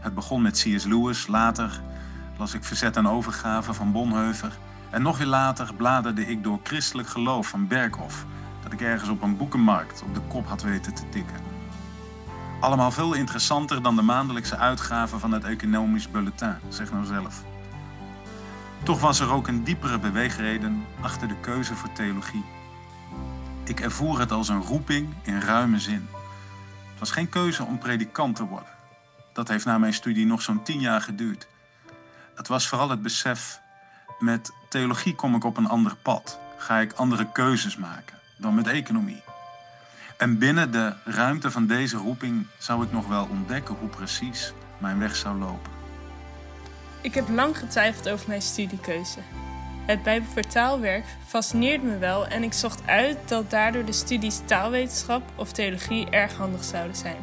Het 0.00 0.14
begon 0.14 0.42
met 0.42 0.52
C.S. 0.62 0.84
Lewis, 0.84 1.26
later 1.26 1.80
las 2.38 2.54
ik 2.54 2.64
Verzet 2.64 2.96
en 2.96 3.08
Overgave 3.08 3.74
van 3.74 3.92
Bonhoeffer 3.92 4.58
en 4.90 5.02
nog 5.02 5.18
weer 5.18 5.26
later 5.26 5.74
bladerde 5.74 6.26
ik 6.26 6.42
door 6.42 6.60
christelijk 6.62 7.08
geloof 7.08 7.48
van 7.48 7.68
Berghoff, 7.68 8.26
dat 8.62 8.72
ik 8.72 8.80
ergens 8.80 9.10
op 9.10 9.22
een 9.22 9.36
boekenmarkt 9.36 10.02
op 10.02 10.14
de 10.14 10.20
kop 10.20 10.46
had 10.46 10.62
weten 10.62 10.94
te 10.94 11.08
tikken. 11.08 11.36
Allemaal 12.60 12.90
veel 12.90 13.14
interessanter 13.14 13.82
dan 13.82 13.96
de 13.96 14.02
maandelijkse 14.02 14.56
uitgave 14.56 15.18
van 15.18 15.32
het 15.32 15.44
Economisch 15.44 16.10
Bulletin, 16.10 16.56
zeg 16.68 16.92
nou 16.92 17.04
zelf. 17.04 17.44
Toch 18.82 19.00
was 19.00 19.20
er 19.20 19.32
ook 19.32 19.48
een 19.48 19.64
diepere 19.64 19.98
beweegreden 19.98 20.86
achter 21.00 21.28
de 21.28 21.40
keuze 21.40 21.74
voor 21.74 21.92
theologie. 21.92 22.44
Ik 23.64 23.80
ervoer 23.80 24.18
het 24.18 24.32
als 24.32 24.48
een 24.48 24.62
roeping 24.62 25.14
in 25.22 25.40
ruime 25.40 25.78
zin. 25.78 26.08
Het 26.90 26.98
was 26.98 27.10
geen 27.10 27.28
keuze 27.28 27.64
om 27.64 27.78
predikant 27.78 28.36
te 28.36 28.44
worden. 28.44 28.72
Dat 29.32 29.48
heeft 29.48 29.64
na 29.64 29.78
mijn 29.78 29.94
studie 29.94 30.26
nog 30.26 30.42
zo'n 30.42 30.62
tien 30.62 30.80
jaar 30.80 31.00
geduurd. 31.00 31.46
Het 32.34 32.48
was 32.48 32.68
vooral 32.68 32.90
het 32.90 33.02
besef, 33.02 33.60
met 34.18 34.52
theologie 34.68 35.14
kom 35.14 35.34
ik 35.34 35.44
op 35.44 35.56
een 35.56 35.68
ander 35.68 35.96
pad. 35.96 36.38
Ga 36.56 36.78
ik 36.78 36.92
andere 36.92 37.32
keuzes 37.32 37.76
maken 37.76 38.18
dan 38.36 38.54
met 38.54 38.66
economie. 38.66 39.22
En 40.16 40.38
binnen 40.38 40.70
de 40.70 40.94
ruimte 41.04 41.50
van 41.50 41.66
deze 41.66 41.96
roeping 41.96 42.46
zou 42.58 42.84
ik 42.84 42.92
nog 42.92 43.06
wel 43.06 43.28
ontdekken 43.30 43.74
hoe 43.74 43.88
precies 43.88 44.52
mijn 44.78 44.98
weg 44.98 45.16
zou 45.16 45.38
lopen. 45.38 45.73
Ik 47.04 47.14
heb 47.14 47.28
lang 47.28 47.58
getwijfeld 47.58 48.08
over 48.08 48.28
mijn 48.28 48.42
studiekeuze. 48.42 49.18
Het 49.86 50.02
Bijbelvertaalwerk 50.02 51.04
fascineerde 51.26 51.84
me 51.86 51.98
wel 51.98 52.26
en 52.26 52.42
ik 52.42 52.52
zocht 52.52 52.86
uit 52.86 53.18
dat 53.28 53.50
daardoor 53.50 53.84
de 53.84 53.92
studies 53.92 54.40
taalwetenschap 54.44 55.22
of 55.36 55.52
theologie 55.52 56.10
erg 56.10 56.36
handig 56.36 56.64
zouden 56.64 56.96
zijn. 56.96 57.16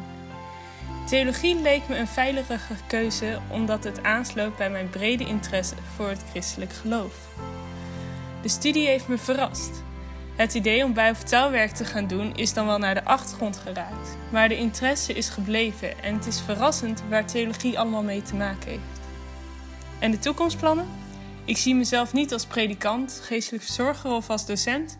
Theologie 1.06 1.60
leek 1.60 1.88
me 1.88 1.96
een 1.96 2.06
veilige 2.06 2.58
keuze 2.86 3.38
omdat 3.50 3.84
het 3.84 4.02
aansloot 4.02 4.56
bij 4.56 4.70
mijn 4.70 4.90
brede 4.90 5.24
interesse 5.24 5.74
voor 5.96 6.08
het 6.08 6.24
christelijk 6.30 6.72
geloof. 6.72 7.14
De 8.42 8.48
studie 8.48 8.86
heeft 8.86 9.08
me 9.08 9.18
verrast. 9.18 9.82
Het 10.36 10.54
idee 10.54 10.84
om 10.84 10.92
bijvertaalwerk 10.92 11.70
te 11.70 11.84
gaan 11.84 12.06
doen 12.06 12.36
is 12.36 12.54
dan 12.54 12.66
wel 12.66 12.78
naar 12.78 12.94
de 12.94 13.04
achtergrond 13.04 13.56
geraakt, 13.56 14.16
maar 14.30 14.48
de 14.48 14.56
interesse 14.56 15.12
is 15.12 15.28
gebleven 15.28 16.02
en 16.02 16.14
het 16.14 16.26
is 16.26 16.40
verrassend 16.40 17.02
waar 17.08 17.26
theologie 17.26 17.78
allemaal 17.78 18.02
mee 18.02 18.22
te 18.22 18.34
maken 18.34 18.68
heeft. 18.68 19.01
En 20.02 20.10
de 20.10 20.18
toekomstplannen? 20.18 20.88
Ik 21.44 21.56
zie 21.56 21.74
mezelf 21.74 22.12
niet 22.12 22.32
als 22.32 22.46
predikant, 22.46 23.20
geestelijk 23.24 23.64
verzorger 23.64 24.10
of 24.10 24.30
als 24.30 24.46
docent, 24.46 24.98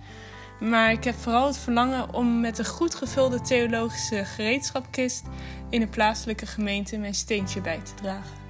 maar 0.61 0.93
ik 0.93 1.05
heb 1.05 1.15
vooral 1.15 1.47
het 1.47 1.59
verlangen 1.59 2.15
om 2.15 2.41
met 2.41 2.59
een 2.59 2.65
goed 2.65 2.95
gevulde 2.95 3.41
theologische 3.41 4.25
gereedschapkist 4.25 5.25
in 5.71 5.83
een 5.83 5.89
plaatselijke 5.89 6.47
gemeente 6.47 6.99
mijn 6.99 7.15
steentje 7.15 7.61
bij 7.61 7.81
te 7.85 7.95
dragen. 7.95 8.41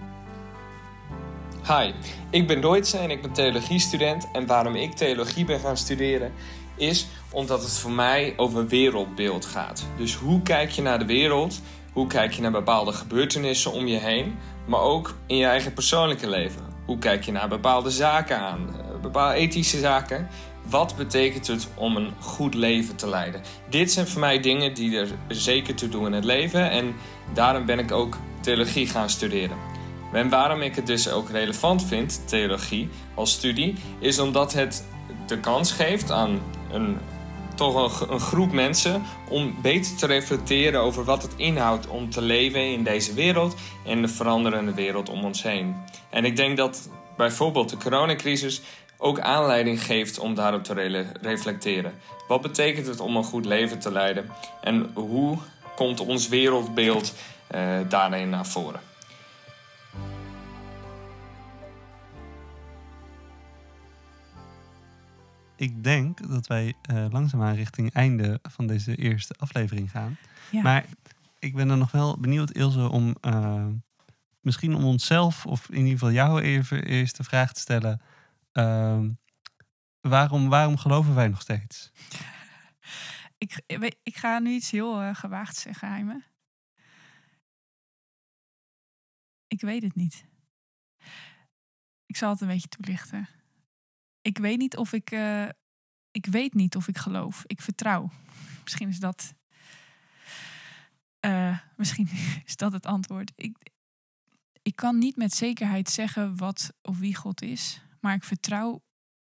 Hi, 1.66 1.93
ik 2.31 2.47
ben 2.47 2.61
Deutsche 2.61 2.99
en 2.99 3.11
ik 3.11 3.22
ben 3.22 3.33
theologiestudent. 3.33 4.29
En 4.33 4.47
waarom 4.47 4.74
ik 4.74 4.93
theologie 4.93 5.45
ben 5.45 5.61
gaan 5.61 5.77
studeren 5.77 6.33
is 6.77 7.07
omdat 7.31 7.62
het 7.62 7.79
voor 7.79 7.91
mij 7.91 8.35
over 8.37 8.66
wereldbeeld 8.66 9.45
gaat. 9.45 9.87
Dus 9.97 10.14
hoe 10.14 10.43
kijk 10.43 10.70
je 10.70 10.83
naar 10.83 10.99
de 10.99 11.05
wereld? 11.05 11.61
Hoe 11.93 12.07
kijk 12.07 12.33
je 12.33 12.43
naar 12.43 12.51
bepaalde 12.51 12.93
gebeurtenissen 12.93 13.72
om 13.72 13.87
je 13.87 13.99
heen? 13.99 14.39
Maar 14.67 14.81
ook 14.81 15.15
in 15.27 15.37
je 15.37 15.47
eigen 15.47 15.73
persoonlijke 15.73 16.29
leven. 16.29 16.63
Hoe 16.87 16.99
kijk 16.99 17.25
je 17.25 17.33
naar 17.33 17.49
bepaalde 17.49 17.91
zaken 17.91 18.39
aan? 18.39 18.69
eh, 18.69 19.01
Bepaalde 19.01 19.35
ethische 19.35 19.79
zaken. 19.79 20.29
Wat 20.63 20.97
betekent 20.97 21.47
het 21.47 21.69
om 21.75 21.97
een 21.97 22.13
goed 22.21 22.55
leven 22.55 22.97
te 22.97 23.09
leiden? 23.09 23.43
Dit 23.69 23.93
zijn 23.93 24.07
voor 24.07 24.21
mij 24.21 24.41
dingen 24.41 24.75
die 24.75 24.99
er 24.99 25.09
zeker 25.29 25.75
toe 25.75 25.89
doen 25.89 26.07
in 26.07 26.13
het 26.13 26.25
leven. 26.25 26.71
En 26.71 26.95
daarom 27.35 27.67
ben 27.67 27.79
ik 27.79 27.93
ook 27.93 28.17
theologie 28.41 28.87
gaan 28.87 29.11
studeren. 29.11 29.57
En 30.13 30.29
waarom 30.29 30.61
ik 30.63 30.75
het 30.77 30.87
dus 30.87 31.11
ook 31.11 31.31
relevant 31.31 31.85
vind, 31.85 32.29
theologie 32.29 32.89
als 33.15 33.33
studie, 33.33 33.75
is 33.99 34.19
omdat 34.19 34.53
het 34.53 34.85
de 35.27 35.39
kans 35.41 35.73
geeft 35.73 36.11
aan 36.11 36.41
een 36.73 36.99
toch 37.55 38.01
een, 38.01 38.13
een 38.13 38.21
groep 38.21 38.53
mensen 38.53 39.03
om 39.29 39.57
beter 39.63 39.97
te 39.97 40.07
reflecteren 40.07 40.81
over 40.81 41.05
wat 41.05 41.23
het 41.23 41.33
inhoudt 41.37 41.87
om 41.87 42.11
te 42.11 42.23
leven 42.23 42.73
in 42.73 42.85
deze 42.85 43.15
wereld 43.15 43.55
en 43.85 44.03
de 44.03 44.09
veranderende 44.09 44.75
wereld 44.75 45.09
om 45.09 45.25
ons 45.25 45.43
heen. 45.43 45.77
En 46.11 46.25
ik 46.25 46.37
denk 46.37 46.57
dat 46.57 46.89
bijvoorbeeld 47.17 47.69
de 47.69 47.77
coronacrisis 47.77 48.63
ook 48.99 49.21
aanleiding 49.21 49.85
geeft 49.85 50.19
om 50.19 50.35
daarop 50.35 50.65
te 50.65 51.07
reflecteren. 51.21 51.93
Wat 52.29 52.41
betekent 52.41 52.87
het 52.87 53.01
om 53.01 53.17
een 53.17 53.25
goed 53.25 53.45
leven 53.45 53.79
te 53.79 53.93
leiden 53.93 54.31
en 54.61 54.91
hoe 54.95 55.39
komt 55.77 56.01
ons 56.01 56.29
wereldbeeld 56.29 57.15
eh, 57.47 57.61
daarin 57.89 58.31
naar 58.31 58.47
voren? 58.47 58.91
Ik 65.57 65.85
denk 65.85 66.29
dat 66.29 66.47
wij 66.47 66.75
eh, 66.83 67.07
langzaamaan 67.11 67.55
richting 67.55 67.93
einde 67.93 68.39
van 68.43 68.67
deze 68.67 68.97
eerste 68.97 69.35
aflevering 69.39 69.91
gaan. 69.91 70.17
Ja. 70.51 70.63
Maar 70.63 70.85
ik 71.39 71.55
ben 71.55 71.71
er 71.71 71.77
nog 71.77 71.91
wel 71.91 72.19
benieuwd, 72.19 72.51
Ilse, 72.51 72.89
om 72.89 73.17
eh, 73.21 73.67
misschien 74.41 74.75
om 74.75 74.85
onszelf, 74.85 75.47
of 75.47 75.69
in 75.69 75.77
ieder 75.77 75.93
geval 75.93 76.11
jou 76.13 76.41
even 76.41 76.85
eerst 76.85 77.17
de 77.17 77.25
vraag 77.25 77.53
te 77.53 77.61
stellen. 77.61 78.01
ehm, 78.53 79.11
waarom, 80.01 80.49
waarom 80.49 80.77
geloven 80.77 81.15
wij 81.15 81.29
nog 81.29 81.41
steeds? 81.41 81.91
Ik, 83.39 83.63
ik 84.03 84.17
ga 84.17 84.39
nu 84.39 84.51
iets 84.51 84.71
heel 84.71 85.01
eh, 85.01 85.15
gewaagd 85.15 85.57
zeggen, 85.57 85.89
Heime. 85.89 86.23
Ik 89.47 89.61
weet 89.61 89.83
het 89.83 89.95
niet. 89.95 90.25
Ik 92.07 92.17
zal 92.17 92.31
het 92.31 92.41
een 92.41 92.47
beetje 92.49 92.69
toelichten. 92.69 93.29
Ik 94.23 94.39
weet 94.39 94.59
niet 94.59 94.77
of 94.77 94.93
ik. 94.93 95.11
eh, 95.11 95.49
ik 96.11 96.27
weet 96.27 96.55
niet 96.55 96.77
of 96.77 96.89
ik 96.89 96.99
geloof. 96.99 97.43
Ik 97.47 97.61
vertrouw. 97.61 98.11
Misschien 98.62 98.89
is 98.89 98.99
dat. 98.99 99.35
eh, 101.20 101.59
misschien 101.77 102.09
is 102.47 102.57
dat 102.57 102.73
het 102.73 102.87
antwoord. 102.87 103.33
Ik, 103.37 103.57
ik 104.62 104.77
kan 104.77 104.99
niet 104.99 105.16
met 105.16 105.35
zekerheid 105.35 105.89
zeggen 105.91 106.37
wat 106.37 106.73
of 106.83 106.99
wie 106.99 107.14
God 107.16 107.43
is. 107.43 107.83
Maar 108.01 108.14
ik 108.14 108.25
vertrouw 108.25 108.83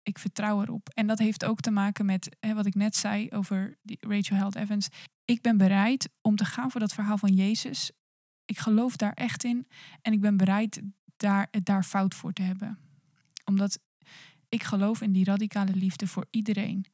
ik 0.03 0.19
vertrouw 0.19 0.63
erop. 0.63 0.89
En 0.89 1.07
dat 1.07 1.19
heeft 1.19 1.45
ook 1.45 1.61
te 1.61 1.71
maken 1.71 2.07
met 2.07 2.37
hè, 2.41 2.55
wat 2.55 2.67
ik 2.67 2.75
net 2.75 2.97
zei 2.97 3.31
over 3.31 3.79
die 3.83 3.97
Rachel 4.01 4.37
Held 4.37 4.55
Evans. 4.57 4.89
Ik 5.25 5.41
ben 5.41 5.57
bereid 5.57 6.09
om 6.21 6.37
te 6.37 6.45
gaan 6.45 6.71
voor 6.71 6.81
dat 6.81 6.93
verhaal 6.93 7.19
van 7.19 7.35
Jezus. 7.35 7.91
Ik 8.45 8.59
geloof 8.59 8.97
daar 8.97 9.13
echt 9.13 9.45
in. 9.45 9.67
En 10.01 10.13
ik 10.13 10.21
ben 10.21 10.37
bereid 10.37 10.83
daar, 11.17 11.49
het 11.51 11.65
daar 11.65 11.85
fout 11.85 12.15
voor 12.15 12.33
te 12.33 12.43
hebben. 12.43 12.79
Omdat 13.45 13.79
ik 14.53 14.63
geloof 14.63 15.01
in 15.01 15.13
die 15.13 15.25
radicale 15.25 15.75
liefde 15.75 16.07
voor 16.07 16.27
iedereen. 16.31 16.87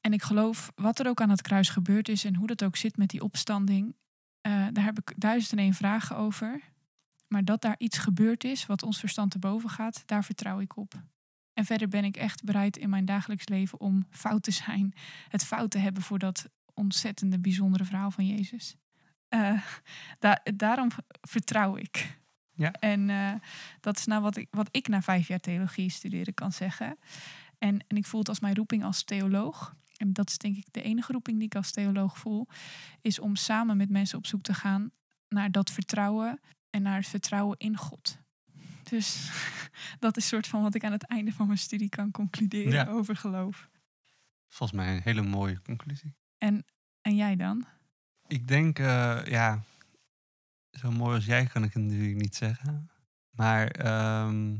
En 0.00 0.12
ik 0.12 0.22
geloof 0.22 0.72
wat 0.74 0.98
er 0.98 1.06
ook 1.08 1.20
aan 1.20 1.30
het 1.30 1.42
kruis 1.42 1.68
gebeurd 1.68 2.08
is 2.08 2.24
en 2.24 2.34
hoe 2.36 2.46
dat 2.46 2.62
ook 2.62 2.76
zit 2.76 2.96
met 2.96 3.08
die 3.10 3.22
opstanding. 3.22 3.94
eh, 4.40 4.66
daar 4.72 4.84
heb 4.84 4.98
ik 4.98 5.12
duizend 5.16 5.52
en 5.52 5.58
één 5.58 5.74
vragen 5.74 6.16
over. 6.16 6.60
Maar 7.28 7.44
dat 7.44 7.60
daar 7.62 7.74
iets 7.78 7.98
gebeurd 7.98 8.44
is 8.44 8.66
wat 8.66 8.82
ons 8.82 8.98
verstand 8.98 9.30
te 9.30 9.38
boven 9.38 9.70
gaat, 9.70 10.02
daar 10.06 10.24
vertrouw 10.24 10.60
ik 10.60 10.76
op. 10.76 11.02
En 11.52 11.64
verder 11.64 11.88
ben 11.88 12.04
ik 12.04 12.16
echt 12.16 12.44
bereid 12.44 12.76
in 12.76 12.90
mijn 12.90 13.04
dagelijks 13.04 13.48
leven 13.48 13.80
om 13.80 14.06
fout 14.10 14.42
te 14.42 14.50
zijn. 14.50 14.92
Het 15.28 15.44
fout 15.44 15.70
te 15.70 15.78
hebben 15.78 16.02
voor 16.02 16.18
dat 16.18 16.48
ontzettende 16.74 17.38
bijzondere 17.38 17.84
verhaal 17.84 18.10
van 18.10 18.26
Jezus. 18.26 18.76
Eh, 19.28 19.62
da- 20.18 20.40
daarom 20.54 20.88
vertrouw 21.20 21.76
ik. 21.76 22.20
Ja. 22.54 22.72
En 22.72 23.10
eh, 23.10 23.32
dat 23.80 23.96
is 23.98 24.04
nou 24.06 24.22
wat 24.22 24.36
ik, 24.36 24.48
wat 24.50 24.68
ik 24.70 24.88
na 24.88 25.02
vijf 25.02 25.28
jaar 25.28 25.40
theologie 25.40 25.90
studeren 25.90 26.34
kan 26.34 26.52
zeggen. 26.52 26.98
En, 27.58 27.84
en 27.88 27.96
ik 27.96 28.06
voel 28.06 28.20
het 28.20 28.28
als 28.28 28.40
mijn 28.40 28.54
roeping 28.54 28.84
als 28.84 29.02
theoloog. 29.04 29.74
En 29.96 30.12
dat 30.12 30.28
is 30.30 30.38
denk 30.38 30.56
ik 30.56 30.66
de 30.70 30.82
enige 30.82 31.12
roeping 31.12 31.36
die 31.36 31.46
ik 31.46 31.54
als 31.54 31.70
theoloog 31.70 32.18
voel. 32.18 32.46
Is 33.00 33.18
om 33.18 33.36
samen 33.36 33.76
met 33.76 33.90
mensen 33.90 34.18
op 34.18 34.26
zoek 34.26 34.42
te 34.42 34.54
gaan 34.54 34.90
naar 35.28 35.50
dat 35.50 35.70
vertrouwen. 35.70 36.40
En 36.70 36.82
naar 36.82 36.96
het 36.96 37.06
vertrouwen 37.08 37.58
in 37.58 37.76
God. 37.76 38.18
Dus 38.82 39.30
dat 39.98 40.16
is 40.16 40.28
soort 40.28 40.46
van 40.46 40.62
wat 40.62 40.74
ik 40.74 40.84
aan 40.84 40.92
het 40.92 41.06
einde 41.06 41.32
van 41.32 41.46
mijn 41.46 41.58
studie 41.58 41.88
kan 41.88 42.10
concluderen 42.10 42.72
Ja. 42.72 42.86
over 42.86 43.16
geloof. 43.16 43.68
Volgens 44.48 44.78
mij 44.80 44.94
een 44.96 45.02
hele 45.02 45.22
mooie 45.22 45.62
conclusie. 45.62 46.14
En, 46.38 46.64
en 47.00 47.16
jij 47.16 47.36
dan? 47.36 47.64
Ik 48.26 48.48
denk, 48.48 48.78
eh, 48.78 49.20
ja, 49.24 49.62
zo 50.72 50.90
mooi 50.90 51.14
als 51.14 51.24
jij 51.24 51.46
kan 51.46 51.64
ik 51.64 51.72
het 51.72 51.82
natuurlijk 51.82 52.20
niet 52.20 52.36
zeggen. 52.36 52.90
Maar 53.30 53.66
ehm, 53.66 54.56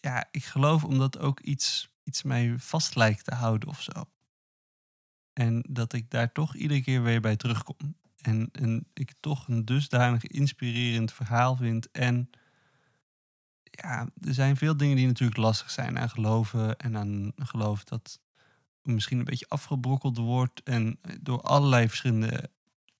ja, 0.00 0.28
ik 0.30 0.44
geloof 0.44 0.84
omdat 0.84 1.18
ook 1.18 1.40
iets, 1.40 1.90
iets 2.02 2.22
mij 2.22 2.54
vast 2.58 2.94
lijkt 2.94 3.24
te 3.24 3.34
houden 3.34 3.68
of 3.68 3.82
zo. 3.82 4.04
En 5.32 5.64
dat 5.68 5.92
ik 5.92 6.10
daar 6.10 6.32
toch 6.32 6.54
iedere 6.54 6.82
keer 6.82 7.02
weer 7.02 7.20
bij 7.20 7.36
terugkom. 7.36 7.96
En, 8.16 8.48
en 8.52 8.86
ik 8.92 9.12
toch 9.20 9.48
een 9.48 9.64
dusdanig 9.64 10.26
inspirerend 10.26 11.12
verhaal 11.12 11.56
vind. 11.56 11.90
En 11.90 12.30
ja, 13.62 14.08
er 14.20 14.34
zijn 14.34 14.56
veel 14.56 14.76
dingen 14.76 14.96
die 14.96 15.06
natuurlijk 15.06 15.38
lastig 15.38 15.70
zijn 15.70 15.98
aan 15.98 16.10
geloven. 16.10 16.76
En 16.76 16.96
aan 16.96 17.32
geloof 17.36 17.84
dat 17.84 18.20
misschien 18.82 19.18
een 19.18 19.24
beetje 19.24 19.48
afgebrokkeld 19.48 20.16
wordt. 20.16 20.62
En 20.62 20.98
door 21.20 21.40
allerlei 21.40 21.88
verschillende 21.88 22.50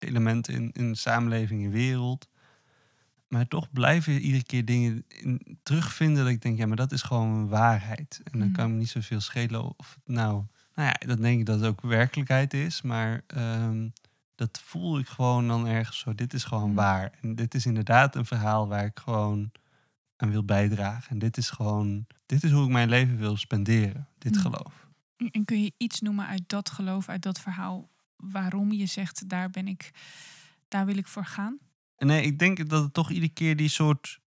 elementen 0.05 0.55
in, 0.55 0.70
in 0.72 0.92
de 0.92 0.98
samenleving 0.98 1.64
en 1.64 1.70
wereld. 1.70 2.28
Maar 3.28 3.48
toch 3.48 3.72
blijven 3.72 4.12
er 4.12 4.18
iedere 4.20 4.44
keer 4.44 4.64
dingen 4.64 5.05
in, 5.09 5.59
terugvinden 5.62 6.22
dat 6.24 6.32
ik 6.32 6.42
denk, 6.42 6.59
ja, 6.59 6.66
maar 6.66 6.76
dat 6.76 6.92
is 6.92 7.02
gewoon 7.02 7.28
een 7.28 7.48
waarheid. 7.48 8.20
En 8.32 8.38
dan 8.38 8.48
Mm. 8.48 8.55
kan 8.55 8.70
me 8.70 8.76
niet 8.78 8.88
zoveel 8.88 9.20
schelen 9.20 9.78
of 9.78 9.94
het 10.05 10.14
nou... 10.14 10.44
Nou 10.74 10.88
ja, 10.88 11.07
dat 11.07 11.18
denk 11.18 11.38
ik 11.40 11.46
dat 11.46 11.61
het 11.61 11.68
ook 11.68 11.80
werkelijkheid 11.80 12.55
is. 12.55 12.82
Maar 12.82 13.22
ehm, 13.26 13.88
dat 14.34 14.61
voel 14.64 14.98
ik 14.98 15.09
gewoon 15.09 15.48
dan 15.48 15.66
ergens 15.66 15.98
zo. 15.98 16.14
Dit 16.14 16.34
is 16.34 16.44
gewoon 16.44 16.68
Mm. 16.68 16.74
waar. 16.74 17.12
En 17.20 17.34
dit 17.34 17.55
is 17.55 17.66
inderdaad 17.66 18.16
een 18.16 18.26
verhaal 18.26 18.68
waar 18.68 18.84
ik 18.84 18.98
gewoon 18.98 19.50
aan 20.16 20.30
wil 20.30 20.44
bijdragen. 20.44 21.11
En 21.11 21.18
dit 21.18 21.36
is 21.36 21.50
gewoon... 21.50 22.07
Dit 22.26 22.42
is 22.44 22.50
hoe 22.50 22.64
ik 22.64 22.70
mijn 22.70 22.88
leven 22.88 23.18
wil 23.18 23.36
spenderen. 23.36 24.09
Dit 24.18 24.34
Mm. 24.34 24.40
geloof. 24.40 24.86
En 25.30 25.44
kun 25.44 25.62
je 25.62 25.72
iets 25.76 26.00
noemen 26.00 26.26
uit 26.26 26.42
dat 26.46 26.70
geloof, 26.70 27.09
uit 27.09 27.22
dat 27.22 27.40
verhaal, 27.40 27.88
waarom 28.16 28.72
je 28.72 28.86
zegt, 28.86 29.28
daar 29.28 29.50
ben 29.50 29.68
ik, 29.68 29.90
daar 30.68 30.86
wil 30.86 30.96
ik 30.96 31.06
voor 31.06 31.24
gaan? 31.24 31.58
Nee, 31.98 32.22
ik 32.22 32.38
denk 32.38 32.68
dat 32.68 32.82
het 32.82 32.94
toch 32.94 33.10
iedere 33.10 33.32
keer 33.32 33.56
die 33.56 33.68
soort 33.68 34.20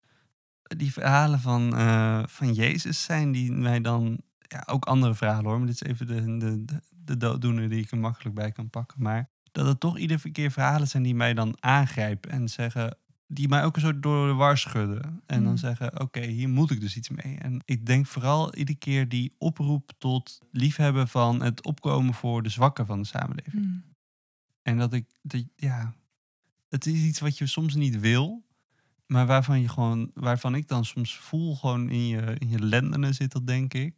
die 0.62 0.94
verhalen 0.94 1.40
van, 1.40 1.78
eh, 1.78 2.24
van 2.28 2.54
Jezus 2.54 3.04
zijn 3.04 3.32
die 3.32 3.52
mij 3.52 3.82
dan 3.82 4.22
ja, 4.38 4.64
ook 4.66 4.86
andere 4.86 5.16
verhalen 5.16 5.46
hoor, 5.46 5.58
maar 5.58 5.68
dit 5.68 5.82
is 5.82 5.88
even 5.88 6.08
de, 6.08 6.38
de, 6.66 6.82
de, 6.90 7.18
dooddoener 7.18 7.70
die 7.70 7.82
ik 7.82 7.92
er 7.92 7.98
makkelijk 7.98 8.36
bij 8.36 8.52
kan 8.52 8.70
pakken. 8.70 9.02
Maar 9.02 9.30
dat 9.52 9.66
het 9.66 9.80
toch 9.80 9.98
iedere 9.98 10.32
keer 10.32 10.52
verhalen 10.52 10.88
zijn 10.88 11.04
die 11.04 11.16
mij 11.16 11.34
dan 11.34 11.58
aangrijpen 11.60 12.32
en 12.32 12.50
zeggen, 12.50 12.98
die 13.28 13.48
mij 13.48 13.64
ook 13.64 13.76
een 13.76 13.82
soort 13.82 14.04
door 14.04 14.28
de 14.28 14.34
war 14.34 14.58
schudden. 14.58 15.22
En 15.26 15.44
dan 15.44 15.52
Mm. 15.52 15.58
zeggen, 15.58 16.00
oké, 16.00 16.22
hier 16.22 16.50
moet 16.50 16.72
ik 16.72 16.80
dus 16.80 16.96
iets 16.96 17.10
mee. 17.10 17.38
En 17.38 17.62
ik 17.66 17.86
denk 17.86 18.06
vooral 18.06 18.56
iedere 18.56 18.78
keer 18.78 19.10
die 19.10 19.36
oproep 19.38 19.92
tot 19.98 20.42
liefhebben 20.52 21.08
van 21.08 21.42
het 21.42 21.64
opkomen 21.64 22.14
voor 22.14 22.44
de 22.44 22.50
zwakken 22.50 22.86
van 22.86 23.00
de 23.02 23.08
samenleving. 23.08 23.64
Hmm. 23.64 23.84
En 24.62 24.78
dat 24.78 24.94
ik, 24.94 25.06
dat, 25.22 25.46
ja, 25.56 25.94
het 26.70 26.86
is 26.86 27.02
iets 27.02 27.20
wat 27.20 27.38
je 27.38 27.48
soms 27.48 27.76
niet 27.76 28.00
wil, 28.00 28.46
maar 29.06 29.26
waarvan 29.26 29.62
je 29.62 29.70
gewoon, 29.70 30.12
waarvan 30.14 30.56
ik 30.56 30.68
dan 30.68 30.86
soms 30.86 31.18
voel 31.18 31.56
gewoon 31.56 31.90
in 31.90 32.08
je, 32.08 32.36
in 32.38 32.50
je 32.50 32.60
lendenen 32.60 33.14
zit 33.14 33.32
dat, 33.32 33.48
denk 33.48 33.74
ik. 33.74 33.94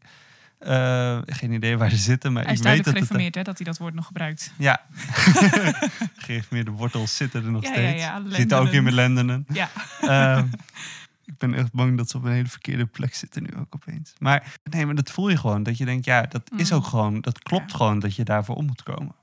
Eh, 0.58 1.20
geen 1.26 1.52
idee 1.52 1.78
waar 1.78 1.90
ze 1.90 1.98
zitten, 1.98 2.34
maar 2.34 2.44
Hij 2.44 2.54
is 2.54 2.60
ik 2.60 2.66
weet 2.66 2.76
dat 2.76 2.84
duidelijk 2.86 2.96
het... 2.96 2.96
gereformeerd, 3.08 3.36
hè, 3.36 3.42
dat 3.44 3.58
hij 3.58 3.66
dat 3.66 3.78
woord 3.78 3.94
nog 3.94 4.06
gebruikt. 4.06 4.52
Ja, 4.58 4.86
gereformeerde 6.26 6.72
wortels 6.72 7.16
zitten 7.16 7.46
er 7.46 7.52
nog 7.52 7.64
Ja, 7.64 7.72
steeds. 7.72 8.02
ja, 8.02 8.24
zitten 8.30 8.58
ook 8.58 8.72
in 8.72 8.84
mijn 8.84 8.96
lendenen. 8.96 9.46
Ja. 9.54 9.70
Ehm, 10.02 10.48
ik 11.32 11.38
ben 11.38 11.54
echt 11.54 11.72
bang 11.72 11.98
dat 11.98 12.10
ze 12.10 12.18
op 12.18 12.24
een 12.24 12.32
hele 12.32 12.48
verkeerde 12.48 12.86
plek 12.86 13.16
zitten 13.16 13.44
nu 13.44 13.50
ook 13.56 13.76
opeens. 13.76 14.14
Maar 14.18 14.58
nee, 14.64 14.86
maar 14.86 14.96
dat 14.96 15.12
voel 15.12 15.30
je 15.30 15.38
gewoon. 15.38 15.64
Dat 15.64 15.78
je 15.78 15.86
denkt, 15.86 16.06
ja, 16.06 16.22
dat 16.22 16.52
is 16.58 16.70
Mm. 16.70 16.76
ook 16.78 16.86
gewoon, 16.86 17.22
dat 17.22 17.40
klopt 17.40 17.74
gewoon 17.74 18.00
dat 18.00 18.16
je 18.16 18.24
daarvoor 18.24 18.56
om 18.56 18.66
moet 18.66 18.84
komen. 18.84 19.16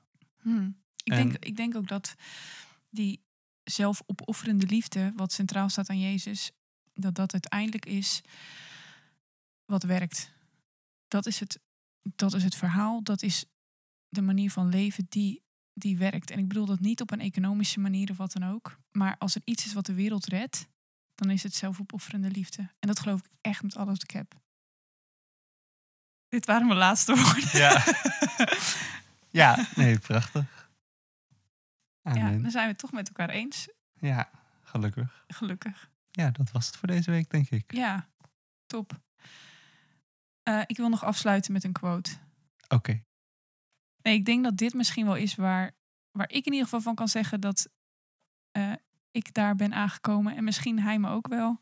Hmm. 0.43 0.76
Ik, 1.05 1.12
En- 1.12 1.18
denk, 1.28 1.45
ik 1.45 1.57
denk 1.57 1.76
ook 1.76 1.89
dat 1.89 2.14
die 2.91 3.22
zelfopofferende 3.64 4.66
liefde, 4.66 5.12
wat 5.16 5.32
centraal 5.32 5.68
staat 5.68 5.89
aan 5.89 6.01
Jezus, 6.01 6.51
dat 6.95 7.14
dat 7.14 7.32
uiteindelijk 7.32 7.87
is 7.87 8.22
wat 9.66 9.82
werkt. 9.82 10.32
Dat 11.09 11.26
is 11.26 11.40
het, 11.40 11.61
dat 12.02 12.34
is 12.34 12.44
het 12.44 12.55
verhaal, 12.55 13.02
dat 13.02 13.22
is 13.22 13.44
de 14.09 14.22
manier 14.22 14.50
van 14.50 14.68
leven 14.68 15.07
die, 15.09 15.42
die 15.72 15.98
werkt. 15.98 16.30
En 16.30 16.38
ik 16.38 16.48
bedoel 16.48 16.66
dat 16.66 16.80
niet 16.80 17.00
op 17.00 17.11
een 17.11 17.20
economische 17.20 17.80
manier 17.80 18.11
of 18.11 18.16
wat 18.16 18.32
dan 18.32 18.44
ook. 18.50 18.78
Maar 18.90 19.16
als 19.18 19.34
er 19.34 19.42
iets 19.44 19.64
is 19.64 19.72
wat 19.72 19.86
de 19.86 19.94
wereld 19.94 20.26
redt, 20.26 20.66
dan 21.14 21.30
is 21.30 21.42
het 21.42 21.55
zelfopofferende 21.55 22.30
liefde. 22.30 22.62
En 22.62 22.88
dat 22.88 23.00
geloof 23.00 23.20
ik 23.20 23.30
echt 23.40 23.62
met 23.62 23.76
alles 23.76 23.92
wat 23.92 24.02
ik 24.02 24.11
heb. 24.11 24.34
Dit 26.28 26.46
waren 26.46 26.66
mijn 26.66 26.78
laatste 26.78 27.14
woorden. 27.20 27.59
Ja. 27.59 27.84
Ja, 29.34 29.66
nee, 29.74 29.98
prachtig. 29.98 30.70
ja, 32.02 32.11
Amen. 32.11 32.42
dan 32.42 32.50
zijn 32.50 32.64
we 32.64 32.70
het 32.70 32.78
toch 32.78 32.92
met 32.92 33.09
elkaar 33.09 33.28
eens. 33.28 33.68
Ja, 33.92 34.30
gelukkig. 34.62 35.24
Gelukkig. 35.28 35.90
Ja, 36.11 36.30
dat 36.30 36.50
was 36.50 36.66
het 36.66 36.76
voor 36.76 36.88
deze 36.88 37.11
week, 37.11 37.30
denk 37.30 37.50
ik. 37.50 37.72
Ja, 37.72 38.09
top. 38.66 39.00
Eh, 40.45 40.61
ik 40.66 40.76
wil 40.76 40.88
nog 40.88 41.05
afsluiten 41.05 41.53
met 41.53 41.64
een 41.64 41.72
quote. 41.72 42.11
Oké. 42.68 43.03
Nee, 44.03 44.14
ik 44.14 44.24
denk 44.24 44.45
dat 44.45 44.57
dit 44.57 44.74
misschien 44.74 45.05
wel 45.05 45.16
is 45.16 45.34
waar, 45.34 45.72
waar 46.11 46.30
ik 46.30 46.47
in 46.47 46.53
ieder 46.53 46.64
geval 46.64 46.80
van 46.80 46.95
kan 46.95 47.09
zeggen 47.09 47.40
dat 47.40 47.68
eh, 48.51 48.72
ik 49.11 49.34
daar 49.34 49.57
ben 49.57 49.72
aangekomen. 49.72 50.36
En 50.36 50.45
misschien 50.45 50.78
hij 50.78 50.99
me 50.99 51.09
ook 51.09 51.28
wel. 51.28 51.61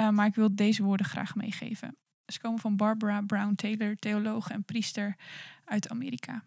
Uh, 0.00 0.08
maar 0.08 0.26
ik 0.26 0.34
wil 0.34 0.54
deze 0.54 0.82
woorden 0.82 1.06
graag 1.06 1.34
meegeven. 1.34 1.96
Ze 2.26 2.40
komen 2.40 2.60
van 2.60 2.76
Barbara 2.76 3.20
Brown 3.20 3.54
Taylor, 3.54 3.96
theoloog 3.96 4.50
en 4.50 4.64
priester 4.64 5.16
uit 5.64 5.88
Amerika. 5.88 6.44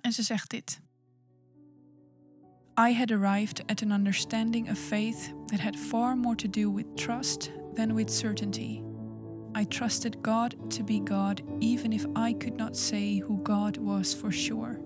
En 0.00 0.12
ze 0.12 0.22
zegt 0.22 0.50
dit. 0.50 0.80
I 2.78 2.94
had 2.94 3.10
arrived 3.10 3.66
at 3.66 3.82
an 3.82 3.90
understanding 3.90 4.70
of 4.70 4.78
faith 4.78 5.32
that 5.46 5.60
had 5.60 5.76
far 5.76 6.16
more 6.16 6.36
to 6.36 6.50
do 6.50 6.74
with 6.74 6.96
trust 6.96 7.50
than 7.74 7.94
with 7.94 8.12
certainty. 8.12 8.89
I 9.54 9.64
trusted 9.64 10.22
God 10.22 10.70
to 10.72 10.82
be 10.82 11.00
God 11.00 11.42
even 11.60 11.92
if 11.92 12.06
I 12.14 12.32
could 12.34 12.56
not 12.56 12.76
say 12.76 13.18
who 13.18 13.38
God 13.38 13.76
was 13.78 14.14
for 14.14 14.30
sure. 14.30 14.78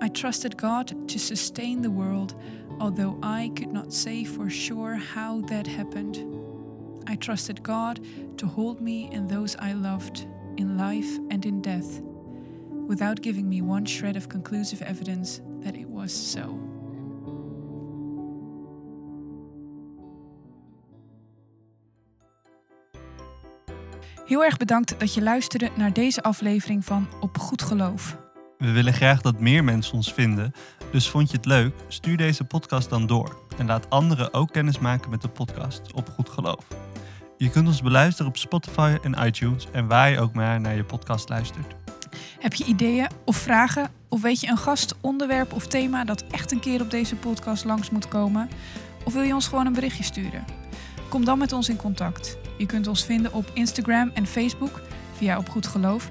I 0.00 0.08
trusted 0.08 0.56
God 0.56 1.08
to 1.08 1.18
sustain 1.18 1.82
the 1.82 1.90
world, 1.90 2.34
although 2.80 3.18
I 3.22 3.50
could 3.56 3.72
not 3.72 3.92
say 3.92 4.24
for 4.24 4.48
sure 4.48 4.94
how 4.94 5.40
that 5.42 5.66
happened. 5.66 6.24
I 7.06 7.16
trusted 7.16 7.62
God 7.62 8.00
to 8.38 8.46
hold 8.46 8.80
me 8.80 9.10
and 9.12 9.28
those 9.28 9.56
I 9.56 9.72
loved, 9.72 10.26
in 10.56 10.76
life 10.76 11.18
and 11.30 11.44
in 11.44 11.62
death, 11.62 12.00
without 12.86 13.22
giving 13.22 13.48
me 13.48 13.60
one 13.62 13.84
shred 13.84 14.16
of 14.16 14.28
conclusive 14.28 14.82
evidence 14.82 15.40
that 15.60 15.76
it 15.76 15.88
was 15.88 16.12
so. 16.12 16.61
Heel 24.26 24.44
erg 24.44 24.56
bedankt 24.56 24.94
dat 24.98 25.14
je 25.14 25.22
luisterde 25.22 25.70
naar 25.76 25.92
deze 25.92 26.22
aflevering 26.22 26.84
van 26.84 27.08
Op 27.20 27.38
Goed 27.38 27.62
Geloof. 27.62 28.16
We 28.58 28.70
willen 28.70 28.92
graag 28.92 29.20
dat 29.20 29.40
meer 29.40 29.64
mensen 29.64 29.94
ons 29.94 30.12
vinden, 30.12 30.52
dus 30.90 31.10
vond 31.10 31.30
je 31.30 31.36
het 31.36 31.46
leuk? 31.46 31.74
Stuur 31.88 32.16
deze 32.16 32.44
podcast 32.44 32.90
dan 32.90 33.06
door 33.06 33.36
en 33.58 33.66
laat 33.66 33.90
anderen 33.90 34.34
ook 34.34 34.52
kennis 34.52 34.78
maken 34.78 35.10
met 35.10 35.22
de 35.22 35.28
podcast 35.28 35.92
Op 35.92 36.08
Goed 36.08 36.28
Geloof. 36.28 36.66
Je 37.36 37.50
kunt 37.50 37.66
ons 37.66 37.82
beluisteren 37.82 38.30
op 38.30 38.36
Spotify 38.36 38.96
en 39.02 39.26
iTunes 39.26 39.66
en 39.72 39.86
waar 39.86 40.10
je 40.10 40.20
ook 40.20 40.34
maar 40.34 40.60
naar 40.60 40.76
je 40.76 40.84
podcast 40.84 41.28
luistert. 41.28 41.74
Heb 42.38 42.54
je 42.54 42.64
ideeën 42.64 43.08
of 43.24 43.36
vragen? 43.36 43.90
Of 44.08 44.22
weet 44.22 44.40
je 44.40 44.48
een 44.48 44.58
gast, 44.58 44.94
onderwerp 45.00 45.52
of 45.52 45.66
thema 45.66 46.04
dat 46.04 46.24
echt 46.30 46.52
een 46.52 46.60
keer 46.60 46.80
op 46.80 46.90
deze 46.90 47.16
podcast 47.16 47.64
langs 47.64 47.90
moet 47.90 48.08
komen? 48.08 48.48
Of 49.04 49.12
wil 49.12 49.22
je 49.22 49.34
ons 49.34 49.48
gewoon 49.48 49.66
een 49.66 49.72
berichtje 49.72 50.04
sturen? 50.04 50.44
Kom 51.08 51.24
dan 51.24 51.38
met 51.38 51.52
ons 51.52 51.68
in 51.68 51.76
contact. 51.76 52.38
Je 52.62 52.68
kunt 52.68 52.86
ons 52.86 53.04
vinden 53.04 53.32
op 53.32 53.50
Instagram 53.52 54.10
en 54.14 54.26
Facebook 54.26 54.80
via 55.16 55.38
Op 55.38 55.48
Goed 55.48 55.66
Geloof. 55.66 56.10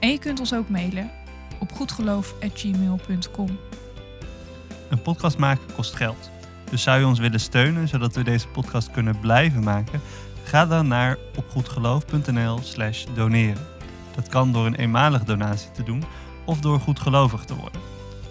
En 0.00 0.10
je 0.10 0.18
kunt 0.18 0.40
ons 0.40 0.54
ook 0.54 0.68
mailen 0.68 1.10
op 1.60 1.72
goedgeloof.gmail.com. 1.72 3.58
Een 4.88 5.02
podcast 5.02 5.38
maken 5.38 5.74
kost 5.74 5.94
geld. 5.94 6.30
Dus 6.70 6.82
zou 6.82 6.98
je 6.98 7.06
ons 7.06 7.18
willen 7.18 7.40
steunen 7.40 7.88
zodat 7.88 8.14
we 8.14 8.22
deze 8.22 8.48
podcast 8.48 8.90
kunnen 8.90 9.20
blijven 9.20 9.62
maken? 9.62 10.00
Ga 10.44 10.66
dan 10.66 10.88
naar 10.88 11.16
opgoedgeloof.nl 11.36 12.58
slash 12.62 13.04
doneren. 13.14 13.66
Dat 14.14 14.28
kan 14.28 14.52
door 14.52 14.66
een 14.66 14.74
eenmalige 14.74 15.24
donatie 15.24 15.70
te 15.70 15.82
doen 15.82 16.04
of 16.44 16.60
door 16.60 16.80
goedgelovig 16.80 17.44
te 17.44 17.54
worden. 17.54 17.80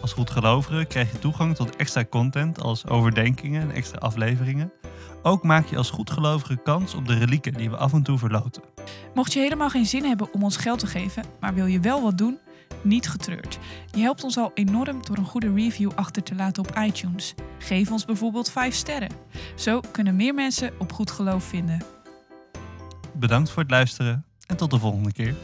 Als 0.01 0.13
goedgelovige 0.13 0.85
krijg 0.85 1.11
je 1.11 1.19
toegang 1.19 1.55
tot 1.55 1.75
extra 1.75 2.05
content 2.05 2.61
als 2.61 2.87
overdenkingen 2.87 3.61
en 3.61 3.71
extra 3.71 3.99
afleveringen. 3.99 4.71
Ook 5.27 5.43
maak 5.43 5.65
je 5.65 5.77
als 5.77 5.89
goedgelovige 5.89 6.55
kans 6.63 6.93
op 6.93 7.07
de 7.07 7.13
relieken 7.13 7.53
die 7.53 7.69
we 7.69 7.77
af 7.77 7.93
en 7.93 8.03
toe 8.03 8.17
verloten. 8.17 8.63
Mocht 9.13 9.33
je 9.33 9.39
helemaal 9.39 9.69
geen 9.69 9.85
zin 9.85 10.03
hebben 10.03 10.33
om 10.33 10.43
ons 10.43 10.57
geld 10.57 10.79
te 10.79 10.87
geven, 10.87 11.23
maar 11.39 11.53
wil 11.53 11.65
je 11.65 11.79
wel 11.79 12.01
wat 12.01 12.17
doen, 12.17 12.37
niet 12.81 13.09
getreurd. 13.09 13.59
Je 13.91 14.01
helpt 14.01 14.23
ons 14.23 14.37
al 14.37 14.51
enorm 14.53 15.05
door 15.05 15.17
een 15.17 15.25
goede 15.25 15.53
review 15.53 15.91
achter 15.95 16.23
te 16.23 16.35
laten 16.35 16.63
op 16.67 16.77
iTunes. 16.77 17.33
Geef 17.59 17.91
ons 17.91 18.05
bijvoorbeeld 18.05 18.51
5 18.51 18.75
sterren. 18.75 19.11
Zo 19.55 19.79
kunnen 19.91 20.15
meer 20.15 20.33
mensen 20.33 20.71
op 20.79 20.91
goed 20.91 21.11
geloof 21.11 21.43
vinden. 21.43 21.83
Bedankt 23.13 23.49
voor 23.49 23.61
het 23.61 23.71
luisteren 23.71 24.25
en 24.45 24.57
tot 24.57 24.71
de 24.71 24.79
volgende 24.79 25.11
keer. 25.11 25.35